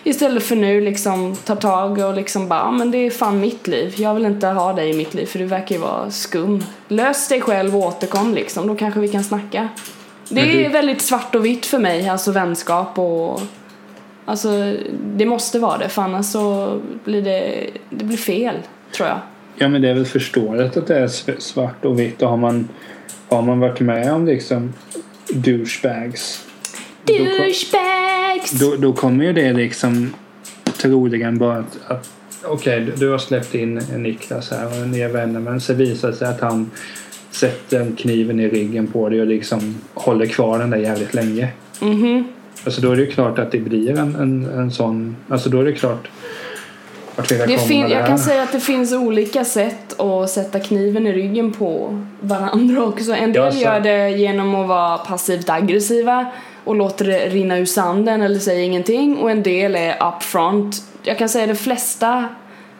Istället 0.09 0.43
för 0.43 0.57
nu 0.57 0.81
liksom 0.81 1.37
ta 1.45 1.57
tag 1.57 1.99
och 1.99 2.15
liksom 2.15 2.49
bara, 2.49 2.59
"Ja, 2.61 2.71
men 2.71 2.91
det 2.91 2.99
är 2.99 3.11
fan 3.11 3.41
mitt 3.41 3.67
liv. 3.67 3.95
Jag 3.97 4.15
vill 4.15 4.27
inte 4.27 4.47
ha 4.47 4.73
dig 4.73 4.91
i 4.91 4.97
mitt 4.97 5.15
liv 5.15 5.27
för 5.27 5.39
du 5.39 5.45
verkar 5.45 5.75
ju 5.75 5.81
vara 5.81 6.11
skum. 6.11 6.65
Lös 6.89 7.29
dig 7.29 7.41
själv 7.41 7.77
och 7.77 7.87
återkom 7.87 8.35
liksom, 8.35 8.67
då 8.67 8.75
kanske 8.75 9.01
vi 9.01 9.09
kan 9.09 9.25
snacka. 9.25 9.69
Det 10.29 10.43
du- 10.43 10.65
är 10.65 10.71
väldigt 10.71 11.03
svart 11.03 11.35
och 11.35 11.45
vitt 11.45 11.67
för 11.67 11.79
mig, 11.79 12.09
alltså 12.09 12.33
vänskap 12.33 12.99
och 12.99 13.41
Alltså 14.29 14.75
det 15.17 15.27
måste 15.27 15.59
vara 15.59 15.79
det 15.79 15.89
för 15.89 16.03
annars 16.03 16.27
så 16.27 16.73
blir 17.05 17.23
det, 17.23 17.67
det 17.91 18.05
blir 18.05 18.17
fel 18.17 18.55
tror 18.93 19.09
jag. 19.09 19.19
ja 19.57 19.69
men 19.69 19.83
det 19.83 19.89
är 19.89 19.95
väl 19.95 20.07
förståeligt 20.07 20.77
att 20.77 20.87
det 20.87 20.99
är 20.99 21.41
svart 21.41 21.85
och 21.85 22.01
vitt 22.01 22.23
och 22.23 22.29
har 22.29 22.37
man, 22.37 22.69
har 23.29 23.43
man 23.43 23.61
varit 23.61 23.81
med 23.81 24.13
om 24.13 24.27
liksom 24.27 24.73
douchebags 25.29 26.45
då 27.05 27.15
Då, 28.53 28.77
då 28.79 28.93
kommer 28.93 29.25
ju 29.25 29.33
det 29.33 29.53
liksom 29.53 30.15
troligen 30.77 31.39
bara 31.39 31.57
att, 31.59 31.79
att 31.87 32.11
okej, 32.45 32.81
du, 32.81 32.93
du 32.93 33.11
har 33.11 33.19
släppt 33.19 33.55
in 33.55 33.75
Niklas 33.97 34.51
här 34.51 34.67
och 34.67 34.89
ni 34.89 35.01
är 35.01 35.09
vänner 35.09 35.41
men 35.41 35.61
så 35.61 35.75
visar 35.75 36.09
det 36.09 36.17
sig 36.17 36.29
att 36.29 36.41
han 36.41 36.71
sätter 37.31 37.93
kniven 37.99 38.41
i 38.41 38.49
ryggen 38.49 38.87
på 38.87 39.09
dig 39.09 39.21
och 39.21 39.27
liksom 39.27 39.77
håller 39.95 40.27
kvar 40.27 40.59
den 40.59 40.71
där 40.71 40.79
jävligt 40.79 41.15
länge. 41.15 41.49
Mhm. 41.81 42.25
Alltså 42.65 42.81
då 42.81 42.93
är 42.93 42.97
det 42.97 43.03
ju 43.03 43.11
klart 43.11 43.39
att 43.39 43.53
det 43.53 43.59
blir 43.59 43.91
en, 43.99 44.15
en, 44.17 44.45
en 44.45 44.71
sån, 44.71 45.17
alltså 45.29 45.49
då 45.49 45.61
är 45.61 45.65
det 45.65 45.73
klart 45.73 46.09
vart 47.17 47.33
vi 47.33 47.37
Det 47.37 47.59
fin- 47.59 47.89
jag 47.89 48.07
kan 48.07 48.19
säga 48.19 48.43
att 48.43 48.53
det 48.53 48.61
finns 48.61 48.93
olika 48.93 49.45
sätt 49.45 50.01
att 50.01 50.31
sätta 50.31 50.61
kniven 50.61 51.07
i 51.07 51.13
ryggen 51.13 51.53
på 51.53 52.03
varandra 52.21 52.85
också. 52.85 53.13
En 53.13 53.33
del 53.33 53.55
Ja, 53.55 53.61
gör 53.61 53.81
det 53.81 54.11
genom 54.11 54.55
att 54.55 54.69
vara 54.69 54.99
passivt 54.99 55.51
aggressiva 55.51 56.27
och 56.67 56.75
låter 56.75 57.05
det 57.05 57.29
rinna 57.29 57.59
ur 57.59 57.65
sanden 57.65 58.23
eller 58.23 58.39
säger 58.39 58.65
ingenting 58.65 59.19
och 59.19 59.31
en 59.31 59.43
del 59.43 59.77
är 59.77 60.09
upfront. 60.09 60.83
Jag 61.03 61.19
kan 61.19 61.29
säga 61.29 61.45
att 61.45 61.51
de 61.51 61.57
flesta 61.57 62.29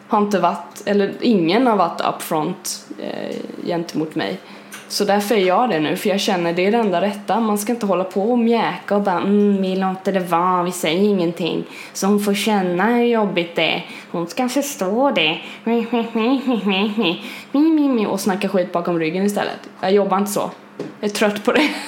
har 0.07 0.17
inte 0.17 0.39
varit, 0.39 0.81
eller 0.85 1.13
ingen 1.21 1.67
har 1.67 1.75
varit 1.75 2.01
upfront 2.15 2.85
eh, 2.99 3.35
gentemot 3.65 4.15
mig. 4.15 4.39
Så 4.87 5.05
därför 5.05 5.35
är 5.35 5.39
jag 5.39 5.69
det 5.69 5.79
nu, 5.79 5.95
för 5.95 6.09
jag 6.09 6.19
känner 6.19 6.53
det 6.53 6.65
är 6.65 6.71
det 6.71 6.77
enda 6.77 7.01
rätta. 7.01 7.39
Man 7.39 7.57
ska 7.57 7.73
inte 7.73 7.85
hålla 7.85 8.03
på 8.03 8.31
och 8.31 8.39
mjäka 8.39 8.95
och 8.95 9.01
bara 9.01 9.17
mm, 9.17 9.61
vi 9.61 9.75
låter 9.75 10.13
det 10.13 10.19
vara, 10.19 10.63
vi 10.63 10.71
säger 10.71 11.01
ingenting. 11.01 11.65
Så 11.93 12.07
hon 12.07 12.19
får 12.19 12.33
känna 12.33 12.85
hur 12.85 13.03
jobbigt 13.03 13.55
det 13.55 13.73
är. 13.73 13.85
Hon 14.11 14.27
ska 14.27 14.49
förstå 14.49 15.11
det. 15.11 15.39
Och 18.07 18.19
snacka 18.19 18.49
skit 18.49 18.71
bakom 18.71 18.99
ryggen 18.99 19.25
istället. 19.25 19.69
Jag 19.81 19.91
jobbar 19.91 20.17
inte 20.17 20.31
så. 20.31 20.51
Jag 20.99 21.09
är 21.09 21.13
trött 21.13 21.43
på 21.43 21.51
det. 21.51 21.69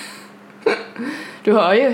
Du 1.43 1.53
hör 1.53 1.73
ju. 1.73 1.93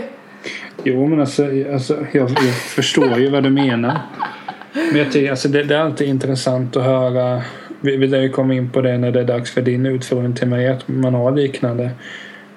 Jo 0.84 1.08
men 1.08 1.20
alltså, 1.20 1.44
alltså 1.74 1.98
jag, 2.12 2.30
jag 2.30 2.56
förstår 2.56 3.18
ju 3.20 3.30
vad 3.30 3.44
du 3.44 3.50
menar. 3.50 3.98
Men 4.92 4.96
jag 5.02 5.12
tycker 5.12 5.30
alltså 5.32 5.48
det, 5.48 5.64
det 5.64 5.76
är 5.76 5.80
alltid 5.80 6.08
intressant 6.08 6.76
att 6.78 6.84
höra. 6.84 7.42
Vi, 7.82 7.98
vi 7.98 8.08
lär 8.08 8.22
ju 8.22 8.30
komma 8.30 8.54
in 8.54 8.70
på 8.70 8.82
det 8.82 8.98
när 8.98 9.12
det 9.12 9.20
är 9.20 9.24
dags 9.24 9.52
för 9.52 9.62
din 9.62 9.86
utfrågning 9.86 10.34
till 10.36 10.48
mig. 10.48 10.68
Att 10.68 10.88
man 10.88 11.14
har 11.14 11.32
liknande 11.32 11.90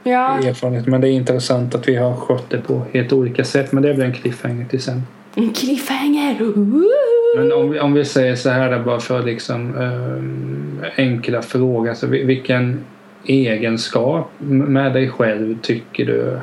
Ja, 0.02 0.38
erfarenhet. 0.38 0.86
Men 0.86 1.00
det 1.00 1.08
är 1.08 1.12
intressant 1.12 1.74
att 1.74 1.88
vi 1.88 1.96
har 1.96 2.14
skött 2.16 2.50
det 2.50 2.58
på 2.58 2.82
helt 2.92 3.12
olika 3.12 3.44
sätt. 3.44 3.72
Men 3.72 3.82
det 3.82 3.94
blir 3.94 4.04
en 4.04 4.12
cliffhanger 4.14 4.64
till 4.64 4.82
sen. 4.82 5.02
en 5.34 5.52
cliffhanger. 5.52 6.36
Men 7.36 7.52
om 7.52 7.70
vi, 7.70 7.80
om 7.80 7.92
vi 7.94 8.04
säger 8.04 8.34
så 8.34 8.50
här 8.50 8.78
bara 8.78 9.00
för 9.00 9.22
liksom 9.22 9.76
ehm, 9.76 10.80
enkla 10.96 11.42
frågor. 11.42 11.88
Alltså, 11.88 12.06
vil- 12.06 12.26
vilken 12.26 12.80
egenskap 13.26 14.30
med 14.38 14.92
dig 14.92 15.08
själv 15.08 15.58
tycker 15.62 16.06
du 16.06 16.38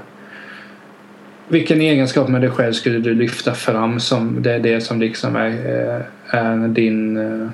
vilken 1.48 1.82
egenskap 1.82 2.28
med 2.30 2.42
dig 2.42 2.50
själv 2.50 2.74
skulle 2.74 3.00
du 3.00 3.14
lyfta 3.16 3.54
fram 3.54 4.00
som 4.00 4.42
det 4.44 4.54
är 4.54 4.60
det 4.60 4.82
som 4.82 5.00
liksom 5.00 5.36
är, 5.36 5.48
eh, 5.50 6.40
är 6.40 6.68
din, 6.68 7.18
eh, 7.18 7.50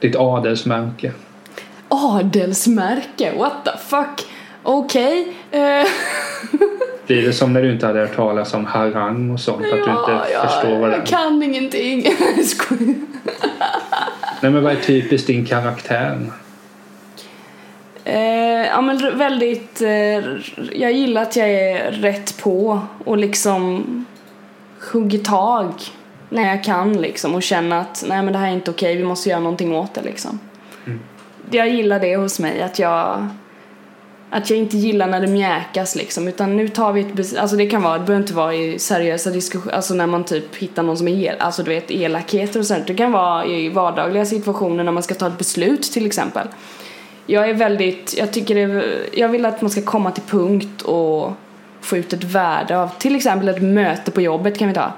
Ditt 0.00 0.16
adelsmärke. 0.16 1.12
Adelsmärke? 1.88 3.32
What 3.38 3.64
the 3.64 3.70
fuck? 3.88 4.26
Okej. 4.62 5.34
eh, 5.50 5.86
Blir 7.06 7.22
det 7.22 7.32
som 7.32 7.52
när 7.52 7.62
du 7.62 7.72
inte 7.72 7.86
hade 7.86 8.00
hört 8.00 8.16
talas 8.16 8.54
om 8.54 8.64
harang 8.64 9.30
och 9.30 9.40
sånt? 9.40 9.56
att 9.64 9.70
du 9.70 9.76
inte 9.78 10.26
förstår 10.42 10.78
vad 10.80 10.90
det 10.90 10.96
jag 10.96 11.02
är? 11.02 11.06
kan 11.06 11.42
ingenting. 11.42 12.04
Jag. 12.36 12.78
Nej 14.40 14.52
men 14.52 14.62
vad 14.62 14.72
är 14.72 14.76
typiskt 14.76 15.26
din 15.26 15.44
karaktär? 15.46 16.18
Eh, 18.04 18.66
ja 18.66 18.80
men 18.80 19.18
väldigt, 19.18 19.80
eh, 19.80 19.88
jag 20.72 20.92
gillar 20.92 21.22
att 21.22 21.36
jag 21.36 21.50
är 21.50 21.92
rätt 21.92 22.38
på 22.42 22.80
och 23.04 23.18
liksom 23.18 23.84
hugger 24.92 25.18
tag 25.18 25.72
när 26.28 26.48
jag 26.48 26.64
kan 26.64 26.92
liksom 26.92 27.34
och 27.34 27.42
känner 27.42 27.76
att 27.76 28.04
nej 28.08 28.22
men 28.22 28.32
det 28.32 28.38
här 28.38 28.48
är 28.48 28.52
inte 28.52 28.70
okej, 28.70 28.96
vi 28.96 29.04
måste 29.04 29.28
göra 29.28 29.40
någonting 29.40 29.74
åt 29.74 29.94
det 29.94 30.02
liksom. 30.02 30.38
Jag 31.50 31.68
gillar 31.68 32.00
det 32.00 32.16
hos 32.16 32.40
mig, 32.40 32.62
att 32.62 32.78
jag 32.78 33.28
att 34.30 34.50
jag 34.50 34.58
inte 34.58 34.76
gillar 34.76 35.06
när 35.06 35.20
det 35.20 35.26
mjäkas 35.26 35.96
liksom 35.96 36.28
utan 36.28 36.56
nu 36.56 36.68
tar 36.68 36.92
vi 36.92 37.00
ett 37.00 37.38
alltså 37.38 37.56
det 37.56 37.66
kan 37.66 37.82
vara, 37.82 37.98
det 37.98 38.04
behöver 38.04 38.22
inte 38.22 38.34
vara 38.34 38.54
i 38.54 38.78
seriösa 38.78 39.30
diskussioner, 39.30 39.74
alltså 39.74 39.94
när 39.94 40.06
man 40.06 40.24
typ 40.24 40.56
hittar 40.56 40.82
någon 40.82 40.96
som 40.96 41.08
är 41.08 41.24
el, 41.24 41.36
alltså 41.38 41.62
du 41.62 41.70
vet 41.70 41.90
elakheter 41.90 42.60
och 42.60 42.66
sånt, 42.66 42.86
det 42.86 42.94
kan 42.94 43.12
vara 43.12 43.46
i 43.46 43.68
vardagliga 43.68 44.26
situationer 44.26 44.84
när 44.84 44.92
man 44.92 45.02
ska 45.02 45.14
ta 45.14 45.26
ett 45.26 45.38
beslut 45.38 45.82
till 45.82 46.06
exempel. 46.06 46.48
Jag 47.26 47.50
är 47.50 47.54
väldigt, 47.54 48.14
jag 48.18 48.32
tycker 48.32 48.54
det 48.54 48.84
jag 49.12 49.28
vill 49.28 49.44
att 49.44 49.60
man 49.60 49.70
ska 49.70 49.82
komma 49.82 50.10
till 50.10 50.22
punkt 50.22 50.82
och 50.82 51.32
få 51.80 51.96
ut 51.96 52.12
ett 52.12 52.24
värde 52.24 52.78
av 52.78 52.88
till 52.98 53.16
exempel 53.16 53.48
ett 53.48 53.62
möte 53.62 54.10
på 54.10 54.20
jobbet 54.20 54.58
kan 54.58 54.68
vi 54.68 54.74
ta. 54.74 54.92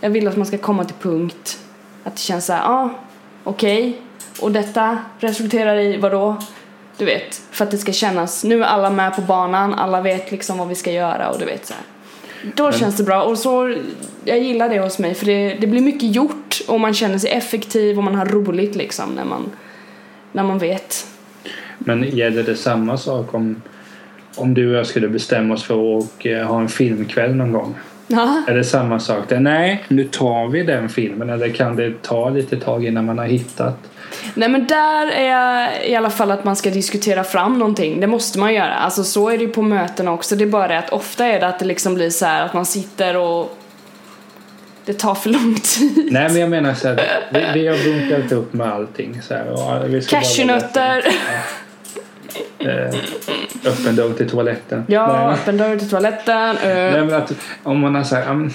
Jag 0.00 0.10
vill 0.10 0.28
att 0.28 0.36
man 0.36 0.46
ska 0.46 0.58
komma 0.58 0.84
till 0.84 0.94
punkt 0.94 1.58
att 2.04 2.14
det 2.14 2.20
känns 2.20 2.46
såhär, 2.46 2.60
ja, 2.60 2.68
ah, 2.68 2.90
okej, 3.44 4.00
och 4.40 4.52
detta 4.52 4.98
resulterar 5.18 5.76
i 5.76 5.96
vadå? 5.96 6.36
Du 6.98 7.04
vet, 7.04 7.42
för 7.50 7.64
att 7.64 7.70
det 7.70 7.78
ska 7.78 7.92
kännas, 7.92 8.44
nu 8.44 8.62
är 8.62 8.66
alla 8.66 8.90
med 8.90 9.16
på 9.16 9.22
banan, 9.22 9.74
alla 9.74 10.00
vet 10.00 10.30
liksom 10.30 10.58
vad 10.58 10.68
vi 10.68 10.74
ska 10.74 10.92
göra 10.92 11.30
och 11.30 11.38
du 11.38 11.44
vet 11.44 11.66
så 11.66 11.74
här. 11.74 11.82
Då 12.54 12.72
känns 12.72 12.96
det 12.96 13.02
bra 13.02 13.22
och 13.22 13.38
så, 13.38 13.76
jag 14.24 14.38
gillar 14.38 14.68
det 14.68 14.78
hos 14.78 14.98
mig 14.98 15.14
för 15.14 15.26
det, 15.26 15.54
det 15.60 15.66
blir 15.66 15.80
mycket 15.80 16.14
gjort 16.14 16.60
och 16.68 16.80
man 16.80 16.94
känner 16.94 17.18
sig 17.18 17.30
effektiv 17.30 17.98
och 17.98 18.04
man 18.04 18.14
har 18.14 18.26
roligt 18.26 18.74
liksom 18.74 19.10
när 19.10 19.24
man, 19.24 19.50
när 20.32 20.42
man 20.42 20.58
vet. 20.58 21.06
Men 21.78 22.02
gäller 22.02 22.42
det 22.42 22.56
samma 22.56 22.96
sak 22.96 23.34
om, 23.34 23.62
om 24.36 24.54
du 24.54 24.70
och 24.70 24.78
jag 24.78 24.86
skulle 24.86 25.08
bestämma 25.08 25.54
oss 25.54 25.64
för 25.64 25.98
att 25.98 26.04
ha 26.48 26.60
en 26.60 26.68
filmkväll 26.68 27.34
någon 27.34 27.52
gång? 27.52 27.74
Ja. 28.06 28.42
Är 28.46 28.54
det 28.54 28.64
samma 28.64 29.00
sak? 29.00 29.28
där? 29.28 29.40
Nej, 29.40 29.84
nu 29.88 30.04
tar 30.04 30.48
vi 30.48 30.62
den 30.62 30.88
filmen. 30.88 31.30
Eller 31.30 31.48
kan 31.48 31.76
det 31.76 32.02
ta 32.02 32.30
lite 32.30 32.56
tag 32.56 32.84
innan 32.86 33.04
man 33.04 33.18
har 33.18 33.26
hittat? 33.26 33.78
Nej 34.34 34.48
men 34.48 34.66
där 34.66 35.06
är 35.06 35.30
jag 35.30 35.86
i 35.86 35.94
alla 35.94 36.10
fall 36.10 36.30
att 36.30 36.44
man 36.44 36.56
ska 36.56 36.70
diskutera 36.70 37.24
fram 37.24 37.58
någonting. 37.58 38.00
Det 38.00 38.06
måste 38.06 38.38
man 38.38 38.54
göra. 38.54 38.74
Alltså 38.74 39.04
så 39.04 39.28
är 39.28 39.38
det 39.38 39.44
ju 39.44 39.50
på 39.50 39.62
möten 39.62 40.08
också. 40.08 40.36
Det 40.36 40.44
är 40.44 40.48
bara 40.48 40.68
det 40.68 40.78
att 40.78 40.90
ofta 40.90 41.26
är 41.26 41.40
det 41.40 41.46
att 41.46 41.58
det 41.58 41.64
liksom 41.64 41.94
blir 41.94 42.10
så 42.10 42.26
här 42.26 42.44
att 42.44 42.54
man 42.54 42.66
sitter 42.66 43.16
och 43.16 43.58
det 44.84 44.92
tar 44.92 45.14
för 45.14 45.30
lång 45.30 45.54
tid. 45.54 46.08
Nej, 46.10 46.28
men 46.28 46.40
jag 46.40 46.50
menar 46.50 46.74
så 46.74 46.88
här. 46.88 47.00
Vi, 47.32 47.60
vi 47.60 47.68
har 47.68 47.84
bunkat 47.84 48.32
upp 48.32 48.52
med 48.52 48.72
allting. 48.72 49.22
Så 49.22 49.34
här, 49.34 49.50
och 49.50 49.94
vi 49.94 50.02
ska 50.02 50.16
bara 50.16 50.22
Cashewnötter. 50.22 51.04
Eh, 52.58 52.98
öppen 53.64 53.96
dörr 53.96 54.12
till 54.12 54.30
toaletten. 54.30 54.84
Ja, 54.88 55.06
Nej, 55.06 55.34
öppen 55.34 55.56
dörr 55.56 55.76
till 55.76 55.90
toaletten. 55.90 56.56
Nej, 56.64 57.04
men 57.04 57.14
att, 57.14 57.32
om 57.62 57.80
man 57.80 57.94
har 57.94 58.34
men 58.34 58.52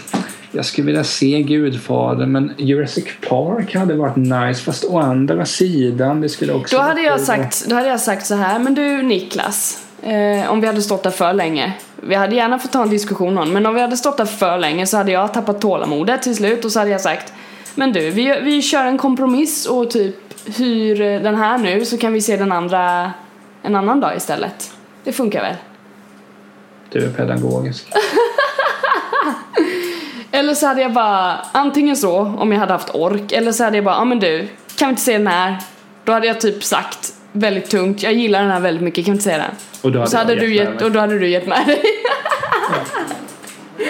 jag 0.51 0.65
skulle 0.65 0.85
vilja 0.85 1.03
se 1.03 1.41
Gudfadern 1.41 2.31
men 2.31 2.53
Jurassic 2.57 3.05
Park 3.29 3.75
hade 3.75 3.93
varit 3.93 4.15
nice 4.15 4.63
fast 4.63 4.85
å 4.85 4.99
andra 4.99 5.45
sidan 5.45 6.21
det 6.21 6.29
skulle 6.29 6.53
också 6.53 6.75
då 6.77 6.81
hade 6.81 7.01
jag 7.01 7.21
sagt, 7.21 7.65
då 7.69 7.75
hade 7.75 7.87
jag 7.87 7.99
sagt 7.99 8.25
så 8.25 8.35
här, 8.35 8.59
men 8.59 8.75
du 8.75 9.01
Niklas. 9.01 9.85
Eh, 10.01 10.51
om 10.51 10.61
vi 10.61 10.67
hade 10.67 10.81
stått 10.81 11.03
där 11.03 11.11
för 11.11 11.33
länge. 11.33 11.73
Vi 12.01 12.15
hade 12.15 12.35
gärna 12.35 12.59
fått 12.59 12.71
ta 12.71 12.83
en 12.83 12.89
diskussion 12.89 13.37
om 13.37 13.53
men 13.53 13.65
om 13.65 13.75
vi 13.75 13.81
hade 13.81 13.97
stått 13.97 14.17
där 14.17 14.25
för 14.25 14.57
länge 14.57 14.85
så 14.85 14.97
hade 14.97 15.11
jag 15.11 15.33
tappat 15.33 15.61
tålamodet 15.61 16.21
till 16.21 16.35
slut 16.35 16.65
och 16.65 16.71
så 16.71 16.79
hade 16.79 16.91
jag 16.91 17.01
sagt 17.01 17.33
Men 17.75 17.93
du, 17.93 18.09
vi, 18.09 18.39
vi 18.43 18.61
kör 18.61 18.85
en 18.85 18.97
kompromiss 18.97 19.65
och 19.65 19.89
typ 19.89 20.15
hyr 20.57 21.19
den 21.19 21.35
här 21.35 21.57
nu 21.57 21.85
så 21.85 21.97
kan 21.97 22.13
vi 22.13 22.21
se 22.21 22.37
den 22.37 22.51
andra 22.51 23.11
en 23.61 23.75
annan 23.75 23.99
dag 23.99 24.15
istället. 24.17 24.71
Det 25.03 25.11
funkar 25.11 25.41
väl? 25.41 25.55
Du 26.89 27.05
är 27.05 27.09
pedagogisk. 27.09 27.87
Eller 30.31 30.53
så 30.53 30.67
hade 30.67 30.81
jag 30.81 30.93
bara, 30.93 31.37
antingen 31.51 31.97
så 31.97 32.17
om 32.19 32.51
jag 32.51 32.59
hade 32.59 32.71
haft 32.73 32.95
ork 32.95 33.31
eller 33.31 33.51
så 33.51 33.63
hade 33.63 33.77
jag 33.77 33.83
bara, 33.85 33.95
ja 33.95 34.05
men 34.05 34.19
du, 34.19 34.47
kan 34.75 34.87
vi 34.87 34.89
inte 34.89 35.01
se 35.01 35.13
den 35.17 35.27
här? 35.27 35.57
Då 36.03 36.11
hade 36.11 36.27
jag 36.27 36.41
typ 36.41 36.63
sagt 36.63 37.13
väldigt 37.31 37.69
tungt, 37.69 38.03
jag 38.03 38.13
gillar 38.13 38.41
den 38.41 38.51
här 38.51 38.59
väldigt 38.59 38.83
mycket, 38.83 39.05
kan 39.05 39.11
vi 39.13 39.15
inte 39.15 39.23
se 39.29 39.37
den? 39.37 39.51
Och 39.81 39.91
då 39.91 40.01
Och 40.01 40.09
så 40.09 40.17
hade 40.17 40.35
du 40.35 40.55
gett, 40.55 40.69
mig. 40.75 40.83
och 40.85 40.91
då 40.91 40.99
hade 40.99 41.19
du 41.19 41.29
gett 41.29 41.47
med 41.47 41.67
dig. 41.67 41.81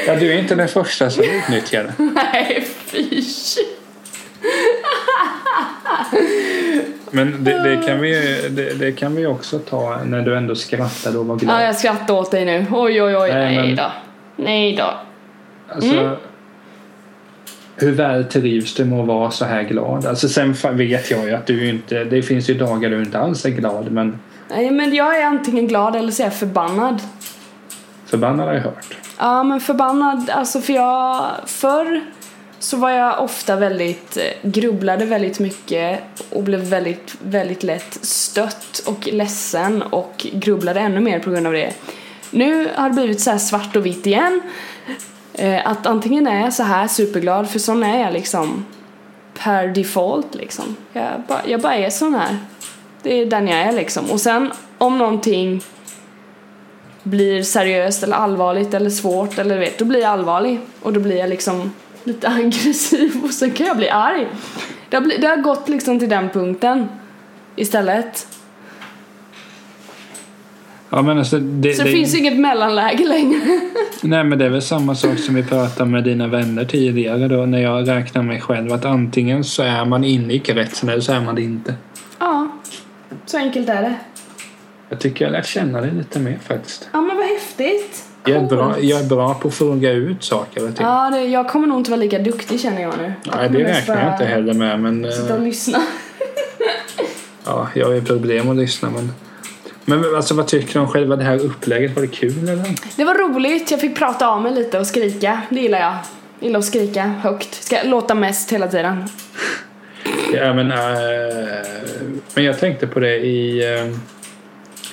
Ja, 0.08 0.15
du 0.15 0.34
är 0.34 0.38
inte 0.39 0.55
den 0.55 0.67
första 0.67 1.10
som 1.10 1.23
utnyttjar 1.43 1.84
det. 1.84 1.93
Nej, 1.97 2.67
fy. 2.86 3.23
Men 7.12 7.43
det, 7.43 7.63
det, 7.63 7.88
kan 7.88 8.00
vi, 8.02 8.12
det, 8.50 8.80
det 8.80 8.91
kan 8.91 9.15
vi 9.15 9.26
också 9.26 9.60
ta 9.60 9.98
när 10.06 10.22
du 10.22 10.38
ändå 10.38 10.56
skrattar 10.56 11.17
och 11.17 11.26
var 11.26 11.36
glad. 11.36 11.56
Ja, 11.62 11.65
jag 11.65 11.76
skrattar 11.76 12.13
åt 12.13 12.32
dig 12.32 12.45
nu. 12.45 12.65
Oj, 12.72 13.04
oj, 13.04 13.17
oj. 13.17 13.30
Nej, 13.34 13.56
Nej, 13.58 13.76
då. 13.76 13.91
Nej 14.36 14.76
då. 14.76 14.93
Alltså, 15.76 15.93
Mm. 15.93 16.15
Hur 17.76 17.91
väl 17.91 18.26
trivs 18.26 18.74
du 18.76 18.86
med 18.86 19.00
att 19.00 19.08
vara 19.08 19.32
så 19.32 19.45
här 19.45 19.63
glad? 19.63 20.06
Alltså 20.06 20.30
sen 20.30 20.56
vet 20.72 21.12
jag 21.12 21.26
ju 21.26 21.32
att 21.36 21.48
du 21.48 21.69
inte, 21.69 22.04
det 22.04 22.22
finns 22.22 22.50
ju 22.50 22.54
dagar 22.54 22.89
du 22.89 23.00
inte 23.00 23.19
alls 23.19 23.45
är 23.45 23.50
glad 23.50 23.91
men 23.91 24.19
Nej, 24.50 24.72
men 24.72 24.93
jag 24.95 25.19
är 25.19 25.26
antingen 25.26 25.67
glad 25.67 25.95
eller 25.95 26.12
så 26.12 26.24
är 26.24 26.26
jag 26.26 26.34
förbannad. 26.34 27.02
förbannad 28.06 28.48
har 28.48 28.54
jag 28.54 28.62
hört. 28.62 28.98
Ja, 29.19 29.43
men 29.43 29.60
förbannad, 29.60 30.30
alltså 30.30 30.62
för 30.62 30.74
jag, 30.74 31.26
förr 31.45 32.02
så 32.60 32.78
var 32.78 32.89
jag 32.89 33.24
ofta 33.24 33.56
väldigt, 33.56 34.17
eh, 34.17 34.50
grubblade 34.50 35.06
väldigt 35.06 35.39
mycket 35.39 36.00
och 36.30 36.43
blev 36.43 36.60
väldigt, 36.60 37.15
väldigt 37.22 37.63
lätt 37.63 38.06
stött 38.06 38.82
och 38.86 39.08
ledsen 39.08 39.82
och 39.82 40.28
grubblade 40.34 40.80
ännu 40.80 41.00
mer 41.00 41.19
på 41.19 41.30
grund 41.30 41.48
av 41.48 41.54
det. 41.54 41.74
Nu 42.32 42.69
har 42.76 42.89
det 42.89 42.95
blivit 42.95 43.22
så 43.22 43.32
här 43.32 43.38
svart 43.38 43.76
och 43.76 43.86
vitt 43.86 44.06
igen. 44.06 44.41
Eh, 45.34 45.67
att 45.67 45.86
antingen 45.86 46.28
är 46.28 46.41
jag 46.41 46.54
så 46.54 46.63
här 46.63 46.88
superglad, 46.88 47.50
för 47.50 47.60
sån 47.60 47.84
är 47.84 48.04
jag 48.04 48.13
liksom 48.13 48.65
per 49.43 49.67
default 49.67 50.36
liksom. 50.36 50.76
Jag 50.93 51.22
bara, 51.28 51.41
jag 51.48 51.62
bara 51.62 51.76
är 51.76 51.89
sån 51.89 52.15
här. 52.15 52.38
Det 53.04 53.13
är 53.13 53.26
den 53.26 53.48
jag 53.48 53.60
är 53.60 53.72
liksom. 53.72 54.12
Och 54.12 54.22
sen 54.22 54.52
om 54.78 54.98
någonting 54.98 55.62
blir 57.04 57.43
seriöst 57.43 58.04
eller 58.04 58.15
allvarligt 58.15 58.74
eller 58.74 58.89
svårt 58.89 59.39
eller 59.39 59.58
vet, 59.58 59.78
då 59.78 59.86
blir 59.86 60.00
jag 60.00 60.10
allvarlig 60.10 60.60
och 60.82 60.93
då 60.93 61.00
blir 61.00 61.17
jag 61.17 61.30
liksom 61.30 61.72
lite 62.10 62.30
aggressiv 62.30 63.24
och 63.24 63.34
sen 63.34 63.52
kan 63.52 63.67
jag 63.67 63.78
bli 63.78 63.89
arg. 63.89 64.28
Det 64.89 64.98
har, 64.98 65.02
bli, 65.02 65.17
det 65.17 65.28
har 65.28 65.38
gått 65.38 65.69
liksom 65.69 66.00
till 66.00 66.10
den 66.10 66.30
punkten 66.30 66.88
istället. 67.56 68.28
Ja, 70.89 71.02
men 71.02 71.17
alltså, 71.17 71.39
det, 71.39 71.74
Så 71.74 71.84
det, 71.84 71.91
finns 71.91 72.15
inget 72.15 72.39
mellanläge 72.39 73.08
längre. 73.08 73.60
Nej 74.02 74.24
men 74.24 74.39
det 74.39 74.45
är 74.45 74.50
väl 74.50 74.62
samma 74.62 74.95
sak 74.95 75.19
som 75.19 75.36
vi 75.36 75.43
pratade 75.43 75.89
med 75.89 76.04
dina 76.04 76.28
vänner 76.28 76.65
tidigare 76.65 77.28
då 77.28 77.45
när 77.45 77.60
jag 77.60 77.88
räknar 77.88 78.24
mig 78.24 78.41
själv 78.41 78.74
att 78.74 78.86
antingen 78.86 79.43
så 79.43 79.63
är 79.63 79.86
man 79.86 80.04
inne 80.04 80.34
i 80.34 80.39
kretsen 80.39 80.89
eller 80.89 81.02
så 81.02 81.13
är 81.13 81.22
man 81.22 81.36
det 81.36 81.41
inte. 81.41 81.76
ja, 82.19 82.48
så 83.26 83.38
enkelt 83.38 83.69
är 83.69 83.82
det. 83.82 83.95
Jag 84.89 85.00
tycker 85.00 85.26
jag 85.26 85.32
lärt 85.32 85.48
känna 85.48 85.82
dig 85.82 85.91
lite 85.91 86.19
mer 86.19 86.38
faktiskt. 86.48 86.90
Ja 86.94 87.02
men 87.02 87.17
vad 87.17 87.25
häftigt. 87.25 88.08
Jag 88.30 88.44
är, 88.44 88.48
bra, 88.48 88.80
jag 88.80 89.00
är 89.00 89.08
bra 89.08 89.34
på 89.34 89.48
att 89.48 89.54
fråga 89.54 89.92
ut 89.92 90.23
saker 90.23 90.69
och 90.69 90.75
ting. 90.75 90.86
Ja, 90.86 91.10
det, 91.10 91.23
jag 91.23 91.50
kommer 91.50 91.67
nog 91.67 91.80
inte 91.80 91.92
vara 91.92 92.02
lika 92.02 92.19
duktig 92.19 92.60
känner 92.60 92.82
jag 92.82 92.94
nu. 92.98 93.13
Nej, 93.36 93.50
det 93.50 93.63
räknar 93.63 94.04
jag 94.04 94.13
inte 94.13 94.25
heller 94.25 94.54
med 94.54 94.80
men 94.80 95.06
eh, 95.06 95.12
Sitta 95.12 95.34
och 95.34 95.42
lyssna. 95.42 95.82
ja, 97.46 97.67
jag 97.73 97.86
har 97.86 97.94
ju 97.94 98.02
problem 98.02 98.50
att 98.50 98.58
lyssna 98.58 98.90
men 98.90 99.12
men 99.90 100.15
alltså 100.15 100.34
vad 100.34 100.48
tycker 100.48 100.73
du 100.73 100.80
om 100.80 100.88
själva 100.88 101.15
det 101.15 101.23
här 101.23 101.46
upplägget? 101.46 101.96
Var 101.96 102.02
det 102.02 102.08
kul 102.08 102.50
eller? 102.50 102.75
Det 102.96 103.04
var 103.04 103.15
roligt, 103.15 103.71
jag 103.71 103.82
fick 103.82 103.98
prata 103.98 104.27
av 104.27 104.42
mig 104.42 104.54
lite 104.54 104.80
och 104.80 104.88
skrika. 104.88 105.42
Det 105.50 105.60
gillar 105.60 105.80
jag. 105.80 105.94
Jag 105.94 106.00
gillar 106.40 106.60
att 106.60 106.65
skrika 106.65 107.04
högt. 107.04 107.63
Ska 107.63 107.77
låta 107.84 108.15
mest 108.15 108.54
hela 108.54 108.67
tiden. 108.67 109.04
Ja 110.34 110.54
men, 110.54 110.71
eh, 110.71 110.77
men 112.36 112.44
jag 112.44 112.60
tänkte 112.60 112.88
på 112.88 113.00
det 113.00 113.17
i, 113.17 113.73
eh, 113.73 113.96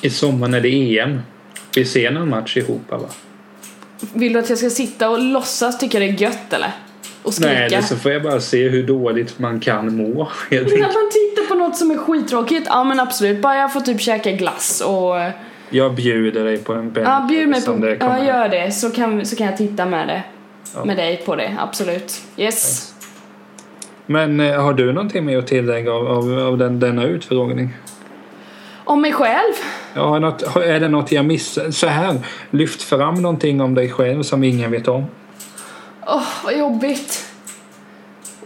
i 0.03 0.11
sommar 0.11 0.49
när 0.49 0.61
det 0.61 0.69
är 0.69 1.03
EM. 1.03 1.21
Vi 1.77 1.85
ser 1.85 2.11
någon 2.11 2.31
match 2.31 2.57
ihop 2.57 2.83
va? 2.89 3.01
Vill 4.13 4.33
du 4.33 4.39
att 4.39 4.49
jag 4.49 4.59
ska 4.59 4.71
sitta 4.71 5.11
och 5.11 5.19
låtsas 5.19 5.79
tycka 5.79 5.99
det 5.99 6.05
är 6.05 6.23
gött 6.23 6.53
eller? 6.53 6.71
Och 7.23 7.35
skrika? 7.35 7.53
Nej, 7.53 7.69
det 7.71 7.83
så 7.83 7.97
får 7.97 8.13
jag 8.13 8.23
bara 8.23 8.41
se 8.41 8.69
hur 8.69 8.83
dåligt 8.83 9.39
man 9.39 9.61
kan 9.61 9.97
må. 9.97 10.29
När 10.51 10.81
man 10.81 11.11
tittar 11.11 11.49
på 11.49 11.55
något 11.55 11.77
som 11.77 11.91
är 11.91 11.97
skittråkigt, 11.97 12.67
ja 12.71 12.85
men 12.85 13.01
absolut. 13.01 13.43
Bara 13.43 13.57
jag 13.57 13.73
får 13.73 13.81
typ 13.81 14.01
käka 14.01 14.33
glass 14.33 14.81
och... 14.81 15.15
Jag 15.71 15.95
bjuder 15.95 16.45
dig 16.45 16.59
på 16.59 16.73
en 16.73 16.93
bälte. 16.93 17.11
Ja, 17.11 17.27
bjud 17.29 17.49
mig 17.49 17.65
på... 17.65 17.97
Ja, 18.01 18.25
gör 18.25 18.49
det. 18.49 18.73
Så 18.73 18.91
kan, 18.91 19.27
så 19.27 19.37
kan 19.37 19.47
jag 19.47 19.57
titta 19.57 19.87
med 19.87 20.09
det. 20.09 20.23
Ja. 20.75 20.85
Med 20.85 20.97
dig 20.97 21.23
på 21.27 21.37
det, 21.37 21.57
absolut. 21.59 22.23
Yes. 22.37 22.93
Men 24.07 24.41
eh, 24.41 24.63
har 24.63 24.75
du 24.75 24.93
någonting 24.93 25.25
mer 25.25 25.39
att 25.39 25.47
tillägga 25.47 25.93
av, 25.93 26.07
av, 26.07 26.39
av 26.39 26.59
den, 26.59 26.81
denna 26.81 27.05
utfrågning? 27.05 27.75
Om 28.87 29.01
mig 29.01 29.13
själv? 29.13 29.53
Ja, 29.95 30.19
något, 30.19 30.57
är 30.57 30.81
det 30.81 30.89
något 30.89 31.13
jag 31.13 31.25
missar? 31.25 31.71
Så 31.71 31.87
här, 31.87 32.19
lyft 32.51 32.83
fram 32.83 33.15
någonting 33.15 33.61
om 33.61 33.75
dig 33.75 33.91
själv 33.91 34.23
som 34.23 34.45
ingen 34.45 34.71
vet 34.71 34.89
om. 34.89 35.05
Åh, 36.07 36.23
vad 36.45 36.59
jobbigt. 36.59 37.27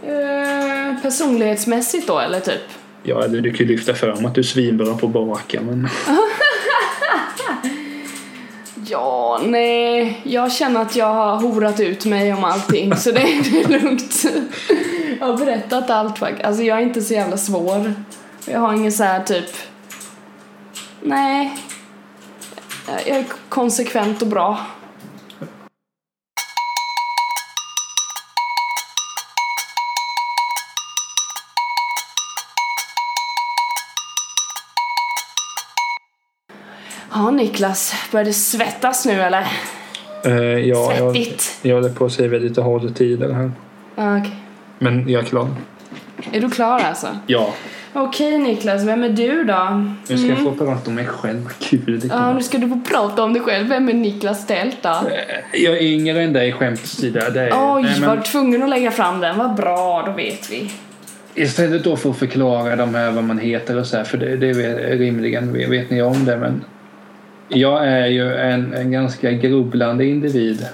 Eh, 0.03 1.01
personlighetsmässigt 1.01 2.07
då, 2.07 2.19
eller 2.19 2.39
typ? 2.39 2.61
Ja, 3.03 3.27
du, 3.27 3.41
du 3.41 3.53
kan 3.53 3.67
ju 3.67 3.73
lyfta 3.73 3.93
fram 3.93 4.25
att 4.25 4.35
du 4.35 4.43
svinbra 4.43 4.93
på 4.93 5.07
att 5.07 5.13
baka, 5.13 5.61
men... 5.61 5.89
Ja, 8.87 9.41
nej. 9.45 10.21
Jag 10.23 10.51
känner 10.51 10.81
att 10.81 10.95
jag 10.95 11.13
har 11.13 11.35
horat 11.35 11.79
ut 11.79 12.05
mig 12.05 12.33
om 12.33 12.43
allting, 12.43 12.95
så 12.95 13.11
det, 13.11 13.19
det 13.51 13.63
är 13.63 13.79
lugnt. 13.79 14.25
Jag 15.19 15.27
har 15.27 15.37
berättat 15.37 15.89
allt 15.89 16.17
faktiskt. 16.17 16.45
Alltså 16.45 16.63
jag 16.63 16.77
är 16.77 16.81
inte 16.81 17.01
så 17.01 17.13
jävla 17.13 17.37
svår. 17.37 17.93
Jag 18.45 18.59
har 18.59 18.73
ingen 18.73 18.91
så 18.91 19.03
här 19.03 19.23
typ... 19.23 19.70
Nej. 21.01 21.57
Jag 22.87 23.07
är 23.17 23.25
konsekvent 23.49 24.21
och 24.21 24.27
bra. 24.27 24.65
Ja, 37.13 37.31
Niklas. 37.31 37.93
Börjar 38.11 38.25
det 38.25 38.33
svettas 38.33 39.05
nu 39.05 39.21
eller? 39.21 39.47
Eh, 40.25 40.33
ja, 40.33 40.93
jag, 40.97 41.15
Svettigt. 41.15 41.59
jag 41.61 41.75
håller 41.75 41.89
på 41.89 42.05
att 42.05 42.11
säga 42.13 42.39
lite 42.39 42.61
hålltider 42.61 43.33
här. 43.33 43.51
Ja, 43.95 44.17
Okej. 44.17 44.35
Men 44.79 45.09
jag 45.09 45.21
är 45.23 45.25
klar. 45.27 45.47
Är 46.31 46.41
du 46.41 46.49
klar 46.49 46.79
alltså? 46.79 47.07
Ja. 47.27 47.53
Okej 47.93 48.37
Niklas, 48.37 48.83
vem 48.83 49.03
är 49.03 49.09
du 49.09 49.43
då? 49.43 49.83
Nu 50.09 50.17
ska 50.17 50.27
jag 50.27 50.37
få 50.43 50.51
prata 50.51 50.89
om 50.89 50.95
mig 50.95 51.05
själv. 51.05 51.39
Vad 51.43 51.59
kul 51.59 51.99
det 51.99 52.07
Ja, 52.07 52.33
nu 52.33 52.41
ska 52.43 52.57
du 52.57 52.69
få 52.69 52.79
prata 52.89 53.23
om 53.23 53.33
dig 53.33 53.41
själv. 53.41 53.67
Vem 53.67 53.89
är 53.89 53.93
Niklas 53.93 54.47
Tält 54.47 54.77
då? 54.81 54.95
Jag 55.53 55.73
är 55.77 55.81
yngre 55.81 56.21
än 56.23 56.33
dig 56.33 56.51
skämt 56.51 56.81
åsido. 56.83 57.19
Det 57.33 57.41
är- 57.41 57.75
Oj, 57.75 57.81
Nej, 57.83 57.99
men 57.99 58.09
var 58.09 58.15
du 58.17 58.21
tvungen 58.23 58.63
att 58.63 58.69
lägga 58.69 58.91
fram 58.91 59.19
den? 59.19 59.37
Vad 59.37 59.55
bra, 59.55 60.03
då 60.05 60.11
vet 60.11 60.51
vi. 60.51 60.71
Istället 61.35 61.83
då 61.83 61.95
för 61.95 62.09
att 62.09 62.17
förklara 62.17 62.75
de 62.75 62.95
här 62.95 63.11
vad 63.11 63.23
man 63.23 63.39
heter 63.39 63.77
och 63.79 63.85
så 63.87 63.97
här, 63.97 64.03
för 64.03 64.17
det, 64.17 64.35
det 64.37 64.47
är 64.49 64.97
rimligen 64.97 65.53
vet, 65.53 65.69
vet 65.69 65.89
ni 65.89 66.01
om 66.01 66.25
det 66.25 66.37
men 66.37 66.63
jag 67.47 67.87
är 67.87 68.07
ju 68.07 68.33
en, 68.35 68.73
en 68.73 68.91
ganska 68.91 69.31
grubblande 69.31 70.05
individ 70.05 70.65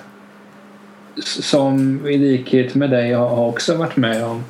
S- 1.18 1.45
som 1.49 2.07
i 2.07 2.18
likhet 2.18 2.76
med 2.76 2.89
dig 2.89 3.13
har 3.13 3.30
har 3.30 3.45
också 3.47 3.76
varit 3.76 3.95
med 3.97 4.24
om 4.24 4.43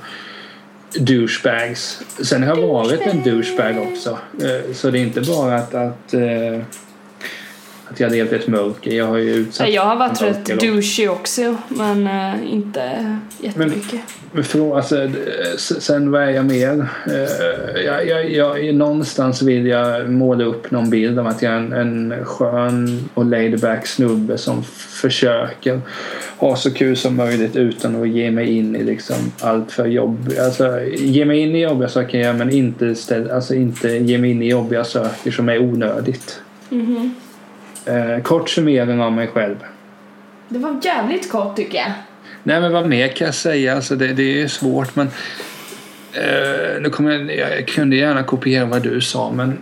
douchebags. 0.96 2.02
Sen 2.24 2.44
har 2.44 2.56
jag 2.56 2.68
varit 2.68 3.02
en 3.02 3.24
douchebag 3.24 3.78
också. 3.78 4.18
Eh, 4.42 4.74
så 4.74 4.92
det 4.92 5.00
är 5.00 5.04
inte 5.04 5.22
bara 5.22 5.56
att, 5.56 5.74
att, 5.74 6.14
eh, 6.14 6.62
att 7.92 8.00
jag 8.00 8.12
levt 8.12 8.34
ett 8.34 8.48
mörker. 8.48 8.92
Jag 8.92 9.06
har 9.06 9.18
ju 9.18 9.34
utsatt 9.34 9.70
Jag 9.70 9.82
har 9.86 9.96
varit 9.96 10.22
rätt 10.22 10.60
douchey 10.60 11.08
också, 11.08 11.56
men 11.68 12.08
eh, 12.08 12.54
inte 12.54 13.18
jättemycket. 13.40 14.02
Men 14.32 14.44
för, 14.44 14.76
alltså, 14.78 15.04
eh, 15.04 15.10
sen 15.58 16.12
vad 16.12 16.24
är 16.24 16.30
jag 16.30 16.46
mer? 16.46 16.88
Eh, 17.08 17.82
Jag, 17.86 18.08
jag, 18.08 18.32
jag, 18.32 18.76
någonstans 18.76 19.42
vill 19.42 19.68
jag 19.68 20.10
måla 20.12 20.44
upp 20.44 20.72
någon 20.72 20.90
bild 20.90 21.20
av 21.20 21.28
att 21.28 21.42
jag 21.42 21.54
är 21.54 21.58
en, 21.58 21.74
en 21.74 22.26
skön 22.26 23.10
och 23.14 23.26
laid 23.26 23.60
back 23.60 23.88
snubbe 23.88 24.38
som 24.38 24.64
försöker 25.02 25.82
ha 26.38 26.56
så 26.56 26.74
kul 26.74 26.98
som 26.98 27.16
möjligt 27.16 27.56
utan 27.56 28.02
att 28.02 28.10
ge 28.10 28.32
mig 28.32 28.58
in 28.58 28.76
i 28.76 28.84
liksom 28.84 29.16
allt 29.40 29.72
för 29.72 29.86
jobb. 29.86 30.34
Alltså, 30.46 30.80
ge 30.98 31.26
mig 31.26 31.40
in 31.40 31.56
i 31.56 31.62
jobbiga 31.62 31.90
saker 31.90 32.34
men 32.34 32.50
inte, 32.50 32.96
ställ, 32.96 33.32
alltså, 33.32 33.56
inte 33.56 33.90
ge 33.90 34.18
mig 34.18 34.32
in 34.32 34.42
i 34.42 34.50
jobbiga 34.50 34.84
saker 34.84 35.32
som 35.32 35.50
är 35.50 35.60
onödigt. 35.60 36.42
Mhm. 36.70 37.16
Eh, 37.88 38.22
kort 38.24 38.50
summering 38.50 39.02
av 39.02 39.12
mig 39.12 39.28
själv. 39.28 39.56
Det 40.50 40.60
var 40.60 40.80
jävligt 40.84 41.32
kort 41.32 41.56
tycker 41.56 41.78
jag. 41.78 41.92
Nej 42.44 42.62
men 42.62 42.72
vad 42.72 42.88
mer 42.88 43.08
kan 43.08 43.26
jag 43.26 43.36
säga? 43.36 43.76
Alltså 43.76 43.96
det, 43.96 44.08
det 44.08 44.42
är 44.42 44.48
svårt 44.48 44.96
men 44.96 45.08
eh, 46.14 46.82
nu 46.82 46.90
kommer 46.90 47.12
jag, 47.12 47.38
jag 47.38 47.68
kunde 47.68 47.96
gärna 47.96 48.24
kopiera 48.24 48.66
vad 48.66 48.82
du 48.82 49.02
sa 49.02 49.32
men 49.32 49.62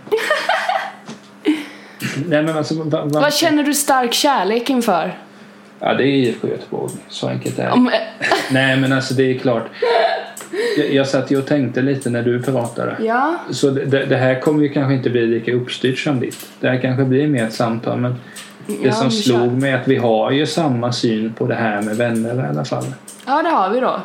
Nej 2.26 2.42
men 2.42 2.56
alltså 2.56 2.82
va, 2.82 3.04
va, 3.04 3.20
Vad 3.20 3.34
känner 3.34 3.62
du 3.62 3.74
stark 3.74 4.12
kärlek 4.12 4.70
inför? 4.70 5.18
Ja 5.80 5.94
det 5.94 6.04
är 6.04 6.06
IFK 6.06 6.48
Göteborg. 6.48 6.92
Så 7.08 7.28
enkelt 7.28 7.58
är 7.58 7.64
det. 7.64 7.70
Om, 7.70 7.90
Nej 8.50 8.76
men 8.76 8.92
alltså 8.92 9.14
det 9.14 9.22
är 9.34 9.38
klart. 9.38 9.66
Jag, 10.76 10.92
jag 10.92 11.06
satt 11.08 11.30
ju 11.30 11.38
och 11.38 11.46
tänkte 11.46 11.82
lite 11.82 12.10
när 12.10 12.22
du 12.22 12.42
pratade. 12.42 12.96
ja, 13.00 13.34
Så 13.50 13.70
det, 13.70 14.04
det 14.06 14.16
här 14.16 14.40
kommer 14.40 14.62
ju 14.62 14.68
kanske 14.68 14.94
inte 14.94 15.10
bli 15.10 15.26
lika 15.26 15.52
uppstyrt 15.52 15.98
som 15.98 16.20
ditt. 16.20 16.46
Det 16.60 16.68
här 16.68 16.78
kanske 16.80 17.04
blir 17.04 17.28
mer 17.28 17.44
ett 17.46 17.52
samtal 17.54 17.98
men 18.00 18.14
det 18.66 18.74
ja, 18.82 18.92
som 18.92 19.10
slog 19.10 19.52
mig 19.52 19.70
är 19.70 19.76
att 19.80 19.88
vi 19.88 19.96
har 19.96 20.30
ju 20.30 20.46
samma 20.46 20.92
syn 20.92 21.32
på 21.32 21.46
det 21.46 21.54
här 21.54 21.82
med 21.82 21.96
vänner 21.96 22.44
i 22.46 22.48
alla 22.48 22.64
fall. 22.64 22.84
Ja, 23.26 23.42
det 23.42 23.48
har 23.48 23.70
vi 23.70 23.80
då. 23.80 24.00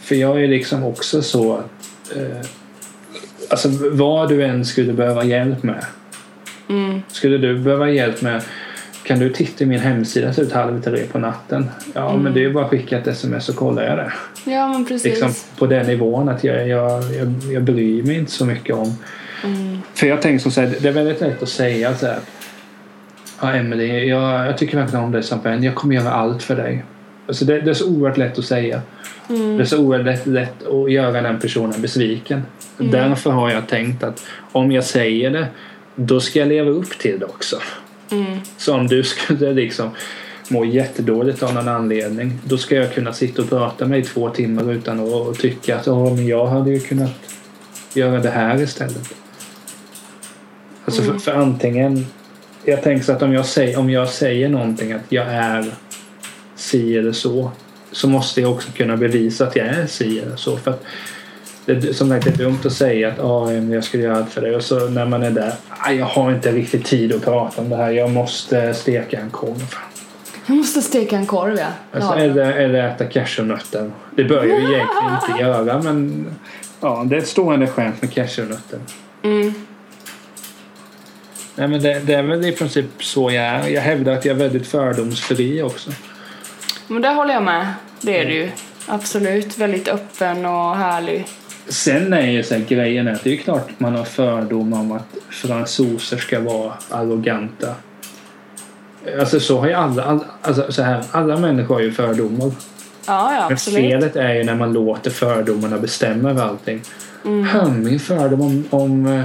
För 0.00 0.14
jag 0.14 0.42
är 0.44 0.48
liksom 0.48 0.84
också 0.84 1.22
så 1.22 1.54
att 1.56 2.16
eh, 2.16 2.46
Alltså 3.50 3.68
vad 3.92 4.28
du 4.28 4.44
än 4.44 4.64
skulle 4.64 4.92
behöva 4.92 5.24
hjälp 5.24 5.62
med. 5.62 5.84
Mm. 6.68 7.02
Skulle 7.08 7.38
du 7.38 7.58
behöva 7.58 7.90
hjälp 7.90 8.22
med 8.22 8.42
Kan 9.04 9.18
du 9.18 9.32
titta 9.32 9.64
i 9.64 9.66
min 9.66 9.80
hemsida 9.80 10.32
så 10.32 10.42
ut 10.42 10.52
halv 10.52 10.82
tre 10.82 11.02
på 11.12 11.18
natten? 11.18 11.70
Ja 11.94 12.10
Mm. 12.10 12.22
men 12.22 12.34
det 12.34 12.44
är 12.44 12.50
bara 12.50 12.64
att 12.64 12.70
skicka 12.70 12.98
ett 12.98 13.06
sms 13.06 13.44
så 13.44 13.52
kollar 13.52 13.82
jag 13.82 13.96
det. 13.98 14.12
Ja, 14.44 14.68
men 14.68 14.84
precis. 14.84 15.04
Liksom 15.04 15.34
på 15.58 15.66
den 15.66 15.86
nivån 15.86 16.28
att 16.28 16.44
jag, 16.44 16.68
jag, 16.68 17.02
jag, 17.02 17.52
jag 17.52 17.62
bryr 17.62 18.02
mig 18.02 18.16
inte 18.16 18.32
så 18.32 18.44
mycket 18.44 18.74
om 18.74 18.96
Mm. 19.44 19.78
För 19.94 20.06
jag 20.06 20.22
tänker 20.22 20.50
så 20.50 20.60
här, 20.60 20.74
det 20.80 20.88
är 20.88 20.92
väldigt 20.92 21.20
lätt 21.20 21.42
att 21.42 21.48
säga 21.48 21.94
så 21.94 22.06
här. 22.06 22.18
Ja 23.40 23.52
Emelie, 23.52 24.04
jag, 24.04 24.46
jag 24.46 24.58
tycker 24.58 24.78
verkligen 24.78 25.04
om 25.04 25.12
dig 25.12 25.22
som 25.22 25.40
vän. 25.40 25.62
Jag 25.62 25.74
kommer 25.74 25.94
göra 25.94 26.12
allt 26.12 26.42
för 26.42 26.56
dig. 26.56 26.84
Alltså 27.26 27.44
det, 27.44 27.60
det 27.60 27.70
är 27.70 27.74
så 27.74 27.88
oerhört 27.88 28.18
lätt 28.18 28.38
att 28.38 28.44
säga. 28.44 28.82
Mm. 29.28 29.56
Det 29.56 29.62
är 29.62 29.66
så 29.66 29.78
oerhört 29.78 30.06
lätt, 30.06 30.26
lätt 30.26 30.66
att 30.66 30.92
göra 30.92 31.22
den 31.22 31.40
personen 31.40 31.82
besviken. 31.82 32.42
Mm. 32.78 32.92
Därför 32.92 33.30
har 33.30 33.50
jag 33.50 33.68
tänkt 33.68 34.02
att 34.02 34.26
om 34.52 34.72
jag 34.72 34.84
säger 34.84 35.30
det, 35.30 35.46
då 35.94 36.20
ska 36.20 36.38
jag 36.38 36.48
leva 36.48 36.70
upp 36.70 36.98
till 36.98 37.18
det 37.18 37.26
också. 37.26 37.58
Mm. 38.10 38.38
Så 38.56 38.74
om 38.74 38.86
du 38.86 39.02
skulle 39.02 39.52
liksom 39.52 39.90
må 40.50 40.64
jättedåligt 40.64 41.42
av 41.42 41.54
någon 41.54 41.68
anledning, 41.68 42.38
då 42.44 42.58
ska 42.58 42.74
jag 42.74 42.94
kunna 42.94 43.12
sitta 43.12 43.42
och 43.42 43.48
prata 43.48 43.86
med 43.86 43.98
i 43.98 44.02
två 44.02 44.30
timmar 44.30 44.72
utan 44.72 45.00
att 45.00 45.38
tycka 45.38 45.76
att 45.76 45.88
oh, 45.88 46.14
men 46.14 46.26
jag 46.26 46.46
hade 46.46 46.70
ju 46.70 46.80
kunnat 46.80 47.10
göra 47.94 48.20
det 48.20 48.30
här 48.30 48.62
istället. 48.62 49.14
Alltså 50.84 51.02
för, 51.02 51.18
för 51.18 51.32
antingen, 51.32 52.06
jag 52.64 52.82
tänker 52.82 53.04
så 53.04 53.12
att 53.12 53.22
om 53.22 53.32
jag, 53.32 53.46
säger, 53.46 53.78
om 53.78 53.90
jag 53.90 54.08
säger 54.08 54.48
någonting 54.48 54.92
att 54.92 55.04
jag 55.08 55.26
är 55.26 55.74
si 56.56 56.96
eller 56.96 57.12
så, 57.12 57.50
så 57.92 58.08
måste 58.08 58.40
jag 58.40 58.52
också 58.52 58.72
kunna 58.72 58.96
bevisa 58.96 59.46
att 59.46 59.56
jag 59.56 59.66
är 59.66 59.86
si 59.86 60.18
eller 60.18 60.36
så. 60.36 60.56
För 60.56 60.70
att 60.70 60.84
det 61.64 61.72
är 61.88 61.92
som 61.92 62.08
sagt 62.08 62.24
det 62.24 62.30
är 62.30 62.36
dumt 62.36 62.58
att 62.64 62.72
säga 62.72 63.08
att 63.08 63.20
ah, 63.20 63.52
jag 63.52 63.84
skulle 63.84 64.02
göra 64.02 64.16
allt 64.16 64.30
för 64.30 64.40
det 64.40 64.56
och 64.56 64.62
så 64.62 64.88
när 64.88 65.06
man 65.06 65.22
är 65.22 65.30
där, 65.30 65.52
ah, 65.68 65.90
jag 65.90 66.06
har 66.06 66.32
inte 66.32 66.52
riktigt 66.52 66.84
tid 66.84 67.14
att 67.14 67.24
prata 67.24 67.62
om 67.62 67.68
det 67.68 67.76
här, 67.76 67.90
jag 67.90 68.10
måste 68.10 68.74
steka 68.74 69.20
en 69.20 69.30
korv. 69.30 69.74
Jag 70.50 70.56
måste 70.56 70.82
steka 70.82 71.16
en 71.16 71.26
korv, 71.26 71.58
ja. 71.58 71.66
Alltså, 71.92 72.10
ja. 72.10 72.16
eller, 72.16 72.52
eller 72.52 72.88
äta 72.88 73.04
cashewnötter. 73.04 73.90
Det 74.16 74.24
bör 74.24 74.44
jag 74.44 74.60
ju 74.60 74.74
egentligen 74.74 75.14
inte 75.22 75.40
göra 75.42 75.82
men 75.82 76.26
ja, 76.80 77.04
det 77.06 77.16
är 77.16 77.20
ett 77.20 77.28
stående 77.28 77.66
skämt 77.66 78.02
med 78.02 78.12
cashewnötter. 78.12 78.80
Mm. 79.22 79.54
Nej 81.54 81.68
men 81.68 81.82
det, 81.82 82.00
det 82.00 82.14
är 82.14 82.22
väl 82.22 82.44
i 82.44 82.52
princip 82.52 83.04
så 83.04 83.30
jag 83.30 83.44
är. 83.44 83.68
Jag 83.68 83.82
hävdar 83.82 84.12
att 84.12 84.24
jag 84.24 84.34
är 84.34 84.38
väldigt 84.38 84.66
fördomsfri 84.66 85.62
också. 85.62 85.90
Men 86.88 87.02
det 87.02 87.08
håller 87.08 87.34
jag 87.34 87.42
med. 87.42 87.66
Det 88.00 88.18
är 88.18 88.26
du 88.26 88.34
ju. 88.34 88.50
Absolut. 88.86 89.58
Väldigt 89.58 89.88
öppen 89.88 90.46
och 90.46 90.76
härlig. 90.76 91.26
Sen 91.68 92.12
är 92.12 92.30
ju 92.30 92.42
så 92.42 92.54
här, 92.54 92.64
grejen 92.68 93.08
är 93.08 93.12
att 93.12 93.24
det 93.24 93.32
är 93.32 93.36
klart 93.36 93.70
man 93.78 93.94
har 93.94 94.04
fördomar 94.04 94.80
om 94.80 94.92
att 94.92 95.16
fransoser 95.28 96.16
ska 96.16 96.40
vara 96.40 96.72
arroganta. 96.90 97.74
Alltså 99.20 99.40
så 99.40 99.58
har 99.58 99.66
ju 99.66 99.72
alla, 99.72 100.02
alla, 100.02 100.24
alltså 100.42 100.72
så 100.72 100.82
här, 100.82 101.04
alla 101.10 101.36
människor 101.36 101.74
har 101.74 101.82
ju 101.82 101.92
fördomar. 101.92 102.50
Ja, 103.06 103.34
ja, 103.34 103.46
Men 103.48 103.56
felet 103.56 104.16
är 104.16 104.34
ju 104.34 104.44
när 104.44 104.54
man 104.54 104.72
låter 104.72 105.10
fördomarna 105.10 105.78
bestämma 105.78 106.30
över 106.30 106.42
allting. 106.42 106.82
Mm. 107.24 107.46
Mm. 107.48 107.84
Min 107.84 108.00
fördom 108.00 108.40
om, 108.40 108.64
om 108.70 109.06
eh, 109.06 109.24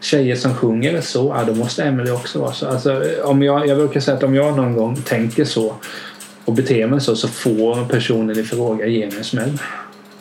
tjejer 0.00 0.36
som 0.36 0.54
sjunger 0.54 1.00
så, 1.00 1.34
ja 1.38 1.44
då 1.44 1.54
måste 1.54 1.82
Emily 1.84 2.10
också 2.10 2.38
vara 2.38 2.52
så. 2.52 2.68
Alltså, 2.68 3.02
om 3.24 3.42
jag, 3.42 3.66
jag 3.66 3.78
brukar 3.78 4.00
säga 4.00 4.16
att 4.16 4.22
om 4.22 4.34
jag 4.34 4.56
någon 4.56 4.76
gång 4.76 4.96
tänker 4.96 5.44
så 5.44 5.74
och 6.44 6.52
beter 6.52 6.86
mig 6.86 7.00
så 7.00 7.16
så 7.16 7.28
får 7.28 7.84
personen 7.88 8.38
i 8.38 8.42
fråga 8.42 8.86
ge 8.86 9.06
mig 9.06 9.18
en 9.18 9.24
smäll. 9.24 9.58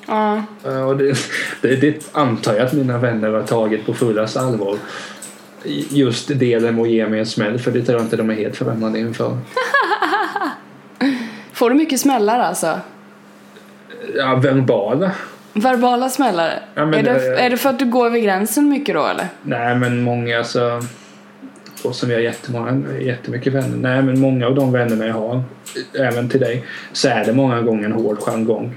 Ja. 0.08 0.44
Eh, 0.66 0.82
Och 0.82 0.98
det, 0.98 1.18
det, 1.62 1.76
det 1.76 2.10
antar 2.12 2.54
jag 2.54 2.66
att 2.66 2.74
mina 2.74 2.98
vänner 2.98 3.30
har 3.30 3.44
tagit 3.44 3.86
på 3.86 3.94
fullaste 3.94 4.40
allvar. 4.40 4.78
Just 5.90 6.40
delen 6.40 6.82
att 6.82 6.90
ge 6.90 7.08
mig 7.08 7.20
en 7.20 7.26
smäll 7.26 7.60
för 7.60 7.72
det 7.72 7.82
tror 7.82 7.98
jag 7.98 8.06
inte 8.06 8.16
de 8.18 8.30
är 8.30 8.34
helt 8.34 8.56
främmande 8.56 9.00
inför. 9.00 9.38
Får 11.54 11.70
du 11.70 11.76
mycket 11.76 12.00
smällar 12.00 12.40
alltså? 12.40 12.80
Ja, 14.18 14.36
verbala. 14.36 15.12
Verbala 15.54 16.10
smällare? 16.10 16.60
Ja, 16.76 16.82
är, 16.82 16.86
det, 16.92 17.02
det- 17.02 17.40
är 17.42 17.50
det 17.50 17.58
för 17.58 17.70
att 17.70 17.80
du 17.80 17.86
går 17.86 18.06
över 18.06 18.20
gränsen 18.20 18.70
mycket 18.70 18.96
då 18.96 19.06
eller? 19.06 19.28
Nej, 19.44 19.76
men 19.76 20.04
många 20.04 20.38
alltså... 20.38 20.82
Och 21.84 21.96
som 21.96 22.10
jag 22.10 22.18
har 22.18 22.24
jättemånga, 22.24 23.00
jättemycket 23.00 23.54
vänner. 23.54 23.78
Nej, 23.78 24.02
men 24.04 24.20
många 24.20 24.48
av 24.48 24.56
de 24.56 24.72
vännerna 24.72 25.08
jag 25.08 25.14
har, 25.14 25.44
även 26.00 26.30
till 26.30 26.40
dig, 26.40 26.64
så 26.94 27.08
är 27.08 27.26
det 27.26 27.34
många 27.34 27.62
gånger 27.62 27.86
en 27.86 27.92
hård 27.92 28.18
jargong. 28.20 28.76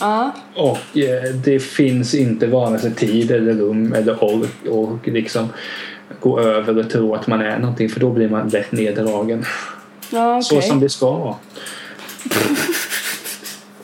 Ja. 0.00 0.32
Och 0.56 0.98
eh, 0.98 1.22
det 1.44 1.58
finns 1.58 2.14
inte 2.14 2.46
vare 2.46 2.78
sig 2.78 2.94
tid 2.94 3.30
eller 3.30 3.52
rum 3.52 3.92
eller 3.92 4.24
ork 4.24 4.50
och 4.70 5.08
liksom 5.08 5.48
gå 6.20 6.40
över 6.40 6.78
och 6.78 6.90
tro 6.90 7.14
att 7.14 7.26
man 7.26 7.40
är 7.40 7.58
någonting 7.58 7.88
för 7.88 8.00
då 8.00 8.10
blir 8.10 8.28
man 8.28 8.48
lätt 8.48 8.72
neddragen. 8.72 9.44
Ja, 10.10 10.36
okej. 10.36 10.62
Så 10.62 10.68
som 10.68 10.80
det 10.80 10.88
ska 10.88 11.10
vara. 11.10 11.34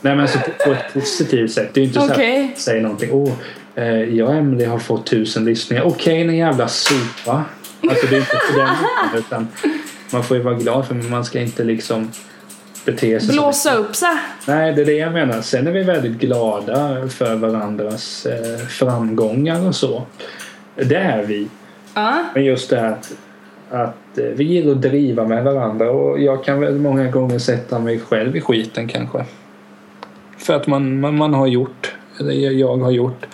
Nej 0.01 0.16
men 0.16 0.21
alltså 0.21 0.39
på, 0.39 0.51
på 0.64 0.73
ett 0.73 0.93
positivt 0.95 1.53
sätt. 1.53 1.75
Det 1.75 1.81
är 1.81 1.83
ju 1.83 1.89
inte 1.89 2.01
så 2.01 2.12
Okej. 2.12 2.53
att 2.55 2.61
säga 2.61 2.83
någonting. 2.83 3.11
Åh, 3.12 3.33
eh, 3.75 3.87
jag 3.87 4.29
och 4.29 4.35
Emily 4.35 4.64
har 4.64 4.79
fått 4.79 5.07
tusen 5.07 5.45
lyssningar. 5.45 5.83
Okej, 5.83 6.21
en 6.21 6.37
jävla 6.37 6.68
sopa. 6.68 7.45
Alltså 7.89 8.07
det 8.07 8.16
är 8.16 8.21
inte 8.21 8.37
på 8.53 8.59
den 8.59 9.21
utan 9.21 9.49
man 10.12 10.25
får 10.25 10.37
ju 10.37 10.43
vara 10.43 10.55
glad 10.55 10.87
för 10.87 10.95
men 10.95 11.11
man 11.11 11.25
ska 11.25 11.41
inte 11.41 11.64
liksom 11.64 12.11
bete 12.85 13.21
sig 13.21 13.35
Blåsa 13.35 13.75
upp 13.75 13.97
sig. 13.97 14.09
Nej, 14.47 14.73
det 14.73 14.83
är 14.83 14.87
det 14.87 14.93
jag 14.93 15.12
menar. 15.12 15.43
Sen 15.43 15.66
är 15.66 15.73
vi 15.73 15.83
väldigt 15.83 16.18
glada 16.18 17.09
för 17.09 17.35
varandras 17.35 18.27
eh, 18.27 18.66
framgångar 18.66 19.66
och 19.68 19.75
så. 19.75 20.07
Det 20.75 20.97
är 20.97 21.23
vi. 21.23 21.49
Ja. 21.95 22.24
Men 22.34 22.45
just 22.45 22.70
det 22.70 22.80
här 22.80 22.88
att, 22.93 23.12
att 23.70 24.18
eh, 24.18 24.24
vi 24.24 24.45
gillar 24.45 24.72
att 24.72 24.82
driva 24.82 25.24
med 25.26 25.45
varandra 25.45 25.91
och 25.91 26.20
jag 26.20 26.45
kan 26.45 26.61
väl 26.61 26.78
många 26.78 27.07
gånger 27.11 27.38
sätta 27.38 27.78
mig 27.78 28.01
själv 28.01 28.36
i 28.36 28.41
skiten 28.41 28.88
kanske. 28.88 29.24
För 30.38 30.55
att 30.57 30.66
man, 30.66 31.01
man, 31.01 31.16
man 31.16 31.34
har 31.34 31.47
gjort, 31.47 31.95
eller 32.20 32.32
jag- 32.32 32.53
jag 32.53 32.76
har 32.76 32.91
gjort 32.91 33.26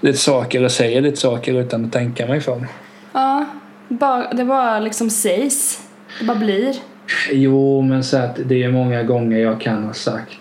lite 0.00 0.18
saker 0.18 0.64
och 0.64 0.70
säger 0.72 1.00
lite 1.00 1.16
saker 1.16 1.54
utan 1.60 1.84
att 1.84 1.92
tänka 1.92 2.26
mig 2.26 2.40
för. 2.40 2.66
Ja. 3.12 3.44
Bara, 3.88 4.32
det 4.32 4.44
bara 4.44 4.80
liksom 4.80 5.10
sägs. 5.10 5.82
Det 6.20 6.24
bara 6.26 6.38
blir. 6.38 6.74
Jo, 7.30 7.80
men 7.82 8.04
så 8.04 8.16
att 8.16 8.38
det 8.44 8.62
är 8.62 8.68
många 8.68 9.02
gånger 9.02 9.38
jag 9.38 9.60
kan 9.60 9.84
ha 9.84 9.92
sagt 9.92 10.38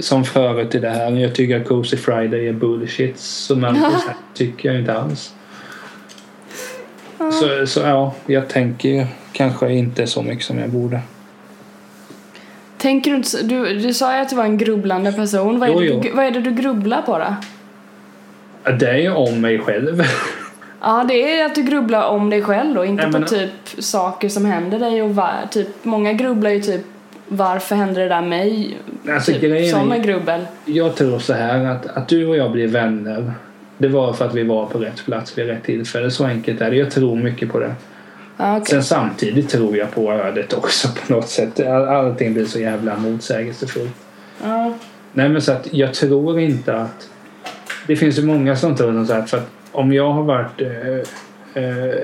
som 0.00 0.24
förut 0.24 0.74
i 0.74 0.78
det 0.78 0.90
här. 0.90 1.10
Jag 1.12 1.34
tycker 1.34 1.60
att 1.60 1.68
Cozy 1.68 1.96
Friday 1.96 2.48
är 2.48 2.52
bullshit. 2.52 3.18
Så 3.18 3.56
man 3.56 3.76
tycker 4.34 4.68
jag 4.72 4.78
inte 4.80 4.94
alls. 4.94 5.34
Så, 7.18 7.66
så 7.66 7.80
ja, 7.80 8.14
jag 8.26 8.48
tänker 8.48 9.06
kanske 9.32 9.72
inte 9.72 10.06
så 10.06 10.22
mycket 10.22 10.44
som 10.44 10.58
jag 10.58 10.70
borde. 10.70 11.00
Tänker 12.78 13.10
du 13.10 13.16
inte 13.16 13.42
du, 13.42 13.78
du 13.78 13.94
sa 13.94 14.16
ju 14.16 14.22
att 14.22 14.30
du 14.30 14.36
var 14.36 14.44
en 14.44 14.58
grubblande 14.58 15.12
person. 15.12 15.58
Vad 15.60 15.68
är, 15.68 15.72
Jo, 15.72 15.80
det, 15.80 15.86
jo. 15.86 16.00
Du, 16.00 16.10
vad 16.10 16.24
är 16.24 16.30
det 16.30 16.40
du 16.40 16.50
grubblar 16.50 17.02
på 17.02 17.18
då? 17.18 17.34
Det 18.72 18.88
är 18.88 18.98
ju 18.98 19.10
om 19.10 19.40
mig 19.40 19.58
själv. 19.58 20.02
Ja, 20.80 21.04
det 21.08 21.40
är 21.40 21.46
att 21.46 21.54
du 21.54 21.62
grubblar 21.62 22.08
om 22.08 22.30
dig 22.30 22.42
själv 22.42 22.74
då, 22.74 22.84
inte 22.84 23.02
Nej, 23.02 23.12
men- 23.12 23.22
på 23.22 23.28
typ 23.28 23.50
saker 23.78 24.28
som 24.28 24.44
händer 24.44 24.78
dig 24.78 25.02
och 25.02 25.14
var, 25.14 25.32
typ, 25.50 25.68
många 25.82 26.12
grubblar 26.12 26.50
ju 26.50 26.60
typ 26.60 26.80
varför 27.28 27.76
hände 27.76 28.00
det 28.00 28.08
där 28.08 28.22
mig? 28.22 28.76
Alltså, 29.10 29.32
typ, 29.32 29.42
grejen 29.42 29.70
sådana 29.70 29.98
grubbel. 29.98 30.46
Jag 30.64 30.96
tror 30.96 31.18
så 31.18 31.32
här 31.32 31.64
att, 31.64 31.86
att 31.86 32.08
du 32.08 32.26
och 32.26 32.36
jag 32.36 32.52
blir 32.52 32.68
vänner. 32.68 33.32
Det 33.78 33.88
var 33.88 34.12
för 34.12 34.24
att 34.24 34.34
vi 34.34 34.42
var 34.42 34.66
på 34.66 34.78
rätt 34.78 35.04
plats 35.04 35.38
vid 35.38 35.46
rätt 35.46 35.64
tillfälle. 35.64 36.10
Så 36.10 36.24
enkelt 36.24 36.60
är 36.60 36.70
det. 36.70 36.76
Jag 36.76 36.90
tror 36.90 37.16
mycket 37.16 37.52
på 37.52 37.58
det. 37.58 37.74
Okej. 38.38 38.66
Sen 38.66 38.84
samtidigt 38.84 39.48
tror 39.48 39.76
jag 39.76 39.94
på 39.94 40.12
ödet 40.12 40.52
också 40.52 40.88
på 40.88 41.12
något 41.12 41.28
sätt. 41.28 41.60
All, 41.60 41.88
allting 41.88 42.34
blir 42.34 42.44
så 42.44 42.60
jävla 42.60 42.96
motsägelsefullt. 42.96 43.96
Ja. 44.42 44.74
Nej 45.12 45.28
men 45.28 45.42
så 45.42 45.52
att 45.52 45.74
jag 45.74 45.94
tror 45.94 46.40
inte 46.40 46.76
att... 46.76 47.08
Det 47.86 47.96
finns 47.96 48.18
ju 48.18 48.22
många 48.22 48.56
som 48.56 48.76
tror 48.76 49.04
så 49.04 49.12
här 49.12 49.22
för 49.22 49.36
att 49.38 49.50
om 49.72 49.92
jag 49.92 50.12
har 50.12 50.22
varit 50.22 50.60
eh, 50.60 51.62
eh, 51.62 51.94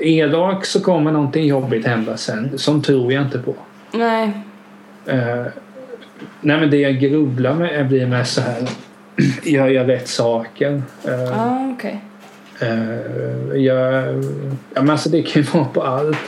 elak 0.00 0.66
så 0.66 0.80
kommer 0.80 1.12
någonting 1.12 1.46
jobbigt 1.46 1.86
hända 1.86 2.16
sen. 2.16 2.58
Sånt 2.58 2.86
tror 2.86 3.12
jag 3.12 3.22
inte 3.22 3.38
på. 3.38 3.54
Nej. 3.92 4.30
Eh, 5.06 5.46
nej 6.40 6.60
men 6.60 6.70
det 6.70 6.76
jag 6.76 7.00
grubblar 7.00 7.54
med 7.54 7.88
blir 7.88 8.06
mest 8.06 8.34
så 8.34 8.40
här. 8.40 8.68
Gör 9.42 9.68
jag 9.68 9.88
rätt 9.88 10.08
saker? 10.08 10.82
Eh, 11.04 11.22
Ja, 11.22 11.72
okej. 11.76 12.00
Eh, 12.60 13.56
jag, 13.56 14.04
ja, 14.74 14.80
men 14.82 14.90
alltså 14.90 15.08
det 15.08 15.22
kan 15.22 15.42
ju 15.42 15.48
vara 15.48 15.64
på 15.64 15.82
allt. 15.82 16.18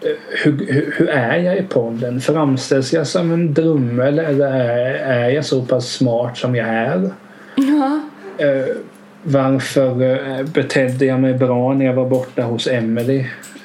Eh, 0.00 0.10
hur, 0.44 0.66
hur, 0.72 0.94
hur 0.96 1.08
är 1.08 1.38
jag 1.38 1.56
i 1.58 1.62
podden? 1.62 2.20
Framställs 2.20 2.92
jag 2.92 3.06
som 3.06 3.32
en 3.32 3.54
drummel 3.54 4.18
eller 4.18 4.46
är, 4.46 4.94
är 4.94 5.28
jag 5.30 5.44
så 5.44 5.62
pass 5.62 5.88
smart 5.88 6.36
som 6.38 6.56
jag 6.56 6.68
är? 6.68 7.10
Ja. 7.56 8.00
Eh, 8.38 8.76
varför 9.22 10.02
eh, 10.02 10.42
betedde 10.46 11.04
jag 11.04 11.20
mig 11.20 11.34
bra 11.34 11.74
när 11.74 11.86
jag 11.86 11.94
var 11.94 12.08
borta 12.08 12.42
hos 12.42 12.66
Emily? 12.66 13.18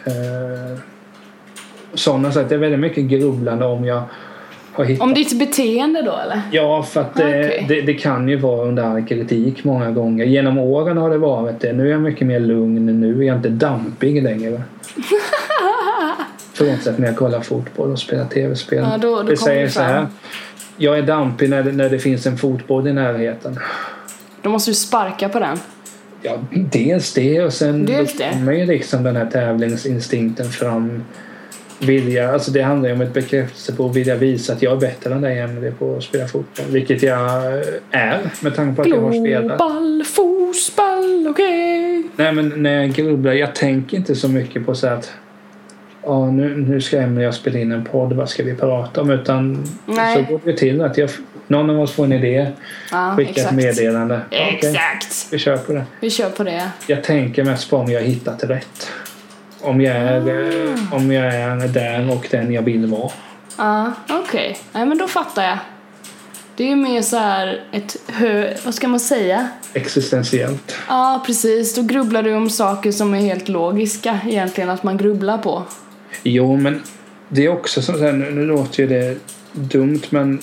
Eh, 0.05 0.79
sådana 1.93 2.31
saker. 2.31 2.49
Det 2.49 2.55
är 2.55 2.59
väldigt 2.59 2.79
mycket 2.79 3.03
grubblande 3.03 3.65
om 3.65 3.85
jag 3.85 4.03
har 4.77 4.85
hittat 4.85 5.03
Om 5.03 5.13
ditt 5.13 5.39
beteende 5.39 6.01
då 6.01 6.11
eller? 6.23 6.41
Ja, 6.51 6.83
för 6.83 7.01
att 7.01 7.15
det, 7.15 7.23
Okej. 7.45 7.65
det, 7.69 7.81
det 7.81 7.93
kan 7.93 8.29
ju 8.29 8.35
vara 8.35 8.67
under 8.67 8.83
all 8.83 9.05
kritik 9.05 9.63
många 9.63 9.91
gånger. 9.91 10.25
Genom 10.25 10.57
åren 10.57 10.97
har 10.97 11.09
det 11.09 11.17
varit 11.17 11.59
det. 11.59 11.73
Nu 11.73 11.87
är 11.87 11.91
jag 11.91 12.01
mycket 12.01 12.27
mer 12.27 12.39
lugn. 12.39 12.85
Nu 13.01 13.19
är 13.23 13.27
jag 13.27 13.35
inte 13.37 13.49
dampig 13.49 14.23
längre. 14.23 14.61
Frånsett 16.53 16.97
när 16.99 17.07
jag 17.07 17.15
kollar 17.15 17.41
fotboll 17.41 17.91
och 17.91 17.99
spelar 17.99 18.25
tv-spel. 18.25 18.87
Ja, 18.91 18.97
då- 18.97 19.15
då 19.15 19.23
det 19.23 19.37
säger 19.37 19.67
så 19.67 19.81
här. 19.81 20.07
Jag 20.77 20.97
är 20.97 21.01
dampig 21.01 21.49
när 21.49 21.63
det, 21.63 21.71
när 21.71 21.89
det 21.89 21.99
finns 21.99 22.25
en 22.27 22.37
fotboll 22.37 22.87
i 22.87 22.93
närheten. 22.93 23.59
Då 24.41 24.49
måste 24.49 24.71
du 24.71 24.75
sparka 24.75 25.29
på 25.29 25.39
den. 25.39 25.57
Ja, 26.21 26.37
dels 26.51 27.13
det 27.13 27.41
och 27.41 27.53
sen 27.53 27.85
Dels 27.85 28.13
då 28.17 28.23
det. 28.23 28.29
kommer 28.33 28.51
ju 28.53 28.65
liksom 28.65 29.03
den 29.03 29.15
här 29.15 29.25
tävlingsinstinkten 29.25 30.45
fram. 30.49 31.03
Vilja, 31.79 32.31
alltså 32.33 32.51
det 32.51 32.61
handlar 32.61 32.89
ju 32.89 32.95
om 32.95 33.01
ett 33.01 33.13
bekräftelse 33.13 33.75
på 33.75 33.85
att 33.85 33.95
vilja 33.95 34.15
visa 34.15 34.53
att 34.53 34.61
jag 34.61 34.73
är 34.73 34.77
bättre 34.77 35.13
än 35.13 35.21
dig 35.21 35.39
Emelie 35.39 35.71
på 35.71 35.95
att 35.97 36.03
spela 36.03 36.27
fotboll. 36.27 36.65
Vilket 36.69 37.03
jag 37.03 37.43
är 37.91 38.19
med 38.39 38.55
tanke 38.55 38.75
på 38.75 38.81
att 38.81 38.87
jag 38.87 39.01
har 39.01 39.11
spelat. 39.13 39.57
Global 39.57 40.03
fotboll, 40.05 41.27
okej. 41.29 42.03
Nej 42.15 42.31
men 42.33 42.63
när 42.63 42.81
jag 42.81 42.93
grubblar, 42.93 43.33
jag 43.33 43.55
tänker 43.55 43.97
inte 43.97 44.15
så 44.15 44.27
mycket 44.29 44.65
på 44.65 44.75
så 44.75 44.87
att 44.87 45.11
Ja, 46.03 46.31
nu, 46.31 46.55
nu 46.57 46.81
ska 46.81 46.97
Emelie 46.97 47.17
och 47.17 47.23
jag 47.27 47.33
spela 47.33 47.59
in 47.59 47.71
en 47.71 47.85
podd, 47.85 48.13
vad 48.13 48.29
ska 48.29 48.43
vi 48.43 48.55
prata 48.55 49.01
om? 49.01 49.09
Utan 49.09 49.63
Nej. 49.85 50.15
så 50.15 50.33
går 50.33 50.41
det 50.43 50.53
till 50.53 50.81
att 50.81 50.97
jag, 50.97 51.09
någon 51.47 51.69
av 51.69 51.79
oss 51.79 51.91
får 51.91 52.03
en 52.05 52.11
idé, 52.13 52.47
Ja, 52.91 53.13
skickar 53.17 53.31
exakt. 53.31 53.51
ett 53.51 53.55
meddelande. 53.57 54.21
Exakt. 54.31 55.27
vi 55.31 55.37
kör 55.37 55.57
på 55.57 55.73
det. 55.73 55.83
Vi 55.99 56.09
kör 56.09 56.29
på 56.29 56.43
det. 56.43 56.69
Jag 56.87 57.03
tänker 57.03 57.43
mest 57.43 57.69
på 57.69 57.77
om 57.77 57.91
jag 57.91 57.99
har 57.99 58.07
hittat 58.07 58.43
rätt. 58.43 58.91
Om 59.67 59.81
jag 59.81 59.95
är, 59.95 60.73
Ah. 60.91 60.95
om 60.95 61.11
jag 61.11 61.35
är 61.35 61.67
där 61.67 62.11
och 62.11 62.27
den 62.31 62.51
jag 62.53 62.61
vill 62.61 62.85
vara. 62.85 63.11
Ja, 63.57 63.91
okej. 64.09 64.57
Nej 64.73 64.85
men 64.85 64.97
då 64.97 65.07
fattar 65.07 65.43
jag. 65.43 65.57
Det 66.55 66.63
är 66.63 66.67
ju 66.67 66.75
mer 66.75 67.01
så 67.01 67.17
här 67.17 67.63
ett 67.71 67.95
hö... 68.07 68.53
Vad 68.65 68.73
ska 68.73 68.87
man 68.87 68.99
säga? 68.99 69.47
Existentiellt. 69.73 70.75
Ja, 70.87 71.23
precis. 71.25 71.75
Då 71.75 71.81
grubblar 71.81 72.23
du 72.23 72.33
om 72.35 72.49
saker 72.49 72.91
som 72.91 73.13
är 73.13 73.19
helt 73.19 73.49
logiska 73.49 74.19
egentligen 74.27 74.69
att 74.69 74.83
man 74.83 74.97
grubblar 74.97 75.37
på. 75.37 75.63
Jo, 76.23 76.55
men 76.57 76.81
det 77.29 77.45
är 77.45 77.49
också 77.49 77.81
som 77.81 77.95
nu, 78.19 78.31
nu 78.31 78.45
låter 78.45 78.83
ju 78.83 78.89
det 78.89 79.17
dumt 79.51 80.01
men 80.09 80.39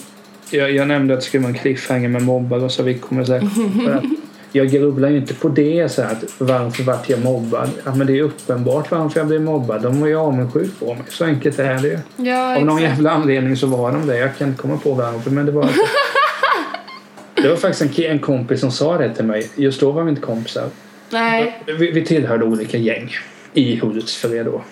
jag, 0.51 0.71
jag 0.73 0.89
nämnde 0.89 1.15
att 1.15 1.21
det 1.21 1.27
skulle 1.27 1.43
vara 1.43 1.53
en 1.53 1.59
cliffhanger 1.59 2.09
med 2.09 2.23
mobbar 2.23 2.65
och 2.65 2.73
så 2.73 2.83
vi 2.83 2.95
kommer 2.99 3.25
säkert 3.25 3.49
jag 4.57 4.69
grubblar 4.71 5.09
ju 5.09 5.17
inte 5.17 5.35
på 5.35 5.49
det 5.49 5.89
så 5.93 6.03
att 6.03 6.25
varför 6.39 6.83
vart 6.83 7.09
jag 7.09 7.21
mobbad? 7.25 7.71
Ja, 7.85 7.95
men 7.95 8.07
det 8.07 8.19
är 8.19 8.23
uppenbart 8.23 8.91
varför 8.91 9.21
jag 9.21 9.27
blev 9.27 9.41
mobbad. 9.43 9.83
De 9.83 10.01
var 10.01 10.09
ju 10.09 10.17
avundsjuka 10.17 10.71
på 10.79 10.95
mig. 10.95 11.03
Så 11.09 11.25
enkelt 11.25 11.59
är 11.59 11.79
det 11.79 11.89
ju. 11.89 11.99
Ja, 12.29 12.57
Av 12.57 12.65
någon 12.67 12.83
jävla 12.83 13.11
anledning 13.11 13.57
så 13.57 13.67
var 13.67 13.93
de 13.93 14.07
det. 14.07 14.19
Jag 14.19 14.37
kan 14.37 14.49
inte 14.49 14.63
komma 14.63 14.77
på 14.77 14.93
varför 14.95 15.31
men 15.31 15.47
det 15.47 15.53
var 15.53 15.69
Det 17.35 17.49
var 17.49 17.57
faktiskt 17.57 17.99
en, 17.99 18.05
en 18.05 18.19
kompis 18.19 18.61
som 18.61 18.71
sa 18.71 18.99
det 18.99 19.15
till 19.15 19.25
mig. 19.25 19.51
Just 19.57 19.81
då 19.81 19.91
var 19.93 20.03
vi 20.03 20.11
inte 20.11 20.23
kompisar. 20.23 20.65
Nej. 21.11 21.63
Vi, 21.79 21.91
vi 21.91 22.05
tillhörde 22.07 22.45
olika 22.45 22.79
gäng 22.79 23.11
i 23.55 23.77
Hultsfred 23.77 24.47
då. 24.47 24.63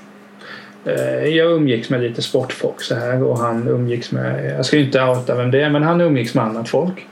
Eh, 0.90 1.24
Jag 1.28 1.52
umgicks 1.52 1.90
med 1.90 2.00
lite 2.02 2.22
sportfolk 2.22 2.82
så 2.82 2.94
här 2.94 3.22
och 3.22 3.38
han 3.38 3.68
umgicks 3.68 4.12
med, 4.12 4.56
jag 4.58 4.66
ska 4.66 4.76
ju 4.76 4.84
inte 4.84 5.02
outa 5.04 5.34
vem 5.34 5.50
det 5.50 5.62
är, 5.62 5.70
men 5.70 5.82
han 5.82 6.00
umgicks 6.00 6.34
med 6.34 6.44
annat 6.44 6.68
folk. 6.68 7.06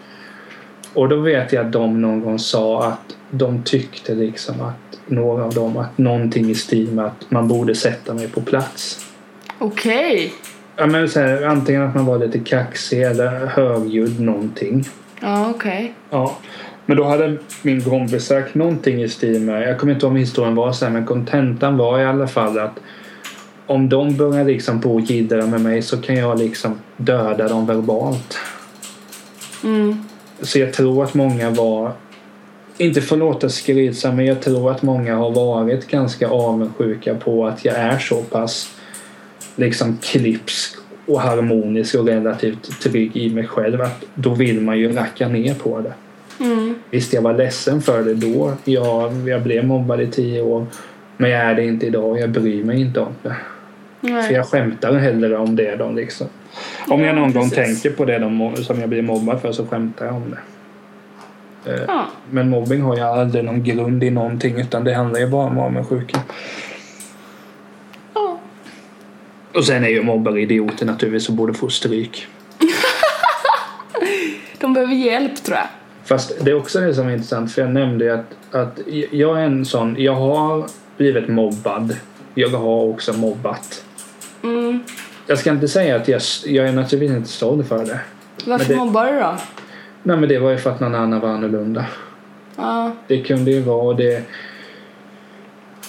Och 0.94 1.08
då 1.08 1.16
vet 1.16 1.52
jag 1.52 1.66
att 1.66 1.72
de 1.72 2.00
någon 2.00 2.20
gång 2.20 2.38
sa 2.38 2.84
att 2.84 3.16
de 3.30 3.62
tyckte 3.62 4.14
liksom 4.14 4.60
att 4.60 5.00
några 5.06 5.44
av 5.44 5.54
dem 5.54 5.76
att 5.76 5.98
någonting 5.98 6.50
i 6.50 6.54
stil 6.54 6.92
med 6.92 7.04
att 7.04 7.30
man 7.30 7.48
borde 7.48 7.74
sätta 7.74 8.14
mig 8.14 8.28
på 8.28 8.40
plats. 8.40 9.06
Okej. 9.58 10.32
Ja, 10.76 10.86
men 10.86 11.08
så 11.08 11.20
här, 11.20 11.42
antingen 11.42 11.82
att 11.82 11.94
man 11.94 12.06
var 12.06 12.18
lite 12.18 12.38
kaxig 12.38 13.02
eller 13.02 13.46
högljudd 13.46 14.20
någonting. 14.20 14.84
Ja, 15.20 15.50
okej. 15.50 15.94
Ja. 16.10 16.36
Men 16.86 16.96
då 16.96 17.04
hade 17.04 17.38
min 17.62 17.82
kompis 17.82 18.24
sagt 18.24 18.54
någonting 18.54 19.02
i 19.02 19.08
stil 19.08 19.40
med, 19.40 19.68
jag 19.68 19.78
kommer 19.78 19.92
inte 19.92 20.06
ihåg 20.06 20.12
om 20.12 20.16
historien 20.16 20.54
var 20.54 20.72
så 20.72 20.84
här, 20.84 20.92
men 20.92 21.06
kontentan 21.06 21.76
var 21.76 22.00
i 22.00 22.04
alla 22.04 22.28
fall 22.28 22.58
att 22.58 22.80
om 23.66 23.88
de 23.88 24.16
börjar 24.16 24.44
liksom 24.44 24.80
på 24.80 25.00
jiddra 25.00 25.46
med 25.46 25.60
mig 25.60 25.82
så 25.82 25.96
kan 25.96 26.16
jag 26.16 26.38
liksom 26.38 26.78
döda 26.96 27.48
dem 27.48 27.66
verbalt. 27.66 28.38
Mm. 29.64 30.04
Så 30.42 30.58
jag 30.58 30.72
tror 30.72 31.04
att 31.04 31.14
många 31.14 31.50
var, 31.50 31.92
inte 32.78 33.00
för 33.00 33.16
att 33.16 33.20
låta 33.20 33.48
skrytsam, 33.48 34.16
men 34.16 34.26
jag 34.26 34.42
tror 34.42 34.70
att 34.70 34.82
många 34.82 35.16
har 35.16 35.30
varit 35.30 35.86
ganska 35.86 36.28
avundsjuka 36.28 37.14
på 37.14 37.46
att 37.46 37.64
jag 37.64 37.76
är 37.76 37.98
så 37.98 38.22
pass 38.22 38.76
liksom 39.56 39.98
klipsk 40.02 40.74
och 41.06 41.20
harmonisk 41.20 41.94
och 41.94 42.06
relativt 42.06 42.80
trygg 42.82 43.16
i 43.16 43.34
mig 43.34 43.46
själv. 43.46 43.80
Att 43.80 44.04
då 44.14 44.34
vill 44.34 44.60
man 44.60 44.78
ju 44.78 44.92
racka 44.92 45.28
ner 45.28 45.54
på 45.54 45.80
det. 45.80 45.92
Mm. 46.44 46.74
Visst, 46.90 47.12
jag 47.12 47.22
var 47.22 47.34
ledsen 47.34 47.82
för 47.82 48.02
det 48.02 48.14
då. 48.14 48.52
Jag, 48.64 49.28
jag 49.28 49.42
blev 49.42 49.66
mobbad 49.66 50.00
i 50.00 50.06
tio 50.06 50.42
år. 50.42 50.66
Men 51.16 51.30
jag 51.30 51.40
är 51.40 51.54
det 51.54 51.64
inte 51.64 51.86
idag. 51.86 52.20
Jag 52.20 52.30
bryr 52.30 52.64
mig 52.64 52.80
inte 52.80 53.00
om 53.00 53.12
det. 53.22 53.36
Nej. 54.00 54.22
För 54.22 54.34
jag 54.34 54.46
skämtar 54.46 54.92
hellre 54.92 55.36
om 55.36 55.56
det 55.56 55.76
då 55.76 55.90
liksom. 55.90 56.26
Om 56.88 57.00
Ja, 57.00 57.06
jag 57.06 57.14
någon 57.14 57.32
gång 57.32 57.50
precis. 57.50 57.82
tänker 57.82 57.96
på 57.96 58.04
det 58.04 58.18
de, 58.18 58.56
som 58.56 58.80
jag 58.80 58.88
blir 58.88 59.02
mobbad 59.02 59.40
för 59.40 59.52
så 59.52 59.66
skämtar 59.66 60.06
jag 60.06 60.14
om 60.14 60.30
det. 60.30 60.38
Eh, 61.72 61.80
Ja. 61.88 62.06
Men 62.30 62.50
mobbing 62.50 62.82
har 62.82 62.96
ju 62.96 63.02
aldrig 63.02 63.44
någon 63.44 63.64
grund 63.64 64.04
i 64.04 64.10
någonting 64.10 64.60
utan 64.60 64.84
det 64.84 64.94
handlar 64.94 65.20
ju 65.20 65.26
bara 65.26 65.46
om 65.46 65.58
avundsjuka. 65.58 66.20
Ja. 68.14 68.38
Och 69.54 69.64
sen 69.64 69.84
är 69.84 69.88
ju 69.88 70.02
mobbare 70.02 70.40
idioter 70.40 70.86
naturligtvis 70.86 71.28
och 71.28 71.34
borde 71.34 71.54
få 71.54 71.68
stryk. 71.68 72.26
De 74.58 74.72
behöver 74.74 74.94
hjälp 74.94 75.44
tror 75.44 75.56
jag. 75.56 75.66
Fast 76.04 76.44
det 76.44 76.50
är 76.50 76.54
också 76.54 76.80
det 76.80 76.94
som 76.94 77.08
är 77.08 77.12
intressant 77.12 77.52
för 77.52 77.62
jag 77.62 77.70
nämnde 77.70 78.04
ju 78.04 78.10
att, 78.10 78.54
att 78.54 78.78
jag 79.10 79.38
är 79.40 79.44
en 79.44 79.64
sån, 79.64 79.96
jag 79.98 80.14
har 80.14 80.66
blivit 80.96 81.28
mobbad. 81.28 81.96
Jag 82.34 82.48
har 82.48 82.84
också 82.84 83.12
mobbat. 83.12 83.84
Mm. 84.42 84.80
Jag 85.30 85.38
ska 85.38 85.50
inte 85.50 85.68
säga 85.68 85.96
att 85.96 86.08
jag, 86.08 86.20
jag 86.46 86.68
är 86.68 86.72
naturligtvis 86.72 87.16
inte 87.16 87.28
stolt 87.28 87.68
för 87.68 87.84
det. 87.84 88.00
Varför 88.44 88.68
Men 88.68 88.78
det- 88.78 88.84
mobbar 88.84 89.06
du 89.06 89.20
då? 89.20 89.36
Nej 90.02 90.16
men 90.16 90.28
det 90.28 90.38
var 90.38 90.50
ju 90.50 90.56
för 90.58 90.70
att 90.70 90.80
någon 90.80 90.94
annan 90.94 91.20
var 91.20 91.28
annorlunda. 91.28 91.84
Ja. 92.56 92.92
Det 93.06 93.22
kunde 93.22 93.50
ju 93.50 93.60
vara 93.60 93.94
det 93.96 94.22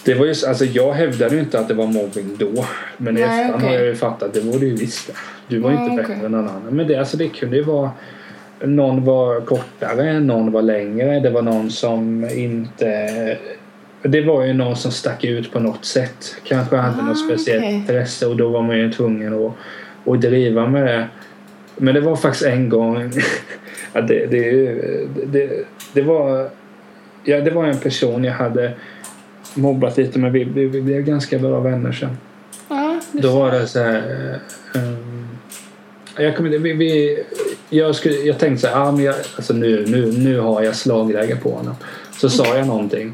det 0.05 0.13
var 0.13 0.25
ju, 0.25 0.35
så- 0.35 0.49
alltså 0.49 0.65
jag 0.65 0.93
hävdade 0.93 1.35
ju 1.35 1.41
inte 1.41 1.59
att 1.59 1.67
det 1.67 1.73
var 1.73 1.87
mobbing 1.87 2.35
då. 2.39 2.65
Men 2.97 3.17
i 3.17 3.21
efterhand 3.21 3.55
okej. 3.55 3.67
har 3.67 3.75
jag 3.75 3.85
ju 3.85 3.95
fattat 3.95 4.23
att 4.23 4.33
det 4.33 4.41
var 4.41 4.59
det 4.59 4.65
ju 4.65 4.75
visst. 4.75 5.11
Du 5.47 5.59
var 5.59 5.71
ju 5.71 5.77
inte 5.77 5.95
bättre 5.95 6.13
än 6.13 6.31
någon 6.31 6.49
annan. 6.49 6.61
Men 6.69 6.87
det, 6.87 6.95
alltså 6.95 7.17
det 7.17 7.27
kunde 7.29 7.55
ju 7.57 7.63
vara 7.63 7.91
någon 8.59 9.05
var 9.05 9.41
kortare, 9.41 10.19
någon 10.19 10.51
var 10.51 10.61
längre. 10.61 11.19
Det 11.19 11.29
var 11.29 11.41
någon 11.41 11.71
som 11.71 12.29
inte... 12.29 13.37
Det 14.03 14.21
var 14.21 14.45
ju 14.45 14.53
någon 14.53 14.75
som 14.75 14.91
stack 14.91 15.23
ut 15.23 15.51
på 15.51 15.59
något 15.59 15.85
sätt. 15.85 16.35
Kanske 16.43 16.75
hade 16.75 17.01
Ah, 17.01 17.05
något 17.05 17.25
speciellt 17.25 17.63
okej. 17.63 17.73
intresse 17.75 18.27
och 18.27 18.37
då 18.37 18.49
var 18.49 18.61
man 18.61 18.77
ju 18.77 18.91
tvungen 18.91 19.45
att, 19.45 19.53
att 20.05 20.21
driva 20.21 20.67
med 20.67 20.85
det. 20.85 21.07
Men 21.75 21.93
det 21.95 22.01
var 22.01 22.15
faktiskt 22.15 22.45
en 22.45 22.69
gång... 22.69 23.11
ja, 23.93 24.01
det, 24.01 24.25
det, 24.25 24.73
det, 25.25 25.65
det, 25.93 26.01
var, 26.01 26.49
ja, 27.23 27.41
det 27.41 27.51
var 27.51 27.65
en 27.65 27.77
person 27.77 28.23
jag 28.23 28.33
hade 28.33 28.73
mobbat 29.53 29.97
lite 29.97 30.19
men 30.19 30.31
vi, 30.33 30.43
vi, 30.43 30.65
vi 30.65 30.81
blev 30.81 31.01
ganska 31.01 31.39
bra 31.39 31.59
vänner 31.59 31.91
sen. 31.91 32.17
Det 33.11 33.21
Då 33.21 33.39
var 33.39 33.51
det 33.51 33.67
så 33.67 33.79
här... 33.79 34.39
ehm, 34.75 35.27
jag, 36.17 36.37
kommer, 36.37 36.49
vi, 36.49 36.73
vi, 36.73 37.23
jag, 37.69 37.95
skulle, 37.95 38.15
jag 38.15 38.39
tänkte 38.39 38.61
så 38.61 38.67
här, 38.67 38.87
ah, 38.87 38.91
men 38.91 39.03
jag, 39.03 39.15
alltså 39.35 39.53
nu, 39.53 39.85
nu, 39.87 40.11
nu 40.11 40.39
har 40.39 40.61
jag 40.61 40.75
slagläge 40.75 41.35
på 41.35 41.51
honom. 41.51 41.75
Så 42.11 42.29
sa 42.29 42.57
jag 42.57 42.67
någonting. 42.67 43.13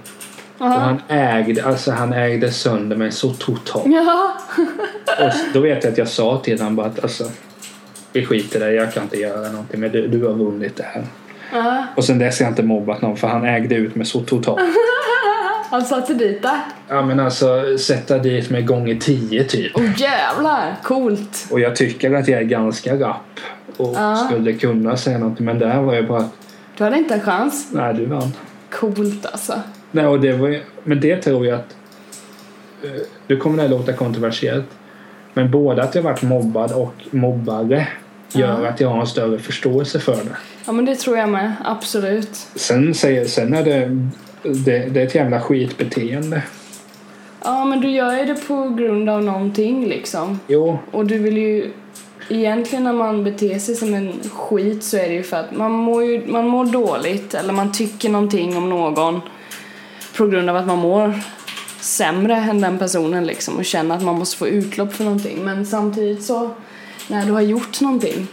Och 0.57 0.65
han 0.67 1.01
ägde, 1.07 1.65
alltså 1.65 1.91
han 1.91 2.13
ägde 2.13 2.51
sönder 2.51 2.95
mig 2.97 3.11
så 3.11 3.33
totalt. 3.33 3.85
Och 5.19 5.31
då 5.53 5.59
vet 5.59 5.83
jag 5.83 5.91
att 5.91 5.97
jag 5.97 6.07
sa 6.07 6.37
till 6.43 6.59
honom 6.59 6.75
bara 6.75 6.87
att 6.87 7.03
alltså, 7.03 7.23
vi 8.13 8.25
skiter 8.25 8.59
i 8.59 8.63
det, 8.63 8.71
jag 8.73 8.93
kan 8.93 9.03
inte 9.03 9.17
göra 9.17 9.51
någonting 9.51 9.79
men 9.79 9.91
du, 9.91 10.07
du 10.07 10.25
har 10.25 10.33
vunnit 10.33 10.75
det 10.75 10.83
här. 10.83 11.03
Och 11.95 12.03
sen 12.03 12.19
dess 12.19 12.39
har 12.39 12.45
jag 12.45 12.51
inte 12.51 12.63
mobbat 12.63 13.01
någon 13.01 13.17
för 13.17 13.27
han 13.27 13.45
ägde 13.45 13.75
ut 13.75 13.95
mig 13.95 14.05
så 14.05 14.19
totalt. 14.21 14.59
Han 15.69 15.81
satte 15.85 16.13
dit 16.13 16.41
det. 16.41 16.59
Ja 16.89 17.01
men 17.05 17.19
alltså 17.19 17.77
sätta 17.77 18.17
dit 18.17 18.49
mig 18.49 18.61
gånger 18.63 18.95
tio 18.95 19.43
typ. 19.43 19.71
Åh 19.75 19.83
jävlar, 20.01 20.75
coolt. 20.83 21.47
Och 21.51 21.59
jag 21.59 21.75
tycker 21.75 22.13
att 22.13 22.27
jag 22.27 22.39
är 22.39 22.43
ganska 22.45 22.95
rapp 22.95 23.39
och 23.77 23.93
Ja. 23.97 24.15
skulle 24.15 24.53
kunna 24.53 24.97
säga 24.97 25.17
någonting 25.17 25.45
men 25.45 25.59
där 25.59 25.81
var 25.81 25.93
jag 25.93 26.07
bara 26.07 26.25
Du 26.77 26.83
hade 26.83 26.97
inte 26.97 27.13
en 27.13 27.21
chans. 27.21 27.67
nej 27.71 27.93
du 27.93 28.05
vann. 28.05 28.31
Coolt 28.71 29.25
alltså. 29.25 29.53
Nej, 29.97 30.05
och 30.07 30.19
det 30.19 30.33
var, 30.33 30.59
men 30.83 30.99
det 30.99 31.15
tror 31.21 31.45
jag 31.45 31.55
att 31.59 31.75
eh, 32.83 33.01
nu 33.27 33.37
kommer 33.37 33.55
det 33.57 33.61
här 33.63 33.69
låta 33.69 33.93
kontroversiellt 33.93 34.65
men 35.33 35.51
både 35.51 35.83
att 35.83 35.95
jag 35.95 36.01
varit 36.01 36.21
mobbad 36.21 36.71
och 36.71 36.93
mobbare 37.11 37.87
gör 38.33 38.63
Ja. 38.63 38.69
att 38.69 38.79
jag 38.79 38.89
har 38.89 39.01
en 39.01 39.07
större 39.07 39.39
förståelse 39.39 39.99
för 39.99 40.15
det. 40.15 40.37
Ja 40.65 40.71
men 40.71 40.85
det 40.85 40.95
tror 40.95 41.17
jag 41.17 41.29
med, 41.29 41.53
absolut. 41.65 42.35
Sen, 42.55 42.93
säger, 42.93 43.25
sen 43.25 43.53
är 43.53 43.63
det, 43.63 44.07
det, 44.43 44.79
det 44.79 45.01
är 45.01 45.05
ett 45.05 45.15
jävla 45.15 45.41
skitbeteende. 45.41 46.43
Ja 47.43 47.65
men 47.65 47.81
du 47.81 47.89
gör 47.89 48.17
ju 48.17 48.25
det 48.25 48.47
på 48.47 48.69
grund 48.69 49.09
av 49.09 49.23
någonting 49.23 49.87
liksom. 49.87 50.39
Jo, 50.47 50.79
Och 50.91 51.05
du 51.05 51.17
vill 51.17 51.37
ju 51.37 51.71
Egentligen 52.29 52.83
när 52.83 52.93
man 52.93 53.23
beter 53.23 53.59
sig 53.59 53.75
som 53.75 53.93
en 53.93 54.13
skit 54.33 54.83
så 54.83 54.97
är 54.97 55.07
det 55.07 55.13
ju 55.13 55.23
för 55.23 55.37
att 55.37 55.51
man 55.57 55.71
mår, 55.71 56.03
ju, 56.03 56.27
man 56.27 56.47
mår 56.47 56.65
dåligt 56.65 57.33
eller 57.33 57.53
man 57.53 57.71
tycker 57.71 58.09
någonting 58.09 58.57
om 58.57 58.69
någon 58.69 59.21
på 60.17 60.27
grund 60.27 60.49
av 60.49 60.55
att 60.55 60.67
man 60.67 60.79
mår 60.79 61.19
sämre 61.79 62.35
än 62.35 62.61
den 62.61 62.77
personen 62.77 63.25
liksom 63.25 63.57
och 63.57 63.65
känner 63.65 63.95
att 63.95 64.03
man 64.03 64.15
måste 64.15 64.37
få 64.37 64.47
utlopp 64.47 64.93
för 64.93 65.03
någonting. 65.03 65.43
Men 65.43 65.65
samtidigt 65.65 66.23
så 66.23 66.49
när 67.07 67.25
du 67.25 67.31
har 67.31 67.41
gjort 67.41 67.81
någonting 67.81 68.27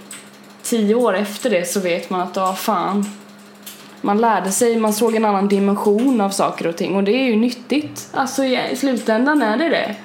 tio 0.63 0.95
år 0.95 1.17
efter 1.17 1.51
det 1.51 1.65
så 1.65 1.81
vet 1.81 2.11
man 2.11 2.21
att 2.21 2.37
ja 2.37 2.55
fan 2.55 3.05
man 4.01 4.21
lärde 4.21 4.53
sig, 4.53 4.77
man 4.77 4.93
såg 4.93 5.17
en 5.17 5.25
annan 5.25 5.49
dimension 5.49 6.21
av 6.21 6.31
saker 6.31 6.67
och 6.67 6.77
ting 6.77 6.97
och 6.97 7.05
det 7.05 7.13
är 7.13 7.25
ju 7.25 7.37
nyttigt. 7.37 8.09
Alltså 8.13 8.45
i 8.45 8.61
i 8.73 8.77
slutändan 8.77 9.43
är 9.43 9.57
det 9.57 9.69
det. 9.69 9.97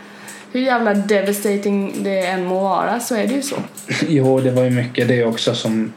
Hur 0.52 0.62
jävla 0.62 0.94
devastating 0.94 1.94
det 2.04 2.26
än 2.26 2.46
må 2.46 2.60
vara 2.60 3.00
så 3.00 3.16
är 3.16 3.28
det 3.28 3.34
ju 3.34 3.42
så. 3.42 3.56
jo, 4.08 4.40
det 4.40 4.52
var 4.52 4.64
ju 4.64 4.70
mycket 4.70 5.08
det 5.08 5.26
också 5.26 5.56
som 5.56 5.94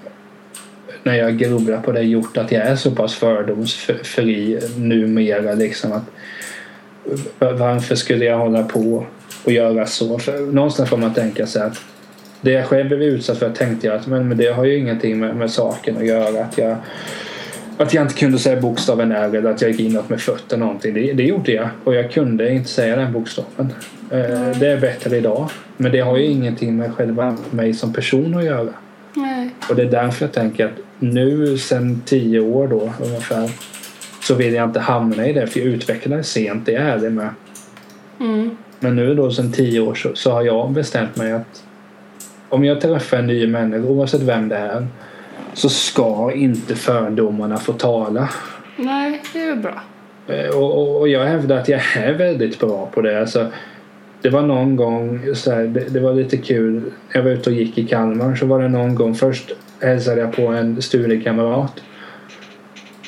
när 1.03 1.15
jag 1.15 1.39
grubblar 1.39 1.79
på 1.79 1.93
det 1.93 2.03
gjort 2.03 2.37
att 2.37 2.53
jag 2.53 2.63
är 2.63 2.77
så 2.77 2.91
pass 2.91 3.15
fördomsfri 3.15 4.61
numera 4.77 5.55
liksom 5.55 5.93
att 5.93 6.05
varför 7.39 7.95
skulle 7.95 8.25
jag 8.25 8.39
hålla 8.39 8.63
på 8.63 9.07
och 9.45 9.53
göra 9.53 9.87
så? 9.87 10.19
För 10.19 10.39
någonstans 10.53 10.91
får 10.91 10.97
man 10.97 11.15
tänka 11.15 11.47
sig 11.47 11.63
att 11.63 11.81
det 12.41 12.51
jag 12.51 12.67
själv 12.67 12.89
blev 12.89 13.03
utsatt 13.03 13.39
för 13.39 13.51
tänkte 13.51 13.87
jag 13.87 13.97
att 13.97 14.07
men, 14.07 14.29
men 14.29 14.39
det 14.39 14.49
har 14.49 14.65
ju 14.65 14.79
ingenting 14.79 15.21
med, 15.21 15.37
med 15.37 15.51
saken 15.51 15.97
att 15.97 16.07
göra. 16.07 16.45
Att 16.45 16.59
jag, 16.59 16.77
att 17.77 17.95
jag 17.95 18.05
inte 18.05 18.15
kunde 18.15 18.39
säga 18.39 18.61
bokstaven 18.61 19.13
R 19.13 19.37
eller 19.37 19.51
att 19.51 19.63
jag 19.63 19.71
gick 19.71 19.81
inåt 19.81 20.09
med 20.09 20.21
fötter 20.21 20.57
någonting. 20.57 20.95
Det, 20.95 21.13
det 21.13 21.23
gjorde 21.23 21.53
jag 21.53 21.69
och 21.85 21.95
jag 21.95 22.11
kunde 22.13 22.53
inte 22.53 22.69
säga 22.69 22.97
den 22.97 23.13
bokstaven. 23.13 23.73
Eh, 24.11 24.59
Det 24.59 24.69
är 24.69 24.81
bättre 24.81 25.17
idag. 25.17 25.49
Men 25.77 25.93
det 25.93 26.01
har 26.01 26.17
ju 26.17 26.25
ingenting 26.25 26.77
med 26.77 26.95
själva 26.95 27.37
mig 27.51 27.75
som 27.75 27.93
person 27.93 28.35
att 28.35 28.45
göra. 28.45 28.73
Nej. 29.15 29.51
Och 29.69 29.77
det 29.77 29.83
är 29.83 29.91
därför 29.91 30.25
jag 30.25 30.33
tänker 30.33 30.67
att 30.67 30.73
nu 31.03 31.59
sen 31.59 32.03
tio 32.05 32.41
år 32.41 32.69
då 32.69 32.93
ungefär 33.05 33.51
så 34.21 34.35
vill 34.35 34.55
jag 34.55 34.69
inte 34.69 34.81
hamna 34.81 35.27
i 35.27 35.33
det 35.33 35.47
för 35.47 35.61
jag 35.61 35.69
utvecklades 35.69 36.29
sent, 36.29 36.67
det 36.67 36.75
är 36.75 36.81
jag 36.81 36.95
ärlig 36.95 37.13
med. 37.13 37.29
Mm. 38.21 38.57
Men 38.81 38.97
nu 38.97 39.15
då 39.15 39.31
sen 39.31 39.53
tio 39.53 39.81
år 39.81 39.95
så, 39.95 40.11
så 40.15 40.31
har 40.33 40.43
jag 40.43 40.71
bestämt 40.71 41.17
mig 41.17 41.33
att 41.33 41.65
om 42.49 42.65
jag 42.65 42.81
träffar 42.81 43.17
en 43.17 43.27
ny 43.27 43.47
människa 43.47 43.89
oavsett 43.89 44.23
vem 44.23 44.49
det 44.49 44.57
är 44.57 44.87
så 45.55 45.69
ska 45.69 46.33
inte 46.33 46.75
fördomarna 46.75 47.57
få 47.57 47.73
tala. 47.73 48.29
Nej, 48.77 49.23
det 49.33 49.43
är 49.43 49.57
bra. 49.57 49.83
Eh, 50.29 50.49
Och, 50.49 50.79
och, 50.79 51.01
och 51.01 51.09
jag 51.09 51.25
hävdar 51.25 51.57
att 51.57 51.69
jag 51.69 51.81
är 51.97 52.13
väldigt 52.13 52.61
bra 52.61 52.91
på 52.95 53.01
det. 53.01 53.21
Alltså, 53.21 53.47
det 54.23 54.31
var 54.31 54.43
någon 54.43 54.77
gång, 54.77 55.35
så 55.35 55.51
här, 55.53 55.65
det, 55.65 55.81
det 55.89 56.01
var 56.01 56.15
lite 56.15 56.37
kul, 56.37 56.83
jag 57.13 57.23
var 57.23 57.31
ute 57.31 57.51
och 57.51 57.57
gick 57.57 57.79
i 57.79 57.87
Kalmar 57.87 58.35
så 58.35 58.47
var 58.47 58.63
det 58.63 58.69
någon 58.69 58.95
gång, 58.95 59.15
först 59.15 59.53
hälsade 59.83 60.21
jag 60.21 60.33
på 60.37 60.47
en 60.47 60.83
studiekamrat. 60.83 61.81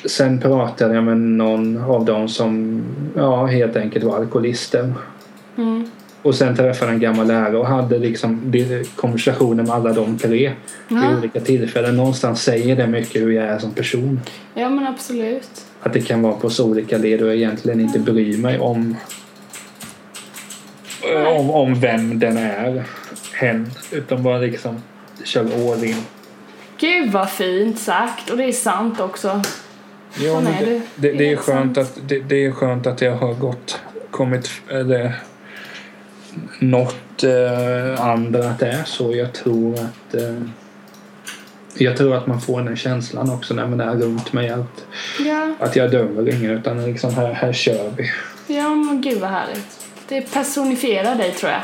Sen 0.05 0.39
pratade 0.39 0.95
jag 0.95 1.03
med 1.03 1.17
någon 1.17 1.77
av 1.77 2.05
dem 2.05 2.29
som 2.29 2.81
ja, 3.15 3.45
helt 3.45 3.75
enkelt 3.75 4.05
var 4.05 4.17
alkoholister. 4.17 4.93
Mm. 5.57 5.89
Och 6.21 6.35
sen 6.35 6.55
träffade 6.55 6.91
jag 6.91 6.93
en 6.93 6.99
gammal 6.99 7.27
lärare 7.27 7.57
och 7.57 7.67
hade 7.67 7.99
liksom 7.99 8.53
konversationer 8.95 9.63
med 9.63 9.71
alla 9.75 9.93
de 9.93 10.17
tre 10.17 10.51
Ja. 10.87 10.95
vid 10.95 11.17
olika 11.17 11.39
tillfällen. 11.39 11.97
Någonstans 11.97 12.43
säger 12.43 12.75
det 12.75 12.87
mycket 12.87 13.21
hur 13.21 13.31
jag 13.31 13.45
är 13.45 13.59
som 13.59 13.71
person. 13.71 14.19
ja, 14.53 14.69
men 14.69 14.87
absolut. 14.87 15.65
Att 15.81 15.93
det 15.93 16.01
kan 16.01 16.21
vara 16.21 16.33
på 16.33 16.49
så 16.49 16.69
olika 16.69 16.97
led 16.97 17.21
och 17.21 17.27
jag 17.27 17.35
egentligen 17.35 17.79
inte 17.79 17.99
bryr 17.99 18.37
mig 18.37 18.59
om 18.59 18.95
om, 21.37 21.49
om 21.49 21.79
vem 21.79 22.19
den 22.19 22.37
är, 22.37 22.83
hen, 23.33 23.71
utan 23.91 24.23
bara 24.23 24.37
liksom 24.37 24.81
kör 25.23 25.71
all 25.73 25.83
in. 25.83 25.95
Gud 26.77 27.11
vad 27.11 27.29
fint 27.29 27.79
sagt 27.79 28.29
och 28.29 28.37
det 28.37 28.43
är 28.43 28.51
sant 28.51 28.99
också. 28.99 29.41
Sån 30.11 30.43
men 30.43 30.53
är 30.53 30.59
det, 30.59 30.65
du. 30.65 30.81
det, 30.95 31.11
Det 31.11 31.17
det, 31.17 31.31
är 31.31 31.35
skönt 31.35 31.75
sant. 31.75 31.77
att, 31.77 32.09
det, 32.09 32.19
det 32.19 32.45
är 32.45 32.51
skönt 32.51 32.87
att 32.87 33.01
jag 33.01 33.15
har 33.15 33.33
gått, 33.33 33.79
kommit, 34.11 34.49
eller 34.69 35.13
nått 36.59 37.23
eh, 37.23 38.01
andra 38.05 38.49
att 38.49 38.59
det 38.59 38.67
är 38.67 38.83
så. 38.83 39.15
Jag 39.15 39.33
tror 39.33 39.73
att 39.73 40.15
eh, 40.15 40.35
Jag 41.77 41.97
tror 41.97 42.15
att 42.15 42.27
man 42.27 42.41
får 42.41 42.61
den 42.61 42.75
känslan 42.75 43.29
också 43.29 43.53
när 43.53 43.67
man 43.67 43.79
är 43.81 43.95
runt 43.95 44.33
mig. 44.33 44.49
Att, 44.49 44.85
Ja, 45.25 45.53
att 45.59 45.75
jag 45.75 45.91
dömer 45.91 46.29
ingen 46.29 46.51
utan 46.51 46.85
liksom 46.85 47.13
här, 47.15 47.33
här 47.33 47.53
kör 47.53 47.91
vi. 47.97 48.11
ja 48.55 48.69
men 48.69 49.01
gud 49.01 49.19
vad 49.19 49.29
härligt. 49.29 49.85
Det 50.07 50.21
personifierar 50.33 51.15
dig 51.15 51.31
tror 51.31 51.51
jag. 51.51 51.61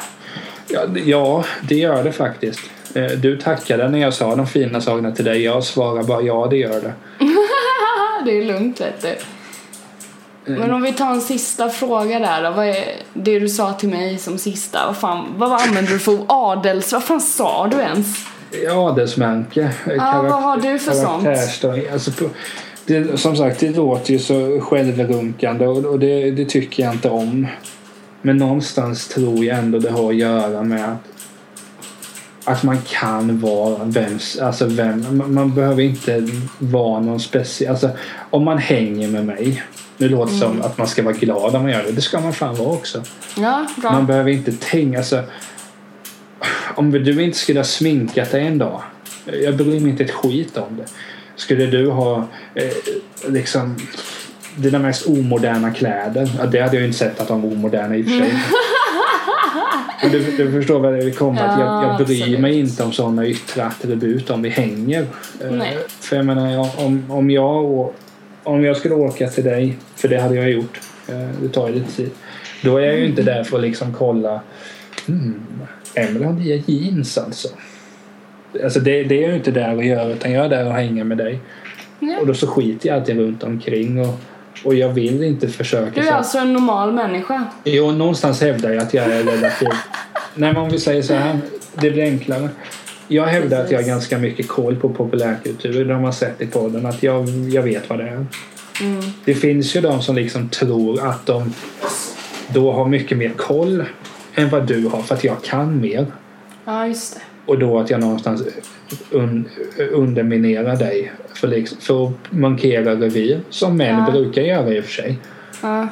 Ja, 0.67 0.85
det- 0.85 0.99
ja, 0.99 1.45
det 1.61 1.75
gör 1.75 2.03
det 2.03 2.11
faktiskt. 2.11 2.59
Eh, 2.93 3.11
Du 3.11 3.37
tackade 3.37 3.89
när 3.89 3.99
jag 3.99 4.13
sa 4.13 4.35
de 4.35 4.47
fina 4.47 4.81
sakerna 4.81 5.11
till 5.11 5.25
dig. 5.25 5.43
Jag 5.43 5.63
svarar 5.63 6.03
bara 6.03 6.21
ja, 6.21 6.47
det 6.49 6.57
gör 6.57 6.81
det. 6.81 6.93
Ah, 7.19 8.23
det 8.25 8.37
är 8.37 8.45
lugnt 8.45 8.81
vet 8.81 9.01
du. 9.01 9.15
Men 10.45 10.71
om 10.71 10.81
vi 10.81 10.93
tar 10.93 11.11
en 11.11 11.21
sista 11.21 11.69
fråga 11.69 12.19
där 12.19 12.43
då. 12.43 12.51
Vad 12.51 12.67
är 12.67 12.85
det 13.13 13.39
du 13.39 13.49
sa 13.49 13.73
till 13.73 13.89
mig 13.89 14.17
som 14.17 14.37
sista? 14.37 14.85
Vad 14.85 14.97
fan, 14.97 15.25
vad 15.37 15.51
använder 15.51 15.91
du 15.91 15.99
för 15.99 16.19
adels... 16.27 16.93
Vad 16.93 17.03
fan 17.03 17.21
sa 17.21 17.67
du 17.71 17.77
ens? 17.77 18.25
Adelsmärke. 18.75 19.71
Ja, 19.85 20.21
vad 20.21 20.43
har 20.43 20.57
du 20.57 20.79
för 20.79 20.91
sånt? 20.91 21.27
Alltså, 21.93 22.11
det, 22.85 23.19
som 23.19 23.35
sagt, 23.35 23.59
det 23.59 23.75
låter 23.75 24.13
ju 24.13 24.19
så 24.19 24.59
självrunkande 24.61 25.67
och, 25.67 25.85
och 25.85 25.99
det, 25.99 26.31
det 26.31 26.45
tycker 26.45 26.83
jag 26.83 26.93
inte 26.93 27.09
om. 27.09 27.47
Men 28.21 28.37
någonstans 28.37 29.07
tror 29.07 29.45
jag 29.45 29.57
ändå 29.57 29.79
det 29.79 29.91
har 29.91 30.09
att 30.09 30.15
göra 30.15 30.63
med 30.63 30.91
att, 30.91 31.10
att 32.51 32.63
man 32.63 32.77
kan 32.81 33.39
vara 33.39 33.83
vem, 33.85 34.19
alltså 34.41 34.65
vem, 34.65 35.17
man, 35.17 35.33
man 35.33 35.53
behöver 35.55 35.83
inte 35.83 36.27
vara 36.57 36.99
någon 36.99 37.19
speciell, 37.19 37.71
alltså 37.71 37.89
om 38.29 38.43
man 38.45 38.57
hänger 38.57 39.07
med 39.07 39.25
mig, 39.25 39.63
nu 39.97 40.09
låter 40.09 40.33
det 40.33 40.39
som 40.39 40.51
Mm. 40.51 40.61
att 40.61 40.77
man 40.77 40.87
ska 40.87 41.03
vara 41.03 41.13
glad 41.13 41.55
om 41.55 41.61
man 41.61 41.71
gör 41.71 41.83
det, 41.83 41.91
det 41.91 42.01
ska 42.01 42.19
man 42.19 42.33
fan 42.33 42.55
vara 42.55 42.69
också. 42.69 43.03
Ja, 43.37 43.67
bra. 43.81 43.91
Man 43.91 44.05
behöver 44.05 44.31
inte 44.31 44.51
tänka, 44.51 44.97
alltså 44.97 45.23
om 46.75 46.91
du 46.91 47.23
inte 47.23 47.37
skulle 47.37 47.59
ha 47.59 47.63
sminkat 47.65 48.31
dig 48.31 48.47
en 48.47 48.57
dag, 48.57 48.81
jag 49.43 49.55
bryr 49.55 49.79
mig 49.79 49.89
inte 49.89 50.03
ett 50.03 50.11
skit 50.11 50.57
om 50.57 50.77
det. 50.77 50.85
Skulle 51.35 51.65
du 51.65 51.89
ha 51.89 52.27
eh, 52.55 52.71
liksom 53.27 53.77
dina 54.55 54.79
mest 54.79 55.07
omoderna 55.07 55.71
kläder, 55.71 56.31
ja, 56.39 56.45
det 56.45 56.61
hade 56.61 56.75
jag 56.75 56.85
inte 56.85 56.97
sett 56.97 57.19
att 57.19 57.27
de 57.27 57.41
var 57.41 57.49
omoderna 57.49 57.95
i 57.95 58.01
och 58.01 58.05
för 58.05 58.11
sig. 58.19 58.33
Men 60.01 60.11
du, 60.11 60.19
du 60.37 60.51
förstår 60.51 60.79
vad 60.79 60.93
det 60.93 61.11
kommer 61.11 61.41
att 61.41 61.59
jag, 61.59 61.67
jag 61.67 61.83
Ja, 61.83 62.05
bryr 62.05 62.21
absolut. 62.21 62.39
mig 62.39 62.59
inte 62.59 62.83
om 62.83 62.91
sådana 62.91 63.25
yttre 63.27 63.63
attribut 63.63 64.29
om 64.29 64.41
vi 64.41 64.49
hänger. 64.49 65.01
Eh, 65.41 65.51
Nej. 65.51 65.77
För 65.87 66.15
jag 66.15 66.25
menar, 66.25 66.79
om, 66.79 67.11
om, 67.11 67.29
jag, 67.29 67.89
om 68.43 68.63
jag 68.63 68.77
skulle 68.77 68.95
åka 68.95 69.27
till 69.27 69.43
dig, 69.43 69.77
för 69.95 70.07
det 70.07 70.19
hade 70.21 70.35
jag 70.35 70.51
gjort, 70.51 70.79
eh, 71.07 71.29
det 71.41 71.49
tar 71.49 71.67
ju 71.67 71.73
lite 71.73 71.91
tid. 71.91 72.09
Då 72.63 72.77
är 72.77 72.81
jag 72.85 72.99
ju 72.99 73.05
inte 73.05 73.21
där 73.21 73.43
för 73.43 73.57
att 73.57 73.63
liksom 73.63 73.93
kolla 73.93 74.41
hmm, 75.07 75.41
Emelie 75.95 76.25
har 76.25 76.33
nya 76.33 76.55
jeans 76.65 77.17
alltså. 77.17 77.47
Alltså 78.63 78.79
det, 78.79 79.03
det 79.03 79.17
är 79.17 79.21
jag 79.21 79.29
ju 79.29 79.35
inte 79.35 79.51
där 79.51 79.77
att 79.77 79.85
göra 79.85 80.13
utan 80.13 80.31
jag 80.31 80.45
är 80.45 80.49
där 80.49 80.65
och 80.67 80.73
hänger 80.73 81.03
med 81.03 81.17
dig. 81.17 81.39
Ja. 81.99 82.17
Och 82.21 82.27
då 82.27 82.33
så 82.33 82.47
skiter 82.47 82.89
jag 82.89 82.99
alltid 82.99 83.17
runt 83.17 83.43
omkring 83.43 83.99
och, 83.99 84.19
och 84.63 84.75
jag 84.75 84.89
vill 84.89 85.23
inte 85.23 85.47
försöka. 85.47 86.01
Du 86.01 86.07
är 86.07 86.11
alltså 86.11 86.37
en 86.37 86.53
normal 86.53 86.93
människa. 86.93 87.45
Jo, 87.63 87.91
någonstans 87.91 88.41
hävdar 88.41 88.69
jag 88.69 88.83
att 88.83 88.93
jag 88.93 89.05
är 89.05 89.23
relativt... 89.23 89.69
Nej, 90.35 90.53
men 90.53 90.57
om 90.57 90.69
vi 90.69 90.79
säger 90.79 91.01
så 91.01 91.13
här, 91.13 91.39
det 91.73 91.91
blir 91.91 92.03
enklare. 92.03 92.49
Jag 93.07 93.25
hävdar 93.25 93.63
att 93.63 93.71
jag 93.71 93.79
har 93.79 93.87
ganska 93.87 94.17
mycket 94.17 94.47
koll 94.47 94.75
på 94.75 94.89
populärkultur. 94.89 95.85
Det 95.85 95.93
har 95.93 96.01
man 96.01 96.13
sett 96.13 96.41
i 96.41 96.47
podden, 96.47 96.85
att 96.85 97.03
jag, 97.03 97.29
jag 97.29 97.63
vet 97.63 97.89
vad 97.89 97.99
det 97.99 98.07
är. 98.07 98.25
Mm. 98.81 99.01
Det 99.25 99.35
finns 99.35 99.75
ju 99.75 99.81
de 99.81 100.01
som 100.01 100.15
liksom 100.15 100.49
tror 100.49 101.07
att 101.07 101.25
de 101.25 101.53
då 102.47 102.71
har 102.71 102.87
mycket 102.87 103.17
mer 103.17 103.33
koll 103.37 103.83
än 104.35 104.49
vad 104.49 104.67
du 104.67 104.87
har 104.87 105.01
för 105.01 105.15
att 105.15 105.23
jag 105.23 105.43
kan 105.43 105.81
mer. 105.81 106.05
Ja, 106.65 106.87
just 106.87 107.15
det. 107.15 107.21
Och 107.45 107.59
då 107.59 107.79
att 107.79 107.89
jag 107.89 107.99
någonstans 107.99 108.43
un, 109.11 109.49
underminerar 109.91 110.75
dig 110.75 111.11
för, 111.33 111.47
liksom, 111.47 111.77
för 111.81 112.05
att 112.07 112.11
markera 112.29 112.95
revir. 112.95 113.39
Som 113.49 113.77
män 113.77 114.03
Ja. 114.05 114.11
brukar 114.11 114.41
göra 114.41 114.73
i 114.73 114.79
och 114.79 114.83
för 114.83 114.91
sig. 114.91 115.19
Ja. 115.61 115.87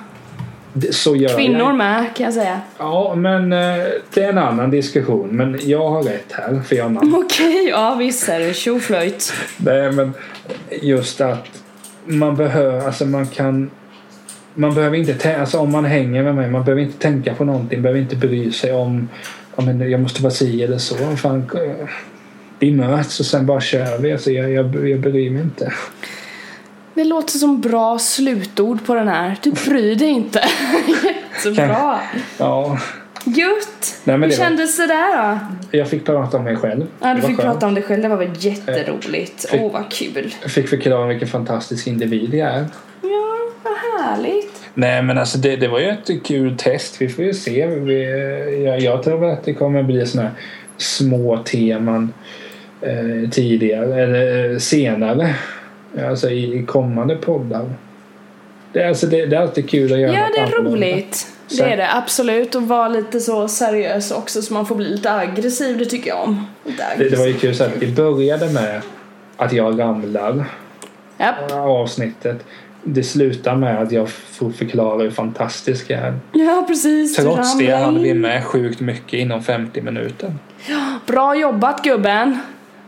Så 0.92 1.16
gör 1.16 1.38
Kvinnor 1.38 1.60
jag. 1.60 1.76
med 1.76 2.16
kan 2.16 2.24
jag 2.24 2.34
säga. 2.34 2.62
Ja, 2.78 3.16
men 3.16 3.54
eh, 3.54 3.86
det 4.14 4.24
är 4.24 4.30
en 4.30 4.38
annan 4.38 4.72
diskussion. 4.72 5.30
Men 5.32 5.60
jag 5.64 5.90
har 5.90 6.04
rätt 6.04 6.32
här, 6.32 6.62
för 6.62 6.76
jag 6.76 6.86
är 6.86 6.90
man. 6.90 7.16
Okej, 7.26 7.68
ja 7.70 7.96
visst 8.00 8.30
är 8.30 8.40
det. 8.40 8.54
Tjoflöjt. 8.54 9.34
Nej, 9.58 9.92
men 9.92 10.14
just 10.82 11.22
att 11.22 11.46
man 12.06 12.36
behöver, 12.36 12.86
alltså 12.86 13.06
man 13.06 13.28
kan 13.28 13.70
man 14.54 14.76
behöver 14.76 14.98
inte 14.98 15.38
alltså 15.40 15.60
om 15.60 15.72
man 15.72 15.86
hänger 15.86 16.24
med 16.24 16.36
mig, 16.36 16.50
man 16.50 16.64
behöver 16.64 16.82
inte 16.82 16.98
tänka 16.98 17.34
på 17.34 17.46
någonting, 17.46 17.82
behöver 17.82 18.02
inte 18.02 18.16
bry 18.16 18.52
sig 18.52 18.74
om, 18.74 19.10
ja 19.60 19.66
men 19.66 19.92
jag 19.92 20.00
måste 20.02 20.22
vara 20.24 20.34
si 20.34 20.64
eller 20.64 20.78
så. 20.78 20.96
Fan, 21.18 21.40
eh, 21.56 21.88
vi 22.60 22.72
möts 22.72 23.20
och 23.20 23.26
sen 23.26 23.46
bara 23.46 23.62
kör 23.62 23.98
vi. 23.98 24.12
Alltså 24.12 24.32
jag, 24.32 24.52
jag, 24.52 24.90
jag 24.90 25.00
bryr 25.00 25.30
mig 25.30 25.42
inte. 25.42 25.74
Det 26.94 27.04
låter 27.04 27.38
som 27.38 27.62
bra 27.62 28.00
slutord 28.00 28.86
på 28.86 28.94
den 28.96 29.08
här. 29.08 29.38
Du 29.44 29.52
bryr 29.52 29.96
dig 29.96 30.08
inte. 30.08 30.44
Jättebra. 31.44 32.00
Ja, 32.38 32.80
Gött. 33.26 34.00
Nej, 34.04 34.16
Hur 34.16 34.22
det 34.22 34.28
var- 34.28 34.46
kändes 34.46 34.78
det 34.78 34.88
där 34.88 35.40
då? 35.72 35.78
jag 35.78 35.88
fick 35.90 36.06
prata 36.06 36.38
om 36.38 36.44
mig 36.44 36.56
själv. 36.56 36.88
Ja, 37.00 37.14
du 37.14 37.22
fick 37.22 37.28
skönt. 37.28 37.42
prata 37.42 37.68
om 37.68 37.74
dig 37.74 37.84
själv. 37.84 38.02
Det 38.02 38.10
var 38.10 38.18
väl 38.18 38.30
jätteroligt. 38.40 39.50
Fick- 39.50 39.62
Åh, 39.62 39.72
vad 39.74 39.92
kul. 39.92 40.36
Jag 40.42 40.52
fick 40.52 40.68
förklara 40.70 41.08
vilken 41.08 41.28
fantastisk 41.28 41.88
individ 41.88 42.34
jag 42.34 42.50
är. 42.50 42.66
Ja, 43.02 43.38
vad 43.64 43.74
härligt. 44.04 44.59
Nej 44.74 45.02
men 45.02 45.18
alltså 45.18 45.38
det, 45.38 45.56
det 45.56 45.68
var 45.68 45.80
ju 45.80 45.90
ett 45.90 46.26
kul 46.26 46.58
test. 46.58 47.02
Vi 47.02 47.10
får 47.10 47.26
ju 47.26 47.34
se. 47.34 47.68
Vi, 47.68 48.04
jag, 48.66 48.80
jag 48.80 49.04
tror 49.04 49.30
att 49.30 49.44
det 49.44 49.54
kommer 49.54 49.84
bli 49.84 50.06
såna 50.06 50.24
här 50.24 50.32
små 50.78 51.38
teman 51.38 52.14
eh, 52.82 53.30
tidigare 53.32 54.04
eller 54.04 54.52
eh, 54.52 54.58
senare. 54.58 55.36
Alltså 56.08 56.30
i, 56.30 56.60
i 56.60 56.66
kommande 56.66 57.16
poddar. 57.16 57.70
Det, 58.74 58.88
alltså, 58.88 59.08
det, 59.08 59.26
det 59.26 59.36
är 59.36 59.42
alltid 59.42 59.70
kul 59.70 59.94
att 59.94 60.00
göra 60.00 60.14
Ja, 60.14 60.30
det 60.36 60.42
är 60.42 60.64
roligt. 60.64 61.28
Det 61.58 61.64
är 61.64 61.78
det 61.78 61.96
absolut. 61.96 62.56
Och 62.56 62.64
vara 62.64 62.88
lite 62.88 63.20
så 63.20 63.48
seriös 63.48 64.12
också 64.12 64.42
så 64.42 64.54
man 64.54 64.66
får 64.66 64.76
bli 64.76 64.90
lite 64.90 65.12
aggressiv. 65.12 65.78
Det 65.78 65.86
tycker 65.86 66.10
jag 66.10 66.24
om. 66.24 66.48
Det, 66.98 67.10
det 67.10 67.16
var 67.16 67.28
ju 67.28 67.34
kul 67.34 67.56
så 67.56 67.64
att 67.64 67.76
vi 67.78 67.92
började 67.92 68.50
med 68.50 68.82
att 69.38 69.54
jag 69.54 69.80
ramlar 69.80 70.46
Japp. 71.18 71.52
avsnittet. 71.52 72.46
Det 72.84 73.04
slutar 73.04 73.56
med 73.56 73.82
att 73.82 73.92
jag 73.92 74.10
får 74.10 74.50
förklara 74.52 75.04
hur 75.04 75.12
fantastisk 75.12 75.90
jag 75.90 76.00
är. 76.00 76.14
Ja, 76.32 76.66
precis. 76.68 77.16
Trots 77.16 77.58
det 77.58 77.72
hann 77.76 78.02
vi 78.04 78.14
med 78.14 78.44
sjukt 78.46 78.80
mycket 78.80 79.14
inom 79.14 79.44
50 79.44 79.82
minuter. 79.82 80.34
Bra 81.08 81.36
jobbat 81.36 81.84
gubben. 81.84 82.38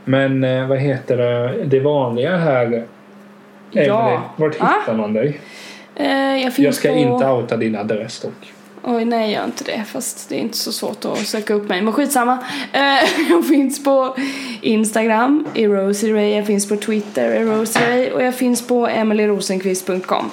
Men 0.05 0.43
eh, 0.43 0.67
vad 0.67 0.77
heter 0.79 1.17
det, 1.17 1.63
det 1.65 1.79
vanliga 1.79 2.37
här 2.37 2.83
Ja. 3.73 3.81
Emelie, 3.81 4.19
vart 4.35 4.55
Ah. 4.59 4.67
hittar 4.79 4.97
man 4.97 5.13
dig? 5.13 5.39
Eh, 5.95 6.07
jag 6.43 6.53
Jag 6.57 6.73
ska 6.73 6.89
på... 6.89 6.95
inte 6.95 7.25
outa 7.27 7.57
din 7.57 7.75
adress 7.75 8.19
dock. 8.19 8.53
Oj, 8.83 9.05
nej 9.05 9.31
gör 9.31 9.45
inte 9.45 9.63
det. 9.63 9.83
Fast 9.87 10.29
det 10.29 10.35
är 10.35 10.39
inte 10.39 10.57
så 10.57 10.71
svårt 10.71 11.05
att 11.05 11.17
söka 11.17 11.53
upp 11.53 11.69
mig. 11.69 11.81
Men 11.81 11.93
skitsamma. 11.93 12.37
Eh, 12.73 12.81
jag 13.29 13.47
finns 13.47 13.83
på 13.83 14.15
Instagram, 14.61 15.47
i 15.53 15.67
Rosie 15.67 16.35
Jag 16.35 16.47
finns 16.47 16.69
på 16.69 16.75
Twitter, 16.75 17.41
i 17.41 17.45
Rosie 17.45 18.11
Och 18.11 18.23
jag 18.23 18.35
finns 18.35 18.67
på 18.67 18.87
emilyrosenqvist.com. 18.87 20.31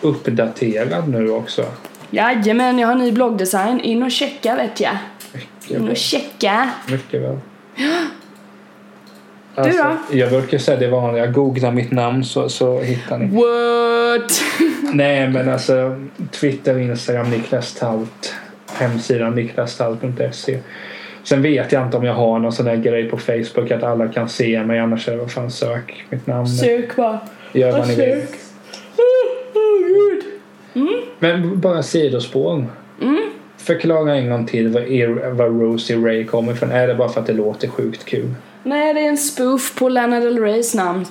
Uppdaterad 0.00 1.08
nu 1.08 1.30
också. 1.30 1.64
Jajamän, 2.10 2.78
jag 2.78 2.88
har 2.88 2.94
ny 2.94 3.12
bloggdesign. 3.12 3.80
In 3.80 4.02
och 4.02 4.10
checka 4.10 4.56
vet 4.56 4.80
jag. 4.80 4.96
Mycket 5.32 5.70
In 5.70 5.82
bra. 5.82 5.90
och 5.90 5.96
checka. 5.96 6.70
Mycket 6.88 7.22
Du 9.56 9.62
Alltså, 9.62 9.82
då? 9.82 10.16
Jag 10.18 10.30
brukar 10.30 10.58
säga 10.58 10.78
det 10.78 10.88
vanliga. 10.88 11.26
Googla 11.26 11.70
mitt 11.70 11.90
namn 11.90 12.24
så, 12.24 12.48
så 12.48 12.80
hittar 12.80 13.18
ni. 13.18 13.26
What? 13.26 14.42
Nej 14.92 15.28
men 15.28 15.48
alltså 15.48 15.96
Twitter, 16.30 16.78
Instagram, 16.78 17.30
Niklas 17.30 17.74
Taut. 17.74 18.34
Hemsidan 18.72 19.34
niklastalt.se. 19.34 20.58
Sen 21.22 21.42
vet 21.42 21.72
jag 21.72 21.82
inte 21.82 21.96
om 21.96 22.04
jag 22.04 22.14
har 22.14 22.38
någon 22.38 22.52
sån 22.52 22.66
där 22.66 22.76
grej 22.76 23.10
på 23.10 23.16
Facebook 23.16 23.70
att 23.70 23.82
alla 23.82 24.08
kan 24.08 24.28
se 24.28 24.64
mig. 24.64 24.78
Annars 24.78 25.08
är 25.08 25.12
det 25.12 25.18
vad 25.18 25.30
fan 25.30 25.50
sök 25.50 26.04
mitt 26.10 26.26
namn. 26.26 26.48
Sök 26.48 26.96
bara. 26.96 27.20
Gör 27.52 27.72
vad 27.72 27.88
ni 27.88 27.94
vill. 27.94 28.22
Oh, 28.96 29.54
oh, 29.54 29.88
gud. 29.88 30.24
Men 31.18 31.60
bara 31.60 31.82
sidospår. 31.82 32.66
Mm. 33.02 33.30
Förklara 33.56 34.14
en 34.14 34.30
gång 34.30 34.46
till 34.46 34.68
var, 34.68 34.80
er, 34.80 35.30
var 35.30 35.46
Rosie 35.46 35.96
Ray 35.96 36.24
kommer 36.24 36.52
ifrån. 36.52 36.70
Är 36.70 36.88
det 36.88 36.94
bara 36.94 37.08
för 37.08 37.20
att 37.20 37.26
det 37.26 37.32
låter 37.32 37.68
sjukt 37.68 38.04
kul? 38.04 38.34
Nej, 38.66 38.94
det 38.94 39.00
är 39.00 39.08
en 39.08 39.16
spoof 39.18 39.74
på 39.74 39.88
Lana 39.88 40.20
Del 40.20 40.38
Reys 40.38 40.74
namn. 40.74 41.06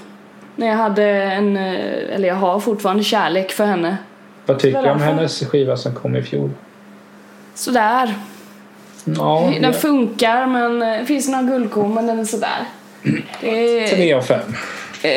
När 0.55 0.67
jag 0.67 0.75
hade 0.75 1.03
en, 1.11 1.57
eh, 1.57 2.15
eller 2.15 2.27
jag 2.27 2.35
har 2.35 2.59
fortfarande 2.59 3.03
kärlek 3.03 3.51
för 3.51 3.65
henne. 3.65 3.97
Vad 4.45 4.59
tycker 4.59 4.83
du 4.83 4.89
om 4.89 5.01
hennes 5.01 5.47
skiva 5.49 5.77
som 5.77 5.93
kom 5.95 6.15
i 6.15 6.23
fjol? 6.23 6.49
Sådär. 7.53 8.13
Ja, 9.03 9.53
Den 9.61 9.73
funkar 9.73 10.45
men 10.47 10.81
eh, 10.81 10.99
det 10.99 11.05
finns 11.05 11.29
några 11.29 11.43
guldkorn 11.43 11.93
men 11.93 12.07
den 12.07 12.19
är 12.19 12.25
sådär. 12.25 12.65
Det 13.41 13.83
är, 13.83 13.87
tre 13.87 14.13
av 14.13 14.21
fem. 14.21 14.39
eh, 15.03 15.09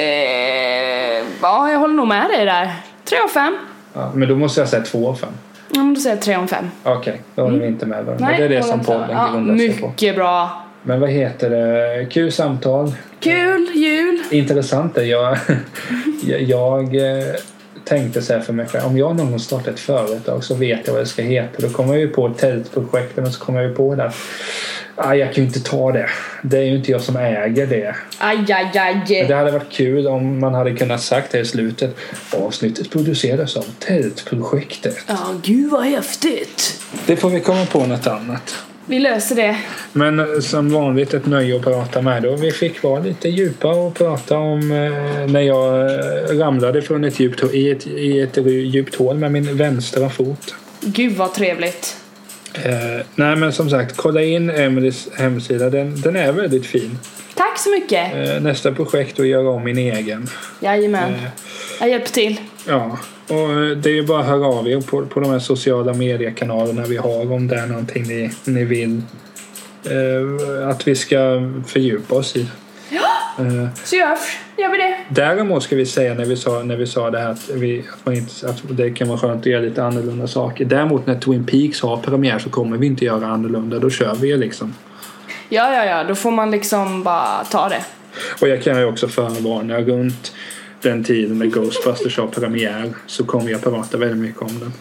ja, 1.42 1.70
jag 1.70 1.78
håller 1.78 1.94
nog 1.94 2.08
med 2.08 2.30
dig 2.30 2.44
där. 2.46 2.72
Tre 3.04 3.18
av 3.24 3.28
fem. 3.28 3.56
Ja, 3.94 4.10
men 4.14 4.28
då 4.28 4.36
måste 4.36 4.60
jag 4.60 4.68
säga 4.68 4.82
två 4.82 5.08
av 5.08 5.14
fem. 5.14 5.32
Ja, 5.72 5.78
men 5.82 5.94
då 5.94 6.00
säger 6.00 6.16
jag 6.16 6.22
tre 6.22 6.34
av 6.34 6.46
fem. 6.46 6.70
Okej, 6.84 7.20
då 7.34 7.42
håller 7.42 7.58
vi 7.58 7.66
inte 7.66 7.86
med 7.86 8.04
varandra. 8.04 8.26
Nej, 8.26 8.38
det 8.38 8.44
är 8.44 8.48
det 8.48 8.62
som 8.62 8.80
podden 8.84 9.10
ja, 9.10 9.28
grundar 9.32 9.56
sig 9.58 9.80
på. 9.80 9.88
Mycket 9.88 10.16
bra. 10.16 10.62
Men 10.88 11.00
vad 11.00 11.10
heter 11.10 11.50
det? 11.50 12.06
Kul 12.10 12.32
samtal. 12.32 12.92
Kul 13.20 13.70
jul! 13.74 14.22
Intressant 14.30 14.98
är 14.98 15.02
jag, 15.02 15.38
jag, 16.38 16.96
eh, 16.96 17.34
tänkte 17.84 18.22
så 18.22 18.32
här 18.32 18.40
för 18.40 18.52
mig 18.52 18.66
själv. 18.66 18.86
Om 18.86 18.98
jag 18.98 19.16
någon 19.16 19.30
gång 19.30 19.40
startar 19.40 19.72
ett 19.72 19.80
företag 19.80 20.44
så 20.44 20.54
vet 20.54 20.86
jag 20.86 20.92
vad 20.94 21.02
det 21.02 21.06
ska 21.06 21.22
heta. 21.22 21.62
Då 21.62 21.68
kommer 21.68 21.94
jag 21.94 22.00
ju 22.00 22.08
på 22.08 22.28
tältprojekten 22.28 23.24
och 23.24 23.32
så 23.32 23.40
kommer 23.40 23.60
jag 23.60 23.70
ju 23.70 23.76
på 23.76 23.94
det. 23.94 24.12
Ah, 24.94 25.14
jag 25.14 25.34
kan 25.34 25.44
ju 25.44 25.48
inte 25.48 25.60
ta 25.60 25.92
det. 25.92 26.08
Det 26.42 26.58
är 26.58 26.64
ju 26.64 26.76
inte 26.76 26.92
jag 26.92 27.00
som 27.00 27.16
äger 27.16 27.66
det. 27.66 27.94
Aj, 28.18 28.52
aj, 28.52 28.70
Men 28.74 29.06
det 29.06 29.22
aj. 29.22 29.32
hade 29.32 29.50
varit 29.50 29.72
kul 29.72 30.06
om 30.06 30.40
man 30.40 30.54
hade 30.54 30.74
kunnat 30.74 31.00
sagt 31.00 31.32
det 31.32 31.38
i 31.38 31.44
slutet. 31.44 31.96
Avsnittet 32.32 32.90
produceras 32.90 33.56
av 33.56 33.64
Tältprojektet. 33.78 34.96
Ja, 35.06 35.34
gud 35.42 35.70
vad 35.70 35.84
häftigt. 35.84 36.82
Det 37.06 37.16
får 37.16 37.30
vi 37.30 37.40
komma 37.40 37.66
på 37.66 37.86
något 37.86 38.06
annat. 38.06 38.64
Vi 38.88 38.98
löser 38.98 39.36
det. 39.36 39.56
Men 39.92 40.18
eh, 40.20 40.40
som 40.40 40.70
vanligt 40.70 41.14
ett 41.14 41.26
nöje 41.26 41.56
att 41.56 41.62
prata 41.62 42.02
med 42.02 42.22
då. 42.22 42.36
Vi 42.36 42.50
fick 42.50 42.82
vara 42.82 43.00
lite 43.00 43.28
djupa 43.28 43.68
och 43.68 43.94
prata 43.94 44.36
om 44.38 44.72
eh, 44.72 45.30
när 45.32 45.40
jag 45.40 45.80
eh, 45.80 46.38
ramlade 46.38 46.82
från 46.82 47.04
ett 47.04 47.20
djupt, 47.20 47.54
i, 47.54 47.70
ett, 47.70 47.86
i 47.86 48.20
ett 48.20 48.36
djupt 48.46 48.94
hål 48.94 49.16
med 49.18 49.32
min 49.32 49.56
vänstra 49.56 50.10
fot. 50.10 50.54
Gud 50.80 51.12
vad 51.12 51.34
trevligt. 51.34 51.96
Eh, 52.54 52.72
nej 53.14 53.36
men 53.36 53.52
som 53.52 53.70
sagt, 53.70 53.96
kolla 53.96 54.22
in 54.22 54.50
Emelies 54.50 55.08
hemsida. 55.14 55.70
Den, 55.70 56.00
den 56.00 56.16
är 56.16 56.32
väldigt 56.32 56.66
fin. 56.66 56.98
Tack 57.34 57.58
så 57.58 57.70
mycket. 57.70 58.14
Eh, 58.14 58.40
nästa 58.40 58.72
projekt 58.72 59.18
är 59.18 59.22
att 59.22 59.28
göra 59.28 59.50
om 59.50 59.64
min 59.64 59.78
egen. 59.78 60.28
Jajamän. 60.60 61.14
Eh, 61.14 61.20
Jag 61.80 61.88
hjälper 61.88 62.10
till. 62.10 62.40
Ja, 62.68 62.98
och 63.28 63.52
eh, 63.52 63.76
det 63.76 63.98
är 63.98 64.02
bara 64.02 64.20
att 64.20 64.26
höra 64.26 64.46
av 64.46 64.68
er 64.68 64.80
på, 64.80 65.06
på 65.06 65.20
de 65.20 65.30
här 65.30 65.38
sociala 65.38 65.92
mediekanalerna 65.94 66.82
vi 66.86 66.96
har 66.96 67.32
om 67.32 67.48
det 67.48 67.56
är 67.56 67.66
någonting 67.66 68.02
ni, 68.02 68.30
ni 68.44 68.64
vill 68.64 69.02
eh, 69.84 70.68
att 70.68 70.88
vi 70.88 70.94
ska 70.94 71.18
fördjupa 71.66 72.14
oss 72.14 72.36
i. 72.36 72.46
Eh, 73.38 73.68
Så 73.84 73.96
gör, 73.96 74.16
gör 74.56 74.70
vi 74.70 74.78
det. 74.78 74.96
Däremot 75.08 75.62
ska 75.62 75.76
vi 75.76 75.86
säga 75.86 76.14
när 76.14 76.24
vi 76.24 76.36
sa, 76.36 76.62
när 76.62 76.76
vi 76.76 76.86
sa 76.86 77.10
det 77.10 77.18
här 77.18 77.30
att, 77.30 77.48
vi, 77.48 77.84
att, 77.92 78.06
man 78.06 78.14
inte, 78.14 78.48
att 78.48 78.62
det 78.68 78.90
kan 78.90 79.08
vara 79.08 79.18
skönt 79.18 79.40
att 79.40 79.46
göra 79.46 79.60
lite 79.60 79.84
annorlunda 79.84 80.26
saker. 80.26 80.64
Däremot 80.64 81.06
när 81.06 81.20
Twin 81.20 81.46
Peaks 81.46 81.80
har 81.80 81.96
premiär 81.96 82.38
så 82.38 82.50
kommer 82.50 82.76
vi 82.76 82.86
inte 82.86 83.04
göra 83.04 83.26
annorlunda. 83.26 83.78
Då 83.78 83.90
kör 83.90 84.14
vi 84.14 84.36
liksom. 84.36 84.74
Ja, 85.48 85.74
ja, 85.74 85.84
ja. 85.84 86.04
Då 86.04 86.14
får 86.14 86.30
man 86.30 86.50
liksom 86.50 87.02
bara 87.02 87.44
ta 87.44 87.68
det. 87.68 87.84
Och 88.40 88.48
jag 88.48 88.62
kan 88.62 88.78
ju 88.78 88.84
också 88.84 89.08
förvarna 89.08 89.80
runt 89.80 90.32
den 90.82 91.04
tiden 91.04 91.38
när 91.38 91.46
Ghostbusters 91.46 92.18
har 92.18 92.26
premiär 92.26 92.92
så 93.06 93.24
kommer 93.24 93.50
jag 93.50 93.62
prata 93.62 93.96
väldigt 93.96 94.18
mycket 94.18 94.42
om 94.42 94.60
den. 94.60 94.72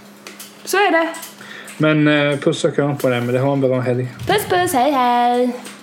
Så 0.65 0.77
är 0.77 0.91
det. 0.91 1.09
Men 1.77 2.07
eh, 2.07 2.39
puss 2.39 2.63
och 2.63 2.75
kram 2.75 2.97
på 2.97 3.09
den, 3.09 3.25
men 3.25 3.35
det 3.35 3.41
har 3.41 3.53
en 3.53 3.61
bra 3.61 3.79
helg. 3.79 4.07
Puss, 4.27 4.45
puss. 4.49 4.73
Hej, 4.73 4.91
hej. 4.91 5.76